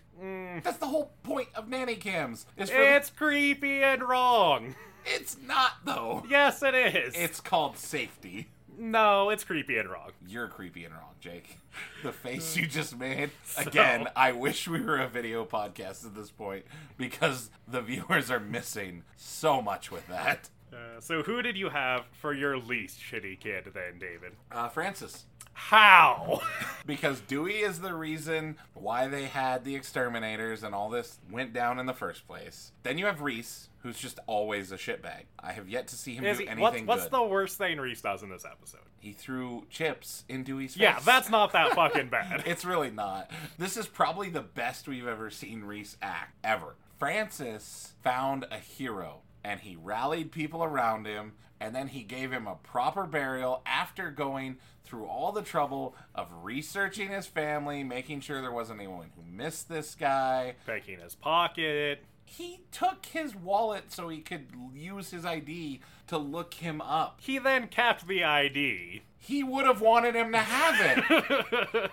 That's 0.63 0.77
the 0.77 0.87
whole 0.87 1.11
point 1.23 1.49
of 1.55 1.69
nanny 1.69 1.97
cams. 1.97 2.47
Is 2.57 2.71
for 2.71 2.77
the- 2.77 2.97
It's 2.97 3.11
creepy 3.11 3.83
and 3.83 4.03
wrong. 4.03 4.75
it's 5.07 5.37
not 5.47 5.73
though. 5.85 6.25
Yes, 6.29 6.63
it 6.63 6.75
is. 6.75 7.15
It's 7.17 7.41
called 7.41 7.77
safety. 7.79 8.49
No, 8.79 9.31
it's 9.31 9.45
creepy 9.45 9.79
and 9.79 9.89
wrong. 9.89 10.13
You're 10.27 10.49
creepy 10.49 10.85
and 10.85 10.95
wrong, 10.95 11.15
Jake. 11.21 11.59
The 12.05 12.13
face 12.13 12.57
you 12.57 12.67
just 12.67 12.97
made. 12.97 13.31
Again, 13.59 14.07
I 14.15 14.31
wish 14.33 14.69
we 14.69 14.81
were 14.81 14.99
a 14.99 15.09
video 15.09 15.45
podcast 15.45 16.05
at 16.05 16.15
this 16.15 16.31
point 16.31 16.67
because 16.97 17.51
the 17.67 17.81
viewers 17.81 18.31
are 18.31 18.39
missing 18.39 19.03
so 19.17 19.61
much 19.61 19.91
with 19.91 20.07
that. 20.09 20.51
Uh, 20.75 21.01
so, 21.01 21.23
who 21.23 21.41
did 21.43 21.57
you 21.57 21.69
have 21.69 22.05
for 22.21 22.33
your 22.33 22.59
least 22.59 22.99
shitty 22.99 23.39
kid 23.39 23.71
then, 23.73 23.99
David? 23.99 24.33
Uh, 24.51 24.69
Francis. 24.69 25.25
How? 25.53 26.41
Because 26.87 27.21
Dewey 27.21 27.61
is 27.61 27.81
the 27.81 27.95
reason 27.95 28.57
why 28.75 29.09
they 29.09 29.25
had 29.25 29.65
the 29.65 29.75
exterminators 29.75 30.63
and 30.63 30.75
all 30.75 30.91
this 30.91 31.19
went 31.31 31.55
down 31.55 31.79
in 31.79 31.87
the 31.87 31.95
first 31.95 32.27
place. 32.27 32.73
Then 32.83 32.99
you 32.99 33.07
have 33.07 33.23
Reese, 33.23 33.71
who's 33.83 33.97
just 33.99 34.19
always 34.27 34.71
a 34.71 34.77
shitbag. 34.77 35.23
I 35.41 35.53
have 35.53 35.67
yet 35.67 35.89
to 35.89 35.97
see 35.97 36.15
him 36.15 36.27
Is 36.27 36.37
do 36.37 36.43
he, 36.43 36.49
anything 36.51 36.85
what's 36.85 37.05
what's 37.05 37.11
the 37.11 37.23
worst 37.23 37.57
thing 37.57 37.79
Reese 37.79 38.03
does 38.03 38.23
in 38.23 38.29
this 38.29 38.45
episode? 38.45 38.83
He 39.01 39.13
threw 39.13 39.65
chips 39.71 40.25
in 40.29 40.43
Dewey's 40.45 40.75
face. 40.75 40.83
Yeah, 40.83 40.99
that's 41.01 41.31
not 41.31 41.53
that 41.53 41.73
fucking 41.75 42.09
bad. 42.09 42.43
It's 42.45 42.67
really 42.67 42.91
not. 42.91 43.31
This 43.59 43.79
is 43.79 43.87
probably 43.87 44.29
the 44.29 44.43
best 44.43 44.87
we've 44.87 45.09
ever 45.09 45.31
seen 45.31 45.65
Reese 45.65 45.97
act, 46.03 46.35
ever. 46.45 46.75
Francis 46.99 47.95
found 48.03 48.45
a 48.51 48.59
hero, 48.59 49.21
and 49.45 49.61
he 49.61 49.77
rallied 49.77 50.33
people 50.33 50.65
around 50.65 51.07
him, 51.07 51.33
and 51.61 51.75
then 51.75 51.89
he 51.89 52.03
gave 52.03 52.33
him 52.33 52.47
a 52.47 52.57
proper 52.57 53.05
burial 53.05 53.63
after 53.67 54.11
going 54.11 54.57
through 54.85 55.07
all 55.07 55.33
the 55.33 55.43
trouble 55.43 55.95
of 56.15 56.29
researching 56.43 57.09
his 57.09 57.27
family, 57.27 57.85
making 57.85 58.21
sure 58.21 58.41
there 58.41 58.53
wasn't 58.53 58.81
anyone 58.81 59.11
who 59.15 59.23
missed 59.31 59.69
this 59.69 59.95
guy. 59.95 60.55
Picking 60.67 61.01
his 61.01 61.15
pocket. 61.15 62.05
He 62.27 62.61
took 62.73 63.07
his 63.07 63.37
wallet 63.37 63.93
so 63.93 64.09
he 64.09 64.21
could 64.21 64.47
use 64.75 65.11
his 65.11 65.25
ID 65.27 65.81
to 66.07 66.19
look 66.19 66.55
him 66.55 66.81
up. 66.81 67.21
He 67.21 67.39
then 67.39 67.69
kept 67.69 68.09
the 68.09 68.25
ID. 68.25 69.03
He 69.19 69.43
would 69.43 69.67
have 69.67 69.81
wanted 69.81 70.15
him 70.15 70.33
to 70.33 70.39
have 70.39 71.05
it. 71.09 71.91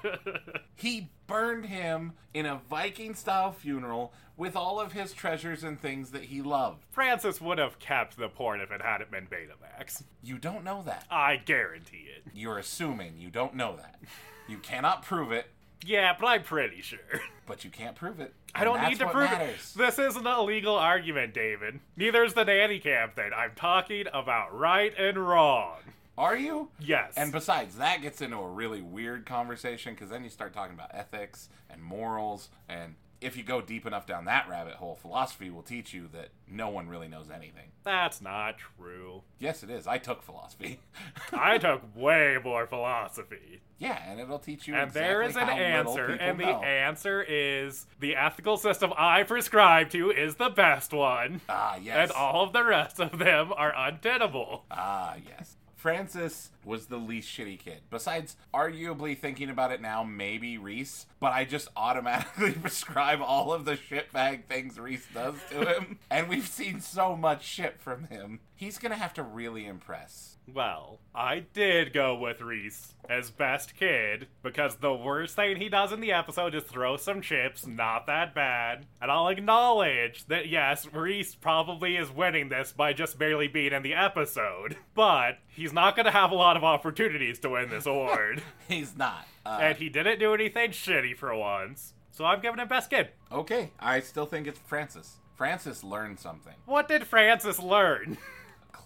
He 0.82 1.12
burned 1.28 1.68
him 1.68 2.14
in 2.34 2.47
a 2.47 2.60
Viking 2.68 3.14
style 3.14 3.52
funeral 3.52 4.14
with 4.42 4.56
all 4.56 4.80
of 4.80 4.94
his 4.94 5.14
treasures 5.14 5.64
and 5.64 5.80
things 5.80 6.10
that 6.10 6.24
he 6.24 6.42
loved. 6.42 6.84
Francis 6.89 7.39
would 7.39 7.60
have 7.60 7.78
kept 7.78 8.18
the 8.18 8.28
porn 8.28 8.60
if 8.60 8.72
it 8.72 8.82
hadn't 8.82 9.12
been 9.12 9.28
Betamax. 9.28 10.02
You 10.24 10.39
don't 10.39 10.64
know 10.64 10.82
that. 10.88 11.06
I 11.12 11.36
guarantee 11.36 12.08
it. 12.16 12.24
You're 12.34 12.58
assuming 12.58 13.20
you 13.20 13.30
don't 13.30 13.54
know 13.54 13.76
that. 13.76 14.00
You 14.48 14.58
cannot 14.58 15.04
prove 15.04 15.32
it, 15.32 15.46
Yeah, 15.86 16.16
but 16.20 16.26
I'm 16.26 16.42
pretty 16.42 16.82
sure. 16.82 16.98
but 17.46 17.64
you 17.64 17.70
can't 17.70 17.96
prove 17.96 18.20
it. 18.20 18.34
I 18.56 18.64
don't 18.64 18.82
need 18.82 18.98
to 18.98 19.10
prove 19.10 19.30
matters. 19.30 19.74
it. 19.76 19.78
This 19.78 20.00
isn't 20.00 20.26
a 20.26 20.42
legal 20.42 20.76
argument, 20.76 21.36
David. 21.36 21.80
Neither 21.96 22.24
is 22.24 22.34
the 22.34 22.44
nanny 22.44 22.80
cam 22.80 23.12
thing. 23.12 23.30
I'm 23.38 23.52
talking 23.56 24.06
about 24.12 24.58
right 24.58 24.92
and 24.98 25.20
wrong. 25.20 25.78
Are 26.18 26.36
you? 26.36 26.70
Yes. 26.80 27.14
And 27.16 27.32
besides, 27.32 27.76
that 27.78 28.02
gets 28.02 28.22
into 28.24 28.38
a 28.38 28.50
really 28.50 28.82
weird 28.82 29.28
conversation 29.28 29.94
because 29.94 30.10
then 30.10 30.24
you 30.24 30.32
start 30.32 30.52
talking 30.52 30.74
about 30.74 30.89
ethics 30.96 31.50
and 31.70 31.84
morals. 31.84 32.50
And 32.68 32.96
if 33.22 33.38
you 33.38 33.43
go 33.43 33.61
deep 33.61 33.86
enough 33.86 34.05
down 34.07 34.26
that 34.26 34.49
rabbit 34.49 34.74
hole, 34.76 34.95
philosophy 34.95 35.49
will 35.51 35.61
teach 35.61 35.93
you 35.93 36.09
that 36.11 36.30
no 36.49 36.69
one 36.69 36.89
really 36.89 37.07
knows 37.07 37.30
anything. 37.30 37.69
That's 37.84 38.19
not 38.22 38.55
true. 38.57 39.22
Yes, 39.39 39.61
it 39.63 39.69
is. 39.69 39.86
I 39.88 39.99
took 39.99 40.24
philosophy. 40.24 40.80
I 41.32 41.57
took 41.59 41.82
way 41.95 42.38
more 42.43 42.65
philosophy. 42.67 43.61
yeah, 43.78 43.99
and 44.09 44.19
it'll 44.19 44.39
teach 44.39 44.67
you 44.67 44.74
And 44.74 44.84
exactly 44.89 45.01
there 45.07 45.22
is 45.22 45.36
an 45.36 45.49
answer, 45.49 46.05
and 46.07 46.39
the 46.39 46.45
know. 46.45 46.61
answer 46.63 47.22
is 47.28 47.86
the 47.99 48.15
ethical 48.15 48.57
system 48.57 48.91
I 48.97 49.24
prescribe 49.24 49.89
to 49.91 50.09
is 50.11 50.36
the 50.36 50.49
best 50.49 50.91
one. 50.91 51.41
Ah, 51.47 51.78
yes. 51.78 51.95
And 51.97 52.11
all 52.11 52.43
of 52.43 52.53
the 52.53 52.63
rest 52.63 52.99
of 52.99 53.19
them 53.19 53.53
are 53.55 53.74
untenable. 53.76 54.65
Ah, 54.72 55.15
yes. 55.28 55.57
Francis 55.82 56.51
was 56.63 56.86
the 56.86 56.97
least 56.97 57.27
shitty 57.36 57.57
kid. 57.57 57.82
Besides, 57.89 58.36
arguably 58.53 59.17
thinking 59.17 59.49
about 59.49 59.71
it 59.71 59.82
now, 59.82 60.03
maybe 60.03 60.59
Reese, 60.59 61.07
but 61.19 61.34
I 61.34 61.43
just 61.43 61.69
automatically 61.75 62.51
prescribe 62.61 63.19
all 63.19 63.51
of 63.51 63.65
the 63.65 63.77
shitbag 63.77 64.45
things 64.45 64.77
Reese 64.77 65.07
does 65.11 65.34
to 65.49 65.65
him. 65.65 65.97
and 66.11 66.29
we've 66.29 66.47
seen 66.47 66.82
so 66.82 67.15
much 67.15 67.43
shit 67.43 67.82
from 67.82 68.03
him. 68.09 68.41
He's 68.62 68.78
gonna 68.78 68.93
have 68.93 69.16
to 69.16 69.24
really 69.24 69.66
impress. 69.66 70.38
Well, 70.47 70.99
I 71.16 71.39
did 71.51 71.93
go 71.93 72.14
with 72.14 72.41
Reese 72.41 72.93
as 73.09 73.32
best 73.32 73.76
kid 73.76 74.28
because 74.43 74.76
the 74.76 74.93
worst 74.93 75.36
thing 75.36 75.55
he 75.55 75.68
does 75.68 75.91
in 75.91 75.99
the 75.99 76.12
episode 76.12 76.53
is 76.53 76.62
throw 76.62 76.95
some 76.95 77.22
chips, 77.22 77.66
not 77.66 78.05
that 78.05 78.36
bad. 78.36 78.86
And 79.01 79.09
I'll 79.09 79.30
acknowledge 79.30 80.26
that 80.28 80.47
yes, 80.47 80.86
Reese 80.93 81.34
probably 81.34 81.97
is 81.97 82.12
winning 82.12 82.49
this 82.49 82.72
by 82.72 82.93
just 82.93 83.18
barely 83.18 83.47
being 83.47 83.74
in 83.74 83.82
the 83.82 83.95
episode, 83.95 84.78
but 84.93 85.39
he's 85.47 85.74
not 85.74 85.95
to 85.95 86.12
have 86.12 86.30
a 86.30 86.36
lot 86.36 86.55
of 86.55 86.64
opportunities 86.64 87.39
to 87.39 87.49
win 87.49 87.70
this 87.70 87.88
award. 87.88 88.43
He's 88.68 88.95
not. 88.95 89.26
Uh, 89.43 89.57
and 89.59 89.78
he 89.80 89.89
didn't 89.89 90.20
do 90.20 90.36
anything 90.36 90.70
shitty 90.70 91.18
for 91.18 91.34
once. 91.36 91.93
So 92.12 92.26
I'm 92.26 92.41
giving 92.41 92.59
him 92.59 92.68
best 92.68 92.91
kid. 92.91 93.09
okay, 93.32 93.72
I 93.80 94.01
still 94.01 94.28
think 94.28 94.45
it's 94.45 94.59
Francis. 94.59 95.16
Francis 95.36 95.84
learned 95.84 96.20
something. 96.20 96.53
What 96.68 96.88
did 96.88 97.07
Francis 97.07 97.57
learn? 97.57 98.20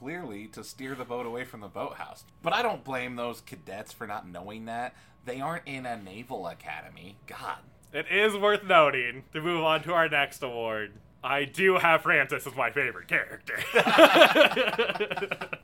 Clearly, 0.05 0.45
to 0.49 0.63
steer 0.63 0.93
the 0.93 1.03
boat 1.03 1.25
away 1.25 1.45
from 1.45 1.61
the 1.61 1.67
boathouse. 1.67 2.25
But 2.43 2.53
I 2.53 2.61
don't 2.61 2.83
blame 2.83 3.15
those 3.15 3.41
cadets 3.41 3.91
for 3.91 4.05
not 4.05 4.29
knowing 4.29 4.65
that. 4.65 4.93
They 5.25 5.41
aren't 5.41 5.65
in 5.65 5.87
a 5.87 5.99
naval 5.99 6.45
academy. 6.45 7.17
God. 7.25 7.57
It 7.91 8.05
is 8.11 8.37
worth 8.37 8.63
noting 8.63 9.23
to 9.33 9.41
move 9.41 9.63
on 9.63 9.81
to 9.81 9.93
our 9.93 10.07
next 10.07 10.43
award. 10.43 10.91
I 11.23 11.45
do 11.45 11.79
have 11.79 12.03
Francis 12.03 12.45
as 12.45 12.55
my 12.55 12.69
favorite 12.69 13.07
character. 13.07 13.57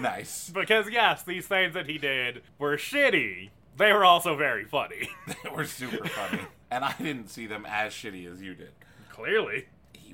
Nice. 0.00 0.50
because, 0.50 0.90
yes, 0.90 1.22
these 1.22 1.46
things 1.46 1.74
that 1.74 1.86
he 1.86 1.98
did 1.98 2.42
were 2.58 2.76
shitty. 2.76 3.50
They 3.76 3.92
were 3.92 4.04
also 4.04 4.34
very 4.36 4.64
funny. 4.64 5.08
they 5.28 5.50
were 5.50 5.64
super 5.64 6.08
funny. 6.08 6.42
And 6.68 6.84
I 6.84 6.94
didn't 6.98 7.28
see 7.28 7.46
them 7.46 7.64
as 7.64 7.92
shitty 7.92 8.28
as 8.28 8.42
you 8.42 8.56
did. 8.56 8.72
Clearly. 9.08 9.66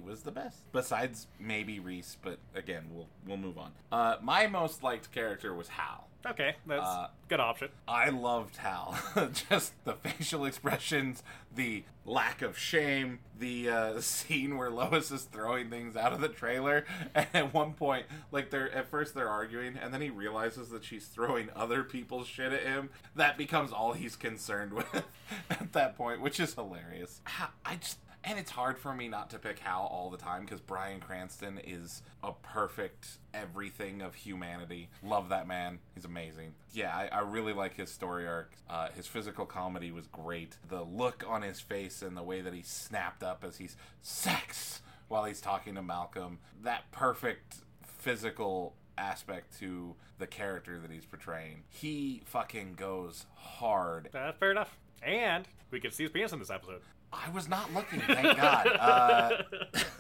Was 0.07 0.23
the 0.23 0.31
best. 0.33 0.71
Besides 0.73 1.27
maybe 1.41 1.81
Reese, 1.81 2.17
but 2.23 2.39
again, 2.55 2.85
we'll 2.93 3.09
we'll 3.27 3.37
move 3.37 3.59
on. 3.59 3.73
Uh, 3.91 4.17
my 4.23 4.47
most 4.47 4.83
liked 4.83 5.11
character 5.13 5.55
was 5.55 5.69
Hal. 5.69 6.09
Okay, 6.27 6.55
that's 6.67 6.83
Uh, 6.83 7.09
good 7.29 7.41
option. 7.41 7.69
I 7.87 8.09
loved 8.09 8.57
Hal. 8.57 8.99
Just 9.51 9.73
the 9.85 9.93
facial 9.93 10.45
expressions, 10.47 11.23
the 11.55 11.85
lack 12.07 12.41
of 12.41 12.57
shame, 12.57 13.19
the 13.39 13.69
uh, 13.69 14.01
scene 14.03 14.57
where 14.57 14.71
Lois 14.71 15.11
is 15.11 15.25
throwing 15.25 15.69
things 15.69 15.97
out 15.97 16.15
of 16.15 16.23
the 16.23 16.29
trailer, 16.31 16.87
and 17.15 17.27
at 17.35 17.53
one 17.53 17.75
point, 17.75 18.07
like 18.33 18.49
they're 18.51 18.73
at 18.73 18.89
first 18.89 19.15
they're 19.15 19.29
arguing, 19.29 19.77
and 19.77 19.93
then 19.93 20.01
he 20.01 20.09
realizes 20.09 20.71
that 20.71 20.83
she's 20.83 21.07
throwing 21.07 21.51
other 21.55 21.83
people's 21.85 22.27
shit 22.27 22.55
at 22.55 22.63
him. 22.63 22.89
That 23.15 23.37
becomes 23.37 23.71
all 23.71 23.93
he's 23.93 24.17
concerned 24.17 24.73
with 24.73 25.05
at 25.51 25.73
that 25.75 25.95
point, 25.95 26.23
which 26.23 26.41
is 26.41 26.55
hilarious. 26.55 27.21
I 27.67 27.77
just. 27.77 27.99
And 28.27 28.39
it's 28.39 28.51
hard 28.51 28.79
for 28.79 28.95
me 28.95 29.09
not 29.09 29.29
to 29.31 29.39
pick 29.39 29.59
Hal 29.59 29.87
all 29.93 30.09
the 30.09 30.17
time 30.17 30.45
because 30.45 30.61
Bryan 30.61 30.99
Cranston 30.99 31.59
is 31.63 32.01
a 32.23 32.33
perfect 32.33 33.19
everything 33.35 34.01
of 34.01 34.15
humanity. 34.15 34.89
Love 35.03 35.29
that 35.29 35.47
man. 35.47 35.79
He's 35.95 36.07
amazing. 36.07 36.55
Yeah, 36.73 36.97
I, 36.97 37.09
I 37.09 37.21
really 37.21 37.53
like 37.53 37.77
his 37.77 37.91
story 37.91 38.27
arc. 38.27 38.53
Uh, 38.69 38.89
his 38.97 39.07
physical 39.07 39.45
comedy 39.45 39.93
was 39.93 40.07
great. 40.07 40.57
The 40.69 40.83
look 40.83 41.23
on 41.29 41.43
his 41.43 41.61
face 41.61 42.01
and 42.01 42.17
the 42.17 42.23
way 42.23 42.41
that 42.41 42.55
he 42.55 42.63
snapped 42.63 43.23
up 43.23 43.45
as 43.47 43.59
he's 43.59 43.77
sex 44.01 44.81
while 45.09 45.25
he's 45.25 45.43
talking 45.43 45.75
to 45.75 45.83
Malcolm. 45.83 46.39
That 46.63 46.91
perfect 46.93 47.57
physical 47.83 48.75
aspect 48.97 49.59
to 49.59 49.97
the 50.19 50.27
character 50.27 50.79
that 50.81 50.91
he's 50.91 51.05
portraying. 51.05 51.65
He 51.69 52.23
fucking 52.25 52.75
goes 52.75 53.27
hard 53.35 54.09
Uh, 54.15 54.33
fair 54.33 54.51
enough. 54.53 54.79
And 55.03 55.47
we 55.71 55.81
to 55.81 55.91
see 55.91 56.05
his 56.05 56.13
penis 56.13 56.33
in 56.33 56.39
this 56.39 56.51
episode. 56.51 56.81
I 57.15 57.31
was 57.31 57.49
not 57.49 57.73
looking, 57.73 58.01
thank 58.01 58.37
God. 58.37 58.67
Uh, 58.67 59.43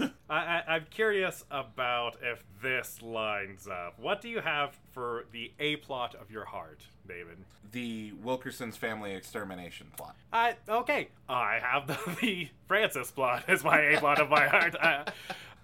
I, 0.30 0.36
I, 0.36 0.62
I'm 0.68 0.86
curious 0.90 1.44
about 1.50 2.16
if 2.22 2.42
this 2.62 3.00
lines 3.02 3.68
up. 3.68 3.98
What 3.98 4.20
do 4.20 4.28
you 4.28 4.40
have 4.40 4.78
for 4.92 5.26
the 5.32 5.52
A 5.60 5.76
plot 5.76 6.14
of 6.14 6.30
your 6.30 6.44
heart, 6.44 6.80
David? 7.06 7.38
the 7.74 8.12
Wilkerson's 8.22 8.76
family 8.76 9.14
extermination 9.14 9.88
plot. 9.96 10.14
I 10.32 10.54
okay. 10.68 11.08
I 11.28 11.58
have 11.60 11.88
the, 11.88 11.98
the 12.20 12.48
Francis 12.68 13.10
plot 13.10 13.44
as 13.48 13.64
my 13.64 13.78
A 13.80 13.98
plot 13.98 14.20
of 14.20 14.30
my 14.30 14.46
heart. 14.46 14.76
I, 14.80 15.04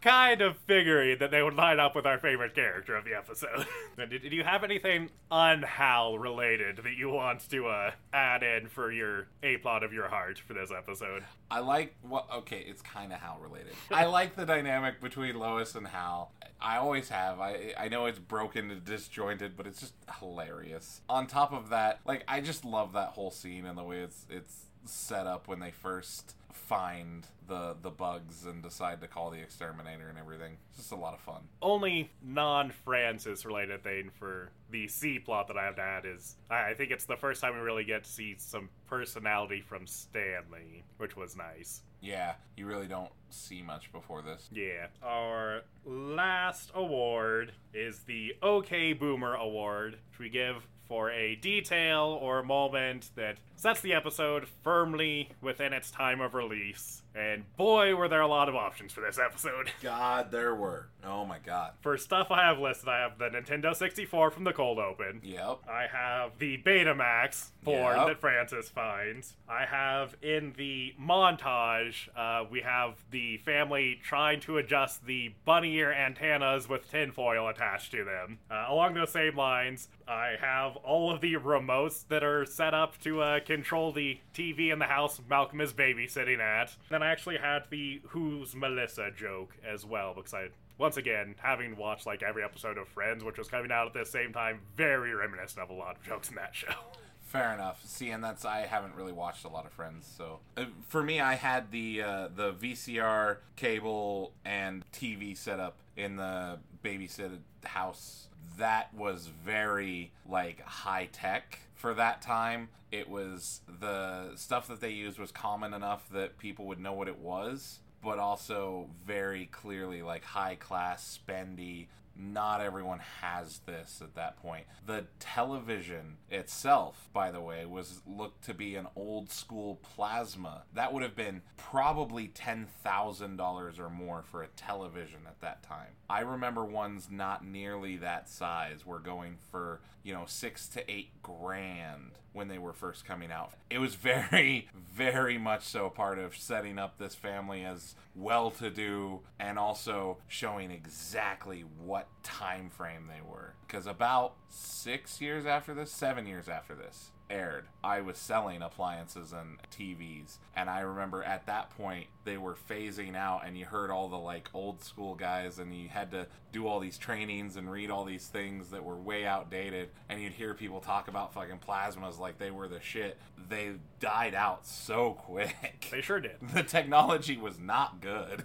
kind 0.01 0.41
of 0.41 0.57
figuring 0.57 1.19
that 1.19 1.31
they 1.31 1.43
would 1.43 1.55
line 1.55 1.79
up 1.79 1.95
with 1.95 2.07
our 2.07 2.19
favorite 2.19 2.55
character 2.55 2.97
of 2.97 3.05
the 3.05 3.15
episode. 3.15 3.67
did, 3.97 4.11
did 4.11 4.33
you 4.33 4.43
have 4.43 4.65
anything 4.65 5.11
unHal 5.31 6.19
related 6.19 6.79
that 6.79 6.95
you 6.97 7.11
want 7.11 7.49
to 7.51 7.67
uh, 7.67 7.91
add 8.13 8.43
in 8.43 8.69
for 8.69 8.91
your 8.91 9.27
A 9.43 9.59
plot 9.59 9.83
of 9.83 9.93
your 9.93 10.09
heart 10.09 10.39
for 10.39 10.55
this 10.55 10.71
episode? 10.71 11.25
I 11.51 11.61
like 11.61 11.95
what. 12.03 12.27
Okay, 12.35 12.65
it's 12.67 12.83
kind 12.83 13.13
of 13.13 13.21
Hal 13.21 13.39
related. 13.41 13.73
I 13.91 14.05
like 14.07 14.37
the 14.37 14.47
dynamic 14.47 15.01
between 15.01 15.39
Lois 15.39 15.75
and 15.75 15.87
Hal. 15.87 16.33
I 16.61 16.77
always 16.77 17.09
have. 17.09 17.41
I 17.41 17.75
I 17.79 17.89
know 17.89 18.07
it's 18.07 18.19
broken 18.19 18.71
and 18.71 18.85
disjointed, 18.85 19.57
but 19.57 19.67
it's 19.67 19.81
just 19.81 19.95
hilarious. 20.19 21.01
On 21.09 21.27
top 21.27 21.53
of 21.53 21.71
that, 21.71 22.01
like 22.07 22.25
I 22.29 22.41
just 22.41 22.65
love 22.65 22.93
that 22.95 23.11
whole 23.11 23.31
scene 23.31 23.67
and 23.67 23.77
the 23.77 23.85
way 23.85 23.99
it's 23.99 24.27
it's 24.31 24.67
set 24.87 25.27
up 25.27 25.47
when 25.47 25.61
they 25.61 25.71
first 25.71 26.35
find 26.53 27.27
the 27.49 27.77
the 27.83 27.91
bugs 27.91 28.45
and 28.47 28.63
decide 28.63 29.01
to 29.01 29.07
call 29.07 29.31
the 29.31 29.41
exterminator 29.41 30.09
and 30.09 30.19
everything. 30.19 30.57
It's 30.71 30.79
just 30.79 30.93
a 30.93 30.97
lot 30.97 31.15
of 31.15 31.21
fun. 31.21 31.43
Only 31.61 32.11
non 32.23 32.71
Francis 32.71 33.45
related 33.45 33.83
thing 33.83 34.11
for 34.19 34.51
the 34.71 34.87
C 34.89 35.19
plot 35.19 35.49
that 35.49 35.57
I 35.57 35.65
have 35.65 35.77
to 35.77 35.83
add 35.83 36.05
is 36.07 36.37
I 36.51 36.71
I 36.71 36.75
think 36.75 36.91
it's 36.91 37.05
the 37.05 37.17
first 37.17 37.41
time 37.41 37.55
we 37.55 37.61
really 37.61 37.85
get 37.85 38.05
to 38.05 38.11
see 38.11 38.37
some 38.39 38.69
personality 38.87 39.61
from 39.61 39.87
Stanley, 39.87 40.85
which 40.99 41.17
was 41.17 41.37
nice. 41.37 41.83
Yeah, 42.01 42.35
you 42.57 42.67
really 42.67 42.87
don't 42.87 43.11
see 43.29 43.63
much 43.63 43.93
before 43.93 44.23
this. 44.23 44.49
Yeah. 44.53 44.87
Our 45.03 45.63
last 45.85 46.71
award 46.75 47.53
is 47.75 48.01
the 48.01 48.35
OK 48.43 48.95
Boomer 48.95 49.35
Award, 49.35 49.99
which 50.11 50.19
we 50.19 50.31
give 50.31 50.67
for 50.91 51.13
a 51.13 51.37
detail 51.37 52.19
or 52.21 52.43
moment 52.43 53.11
that 53.15 53.37
sets 53.55 53.81
the 53.81 53.95
episode 53.95 54.49
firmly 54.65 55.29
within 55.41 55.73
its 55.73 55.89
time 55.89 56.21
of 56.21 56.35
release. 56.35 57.03
And 57.15 57.45
boy, 57.57 57.95
were 57.97 58.09
there 58.09 58.21
a 58.21 58.27
lot 58.29 58.49
of 58.49 58.55
options 58.55 58.93
for 58.93 59.01
this 59.01 59.19
episode. 59.19 59.71
God, 59.83 60.31
there 60.31 60.55
were. 60.55 60.89
Oh 61.03 61.25
my 61.25 61.39
god. 61.39 61.73
For 61.81 61.97
stuff 61.97 62.31
I 62.31 62.45
have 62.47 62.59
listed, 62.59 62.89
I 62.89 63.01
have 63.01 63.19
the 63.19 63.31
Nintendo 63.31 63.75
64 63.75 64.31
from 64.31 64.45
the 64.45 64.53
cold 64.53 64.79
open. 64.79 65.21
Yep. 65.25 65.61
I 65.69 65.87
have 65.91 66.39
the 66.39 66.59
Betamax 66.59 67.51
board 67.63 67.97
Yep. 67.97 68.07
that 68.07 68.21
Francis 68.21 68.69
finds. 68.69 69.35
I 69.49 69.65
have 69.65 70.15
in 70.23 70.53
the 70.57 70.95
montage, 71.01 72.09
uh, 72.17 72.45
we 72.51 72.61
have 72.61 73.03
the 73.11 73.39
family 73.39 73.99
trying 74.03 74.41
to 74.41 74.59
adjust 74.59 75.07
the 75.07 75.33
bunny 75.45 75.75
ear 75.77 75.93
antennas 75.93 76.69
with 76.69 76.91
tinfoil 76.91 77.49
attached 77.49 77.93
to 77.93 78.05
them. 78.05 78.39
Uh, 78.51 78.67
along 78.69 78.95
those 78.95 79.11
same 79.11 79.37
lines, 79.37 79.89
I 80.07 80.35
have 80.41 80.77
all 80.77 81.11
of 81.13 81.21
the 81.23 81.35
remotes 81.35 82.07
that 82.09 82.23
are 82.23 82.45
set 82.45 82.75
up 82.75 82.99
to 83.01 83.21
uh, 83.23 83.41
control 83.41 83.93
the 83.93 84.19
TV 84.35 84.71
in 84.73 84.79
the 84.79 84.87
house 84.87 85.21
Malcolm 85.29 85.61
is 85.61 85.73
babysitting 85.73 86.41
at. 86.41 86.77
Then 86.91 87.00
I 87.03 87.09
actually 87.09 87.39
had 87.39 87.65
the 87.71 88.01
Who's 88.09 88.55
Melissa 88.55 89.11
joke 89.11 89.57
as 89.67 89.85
well 89.85 90.15
because 90.15 90.35
I 90.35 90.49
once 90.81 90.97
again, 90.97 91.35
having 91.39 91.77
watched 91.77 92.07
like 92.07 92.23
every 92.23 92.43
episode 92.43 92.79
of 92.79 92.89
Friends, 92.89 93.23
which 93.23 93.37
was 93.37 93.49
coming 93.49 93.71
out 93.71 93.87
at 93.87 93.93
the 93.93 94.07
same 94.07 94.33
time, 94.33 94.61
very 94.77 95.15
reminiscent 95.15 95.63
of 95.63 95.69
a 95.69 95.75
lot 95.75 95.97
of 95.97 96.03
jokes 96.03 96.31
in 96.31 96.37
that 96.37 96.55
show. 96.55 96.73
Fair 97.21 97.53
enough. 97.53 97.85
See, 97.85 98.11
and 98.11 98.25
that's 98.25 98.45
I 98.45 98.61
haven't 98.63 98.97
really 98.97 99.13
watched 99.13 99.45
a 99.45 99.49
lot 99.49 99.67
of 99.67 99.73
Friends, 99.73 100.11
so 100.17 100.41
uh, 100.57 100.65
for 100.89 101.03
me, 101.03 101.21
I 101.21 101.35
had 101.35 101.71
the 101.71 102.03
uh, 102.03 102.29
the 102.35 102.53
VCR 102.55 103.37
cable 103.55 104.33
and 104.45 104.85
TV 104.93 105.37
set 105.37 105.61
up 105.61 105.77
in 105.97 106.17
the 106.17 106.59
babysit 106.83 107.39
house. 107.65 108.27
That 108.59 108.93
was 108.95 109.27
very 109.45 110.13
like 110.29 110.61
high 110.63 111.09
tech 111.13 111.61
for 111.75 111.95
that 111.95 112.23
time. 112.23 112.69
It 112.93 113.09
was 113.09 113.61
the 113.81 114.33
stuff 114.37 114.69
that 114.69 114.81
they 114.81 114.91
used 114.91 115.19
was 115.19 115.33
common 115.33 115.73
enough 115.73 116.09
that 116.11 116.39
people 116.39 116.67
would 116.67 116.81
know 116.81 116.93
what 116.93 117.09
it 117.09 117.19
was, 117.19 117.79
but 118.03 118.19
also 118.19 118.89
very 119.07 119.47
clearly 119.47 120.03
like 120.03 120.25
high 120.25 120.57
class, 120.57 121.19
spendy, 121.19 121.87
not 122.17 122.61
everyone 122.61 123.01
has 123.21 123.61
this 123.67 124.01
at 124.03 124.15
that 124.15 124.37
point. 124.37 124.67
The 124.87 125.07
television 125.19 126.17
itself, 126.31 127.09
by 127.13 127.31
the 127.31 127.41
way, 127.41 127.65
was 127.67 128.03
looked 128.07 128.45
to 128.45 128.55
be 128.55 128.77
an 128.77 128.87
old 128.97 129.31
school 129.31 129.81
plasma. 129.95 130.65
That 130.75 130.93
would 130.93 131.03
have 131.03 131.17
been 131.17 131.43
probably 131.57 132.29
$10,000 132.29 133.79
or 133.79 133.91
more 133.91 134.23
for 134.23 134.43
a 134.43 134.49
television 134.49 135.21
at 135.27 135.41
that 135.41 135.63
time. 135.63 135.93
I 136.09 136.21
remember 136.21 136.65
ones 136.65 137.09
not 137.11 137.45
nearly 137.45 137.97
that 137.99 138.29
size 138.29 138.85
were 138.85 138.99
going 138.99 139.39
for, 139.51 139.81
you 140.03 140.13
know, 140.13 140.25
6 140.27 140.69
to 140.69 140.91
8 140.91 141.23
grand 141.23 142.13
when 142.33 142.49
they 142.49 142.59
were 142.59 142.73
first 142.73 143.05
coming 143.05 143.31
out. 143.31 143.53
It 143.71 143.79
was 143.79 143.95
very 143.95 144.69
very 144.95 145.39
much 145.39 145.65
so 145.65 145.89
part 145.91 146.19
of 146.19 146.37
setting 146.37 146.79
up 146.79 146.99
this 146.99 147.15
family 147.15 147.65
as 147.65 147.95
well 148.15 148.51
to 148.51 148.71
do 148.71 149.21
and 149.39 149.59
also 149.59 150.19
showing 150.29 150.71
exactly 150.71 151.65
what 151.85 152.09
time 152.23 152.71
frame 152.71 153.09
they 153.09 153.21
were 153.23 153.55
because 153.67 153.87
about 153.87 154.35
6 154.49 155.21
years 155.21 155.47
after 155.47 155.75
this 155.75 155.91
7 155.93 156.27
years 156.27 156.49
after 156.49 156.75
this 156.75 157.11
aired 157.31 157.67
i 157.85 158.01
was 158.01 158.19
selling 158.19 158.61
appliances 158.61 159.33
and 159.33 159.59
tvs 159.71 160.39
and 160.57 160.69
i 160.69 160.81
remember 160.81 161.23
at 161.23 161.47
that 161.47 161.71
point 161.77 162.09
they 162.25 162.37
were 162.37 162.57
phasing 162.69 163.17
out 163.17 163.47
and 163.47 163.57
you 163.57 163.65
heard 163.65 163.91
all 163.91 164.09
the 164.09 164.17
like 164.19 164.49
old 164.53 164.83
school 164.83 165.15
guys 165.15 165.59
and 165.59 165.75
you 165.75 165.89
had 165.89 166.11
to 166.11 166.27
do 166.53 166.67
all 166.67 166.81
these 166.81 166.99
trainings 166.99 167.57
and 167.57 167.71
read 167.71 167.91
all 167.91 168.05
these 168.05 168.27
things 168.27 168.71
that 168.71 168.85
were 168.85 168.97
way 168.97 169.25
outdated 169.25 169.89
and 170.09 170.21
you'd 170.21 170.33
hear 170.33 170.53
people 170.53 170.81
talk 170.81 171.09
about 171.09 171.33
fucking 171.33 171.59
plasmas 171.67 172.19
like 172.19 172.39
they 172.39 172.51
were 172.51 172.69
the 172.69 172.81
shit 172.81 173.17
they 173.49 173.73
died 174.01 174.35
out 174.35 174.67
so 174.67 175.13
quick 175.27 175.87
They 175.91 176.01
sure 176.03 176.21
did. 176.21 176.37
the 176.53 176.63
technology 176.63 177.37
was 177.37 177.59
not 177.59 178.01
good 178.01 178.43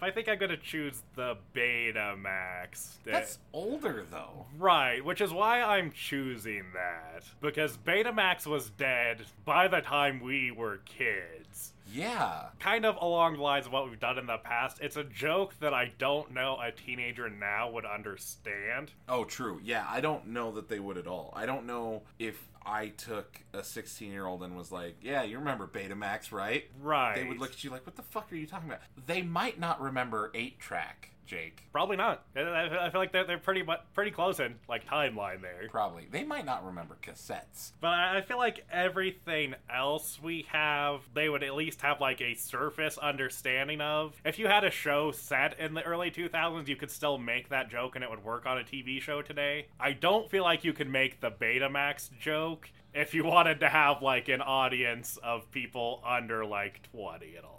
I 0.00 0.10
think 0.10 0.28
I'm 0.28 0.38
gonna 0.38 0.56
choose 0.56 1.02
the 1.14 1.36
Betamax. 1.54 3.02
That- 3.04 3.12
that's 3.12 3.38
older 3.52 4.04
though 4.10 4.46
right, 4.58 5.04
which 5.04 5.20
is 5.20 5.32
why 5.32 5.60
I'm 5.62 5.92
choosing 5.92 6.64
that 6.74 7.24
because 7.40 7.76
Betamax 7.76 8.46
was 8.46 8.70
dead 8.70 9.22
by 9.44 9.68
the 9.68 9.80
time 9.80 10.20
we 10.20 10.50
were 10.50 10.78
kids. 10.84 11.72
Yeah 11.92 12.46
Kind 12.60 12.84
of 12.84 12.96
along 13.00 13.36
the 13.36 13.42
lines 13.42 13.66
of 13.66 13.72
what 13.72 13.88
we've 13.88 13.98
done 14.00 14.18
in 14.18 14.26
the 14.26 14.38
past. 14.38 14.78
It's 14.80 14.96
a 14.96 15.04
joke 15.04 15.58
that 15.60 15.72
I 15.74 15.92
don't 15.98 16.32
know 16.32 16.58
a 16.62 16.70
teenager 16.72 17.28
now 17.30 17.70
would 17.70 17.84
understand. 17.84 18.92
oh 19.08 19.24
true 19.24 19.60
yeah 19.62 19.84
i 19.88 20.00
don't 20.00 20.26
know 20.28 20.52
that 20.52 20.68
they 20.68 20.78
would 20.80 20.96
at 20.98 21.06
all 21.06 21.32
i 21.36 21.46
don't 21.46 21.66
know 21.66 22.02
if 22.18 22.48
i 22.66 22.88
took 22.88 23.40
a 23.54 23.62
16 23.64 24.10
year 24.12 24.26
old 24.26 24.42
and 24.42 24.56
was 24.56 24.70
like 24.72 24.96
yeah 25.02 25.22
you 25.22 25.38
remember 25.38 25.66
betamax 25.66 26.32
right 26.32 26.64
Right. 26.80 27.14
they 27.16 27.24
would 27.24 27.38
look 27.38 27.50
at 27.52 27.64
you 27.64 27.70
like 27.70 27.86
what 27.86 27.96
the 27.96 28.02
fuck 28.02 28.30
are 28.32 28.36
you 28.36 28.46
talking 28.46 28.68
about 28.68 28.80
they 29.06 29.22
might 29.22 29.58
not 29.58 29.80
remember 29.80 30.30
8 30.34 30.58
track 30.58 31.10
jake 31.28 31.62
Probably 31.72 31.96
not. 31.96 32.24
I- 32.34 32.88
feel 32.90 33.00
like 33.00 33.12
they're, 33.12 33.24
they're 33.24 33.38
pretty 33.38 33.62
mu- 33.62 33.74
pretty 33.94 34.10
close 34.10 34.40
in 34.40 34.56
like 34.68 34.86
timeline 34.86 35.42
there. 35.42 35.68
probably 35.70 36.06
they 36.10 36.24
might 36.24 36.44
not 36.46 36.64
remember 36.66 36.96
cassettes 37.02 37.72
But 37.80 37.88
I 37.90 38.18
I 38.18 38.20
feel 38.22 38.38
like 38.38 38.64
everything 38.72 39.54
else 39.72 40.18
we 40.20 40.46
have, 40.50 41.02
they 41.14 41.28
would 41.28 41.42
at 41.44 41.54
least 41.54 41.82
have 41.82 42.00
like 42.00 42.20
a 42.20 42.34
surface 42.34 42.98
understanding 42.98 43.80
of. 43.80 44.20
If 44.24 44.38
you 44.38 44.46
had 44.48 44.64
a 44.64 44.70
show 44.70 45.12
set 45.12 45.58
in 45.60 45.74
the 45.74 45.82
early 45.84 46.10
2000s, 46.10 46.66
you 46.66 46.74
could 46.76 46.90
still 46.90 47.18
make 47.18 47.50
that 47.50 47.70
joke 47.70 47.94
and 47.94 48.02
it 48.02 48.10
would 48.10 48.24
work 48.24 48.46
on 48.46 48.58
a 48.58 48.62
TV 48.64 49.00
show 49.00 49.22
today. 49.22 49.66
I 49.78 49.92
don't 49.92 50.28
feel 50.30 50.42
like 50.42 50.64
you 50.64 50.72
could 50.72 50.88
make 50.88 51.20
the 51.20 51.30
Betamax 51.30 52.10
joke 52.18 52.70
if 52.94 53.14
you 53.14 53.24
wanted 53.24 53.60
to 53.60 53.68
have 53.68 54.02
like 54.02 54.28
an 54.28 54.40
audience 54.40 55.18
of 55.22 55.50
people 55.50 56.02
under 56.06 56.44
like 56.44 56.80
20 56.92 57.36
at 57.36 57.44
all. 57.44 57.57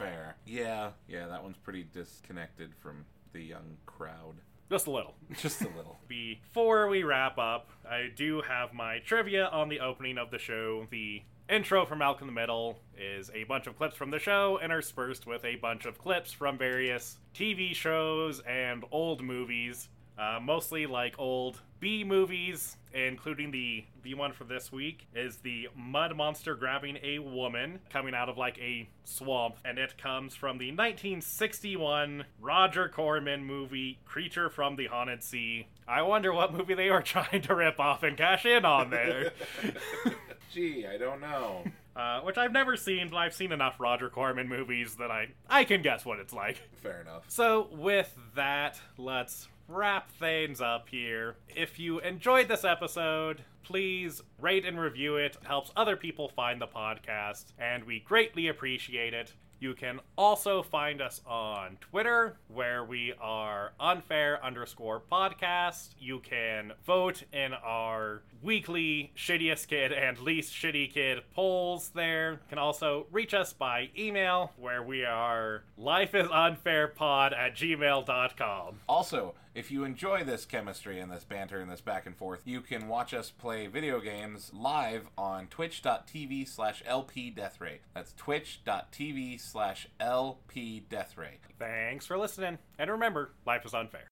Fair 0.00 0.36
yeah 0.46 0.90
yeah 1.08 1.26
that 1.26 1.42
one's 1.42 1.56
pretty 1.58 1.84
disconnected 1.92 2.74
from 2.80 3.04
the 3.32 3.40
young 3.42 3.76
crowd 3.86 4.34
Just 4.70 4.86
a 4.86 4.90
little. 4.90 5.14
just 5.38 5.60
a 5.62 5.68
little 5.76 5.98
Before 6.08 6.88
we 6.88 7.02
wrap 7.04 7.38
up, 7.38 7.70
I 7.88 8.08
do 8.14 8.42
have 8.42 8.72
my 8.72 8.98
trivia 9.00 9.46
on 9.46 9.68
the 9.68 9.80
opening 9.80 10.18
of 10.18 10.30
the 10.30 10.38
show. 10.38 10.86
The 10.90 11.22
intro 11.48 11.84
from 11.84 11.98
Malcolm 11.98 12.28
in 12.28 12.34
the 12.34 12.40
Middle 12.40 12.78
is 12.96 13.30
a 13.34 13.44
bunch 13.44 13.66
of 13.66 13.76
clips 13.76 13.96
from 13.96 14.10
the 14.10 14.18
show 14.18 14.58
interspersed 14.62 15.26
with 15.26 15.44
a 15.44 15.56
bunch 15.56 15.84
of 15.86 15.98
clips 15.98 16.32
from 16.32 16.56
various 16.58 17.18
TV 17.34 17.74
shows 17.74 18.40
and 18.40 18.84
old 18.92 19.22
movies. 19.22 19.88
Uh, 20.20 20.38
mostly 20.38 20.84
like 20.84 21.14
old 21.18 21.62
B 21.78 22.04
movies, 22.04 22.76
including 22.92 23.50
the 23.52 23.86
the 24.02 24.12
one 24.12 24.32
for 24.32 24.44
this 24.44 24.70
week 24.70 25.06
is 25.14 25.38
the 25.38 25.68
mud 25.74 26.14
monster 26.14 26.54
grabbing 26.54 26.98
a 27.02 27.18
woman 27.20 27.78
coming 27.88 28.14
out 28.14 28.28
of 28.28 28.36
like 28.36 28.58
a 28.58 28.86
swamp, 29.04 29.56
and 29.64 29.78
it 29.78 29.96
comes 29.96 30.34
from 30.34 30.58
the 30.58 30.66
1961 30.66 32.26
Roger 32.38 32.90
Corman 32.90 33.46
movie 33.46 33.98
Creature 34.04 34.50
from 34.50 34.76
the 34.76 34.88
Haunted 34.88 35.22
Sea. 35.22 35.68
I 35.88 36.02
wonder 36.02 36.34
what 36.34 36.52
movie 36.52 36.74
they 36.74 36.90
were 36.90 37.00
trying 37.02 37.40
to 37.40 37.54
rip 37.54 37.80
off 37.80 38.02
and 38.02 38.14
cash 38.14 38.44
in 38.44 38.66
on 38.66 38.90
there. 38.90 39.32
gee 40.52 40.84
i 40.84 40.98
don't 40.98 41.20
know 41.20 41.62
uh, 41.96 42.20
which 42.20 42.38
I've 42.38 42.52
never 42.52 42.76
seen, 42.76 43.08
but 43.08 43.16
I've 43.16 43.34
seen 43.34 43.52
enough 43.52 43.78
Roger 43.80 44.08
Corman 44.08 44.48
movies 44.48 44.94
that 44.96 45.10
I 45.10 45.28
I 45.48 45.64
can 45.64 45.82
guess 45.82 46.04
what 46.04 46.18
it's 46.18 46.32
like. 46.32 46.56
Fair 46.76 47.00
enough. 47.00 47.24
So, 47.28 47.68
with 47.72 48.16
that, 48.36 48.80
let's 48.96 49.48
wrap 49.70 50.10
things 50.10 50.60
up 50.60 50.88
here. 50.88 51.36
If 51.48 51.78
you 51.78 52.00
enjoyed 52.00 52.48
this 52.48 52.64
episode, 52.64 53.44
please 53.62 54.20
rate 54.40 54.64
and 54.64 54.80
review 54.80 55.16
it. 55.16 55.36
It 55.40 55.46
helps 55.46 55.70
other 55.76 55.96
people 55.96 56.28
find 56.28 56.60
the 56.60 56.66
podcast, 56.66 57.52
and 57.58 57.84
we 57.84 58.00
greatly 58.00 58.48
appreciate 58.48 59.14
it. 59.14 59.32
You 59.60 59.74
can 59.74 60.00
also 60.16 60.62
find 60.62 61.02
us 61.02 61.20
on 61.26 61.76
Twitter, 61.82 62.38
where 62.48 62.82
we 62.82 63.12
are 63.20 63.72
unfair 63.78 64.42
underscore 64.42 65.02
podcast. 65.12 65.90
You 65.98 66.20
can 66.20 66.72
vote 66.86 67.24
in 67.30 67.52
our 67.52 68.22
weekly 68.42 69.12
shittiest 69.14 69.68
kid 69.68 69.92
and 69.92 70.18
least 70.18 70.54
shitty 70.54 70.90
kid 70.90 71.18
polls 71.34 71.90
there. 71.94 72.32
You 72.32 72.38
can 72.48 72.58
also 72.58 73.06
reach 73.12 73.34
us 73.34 73.52
by 73.52 73.90
email, 73.98 74.52
where 74.56 74.82
we 74.82 75.04
are 75.04 75.64
lifeisunfairpod 75.78 77.36
at 77.36 77.54
gmail.com. 77.54 78.80
Also, 78.88 79.34
if 79.54 79.70
you 79.70 79.84
enjoy 79.84 80.22
this 80.22 80.44
chemistry 80.44 81.00
and 81.00 81.10
this 81.10 81.24
banter 81.24 81.60
and 81.60 81.70
this 81.70 81.80
back 81.80 82.06
and 82.06 82.16
forth, 82.16 82.42
you 82.44 82.60
can 82.60 82.86
watch 82.86 83.12
us 83.12 83.30
play 83.30 83.66
video 83.66 84.00
games 84.00 84.52
live 84.54 85.08
on 85.18 85.48
twitch.tv 85.48 86.46
slash 86.48 86.82
lpdeathray. 86.84 87.78
That's 87.94 88.12
twitch.tv 88.12 89.40
slash 89.40 89.88
lpdeathray. 90.00 91.38
Thanks 91.58 92.06
for 92.06 92.16
listening, 92.16 92.58
and 92.78 92.90
remember, 92.90 93.32
life 93.44 93.66
is 93.66 93.74
unfair. 93.74 94.06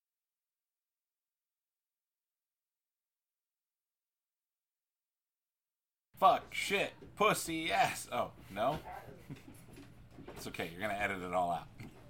Fuck, 6.19 6.53
shit, 6.53 6.95
pussy, 7.15 7.67
yes. 7.69 8.09
Oh, 8.13 8.33
no? 8.53 8.81
it's 10.37 10.49
okay, 10.49 10.69
you're 10.73 10.81
gonna 10.81 10.99
edit 10.99 11.23
it 11.23 11.33
all 11.33 11.53
out. 11.53 11.69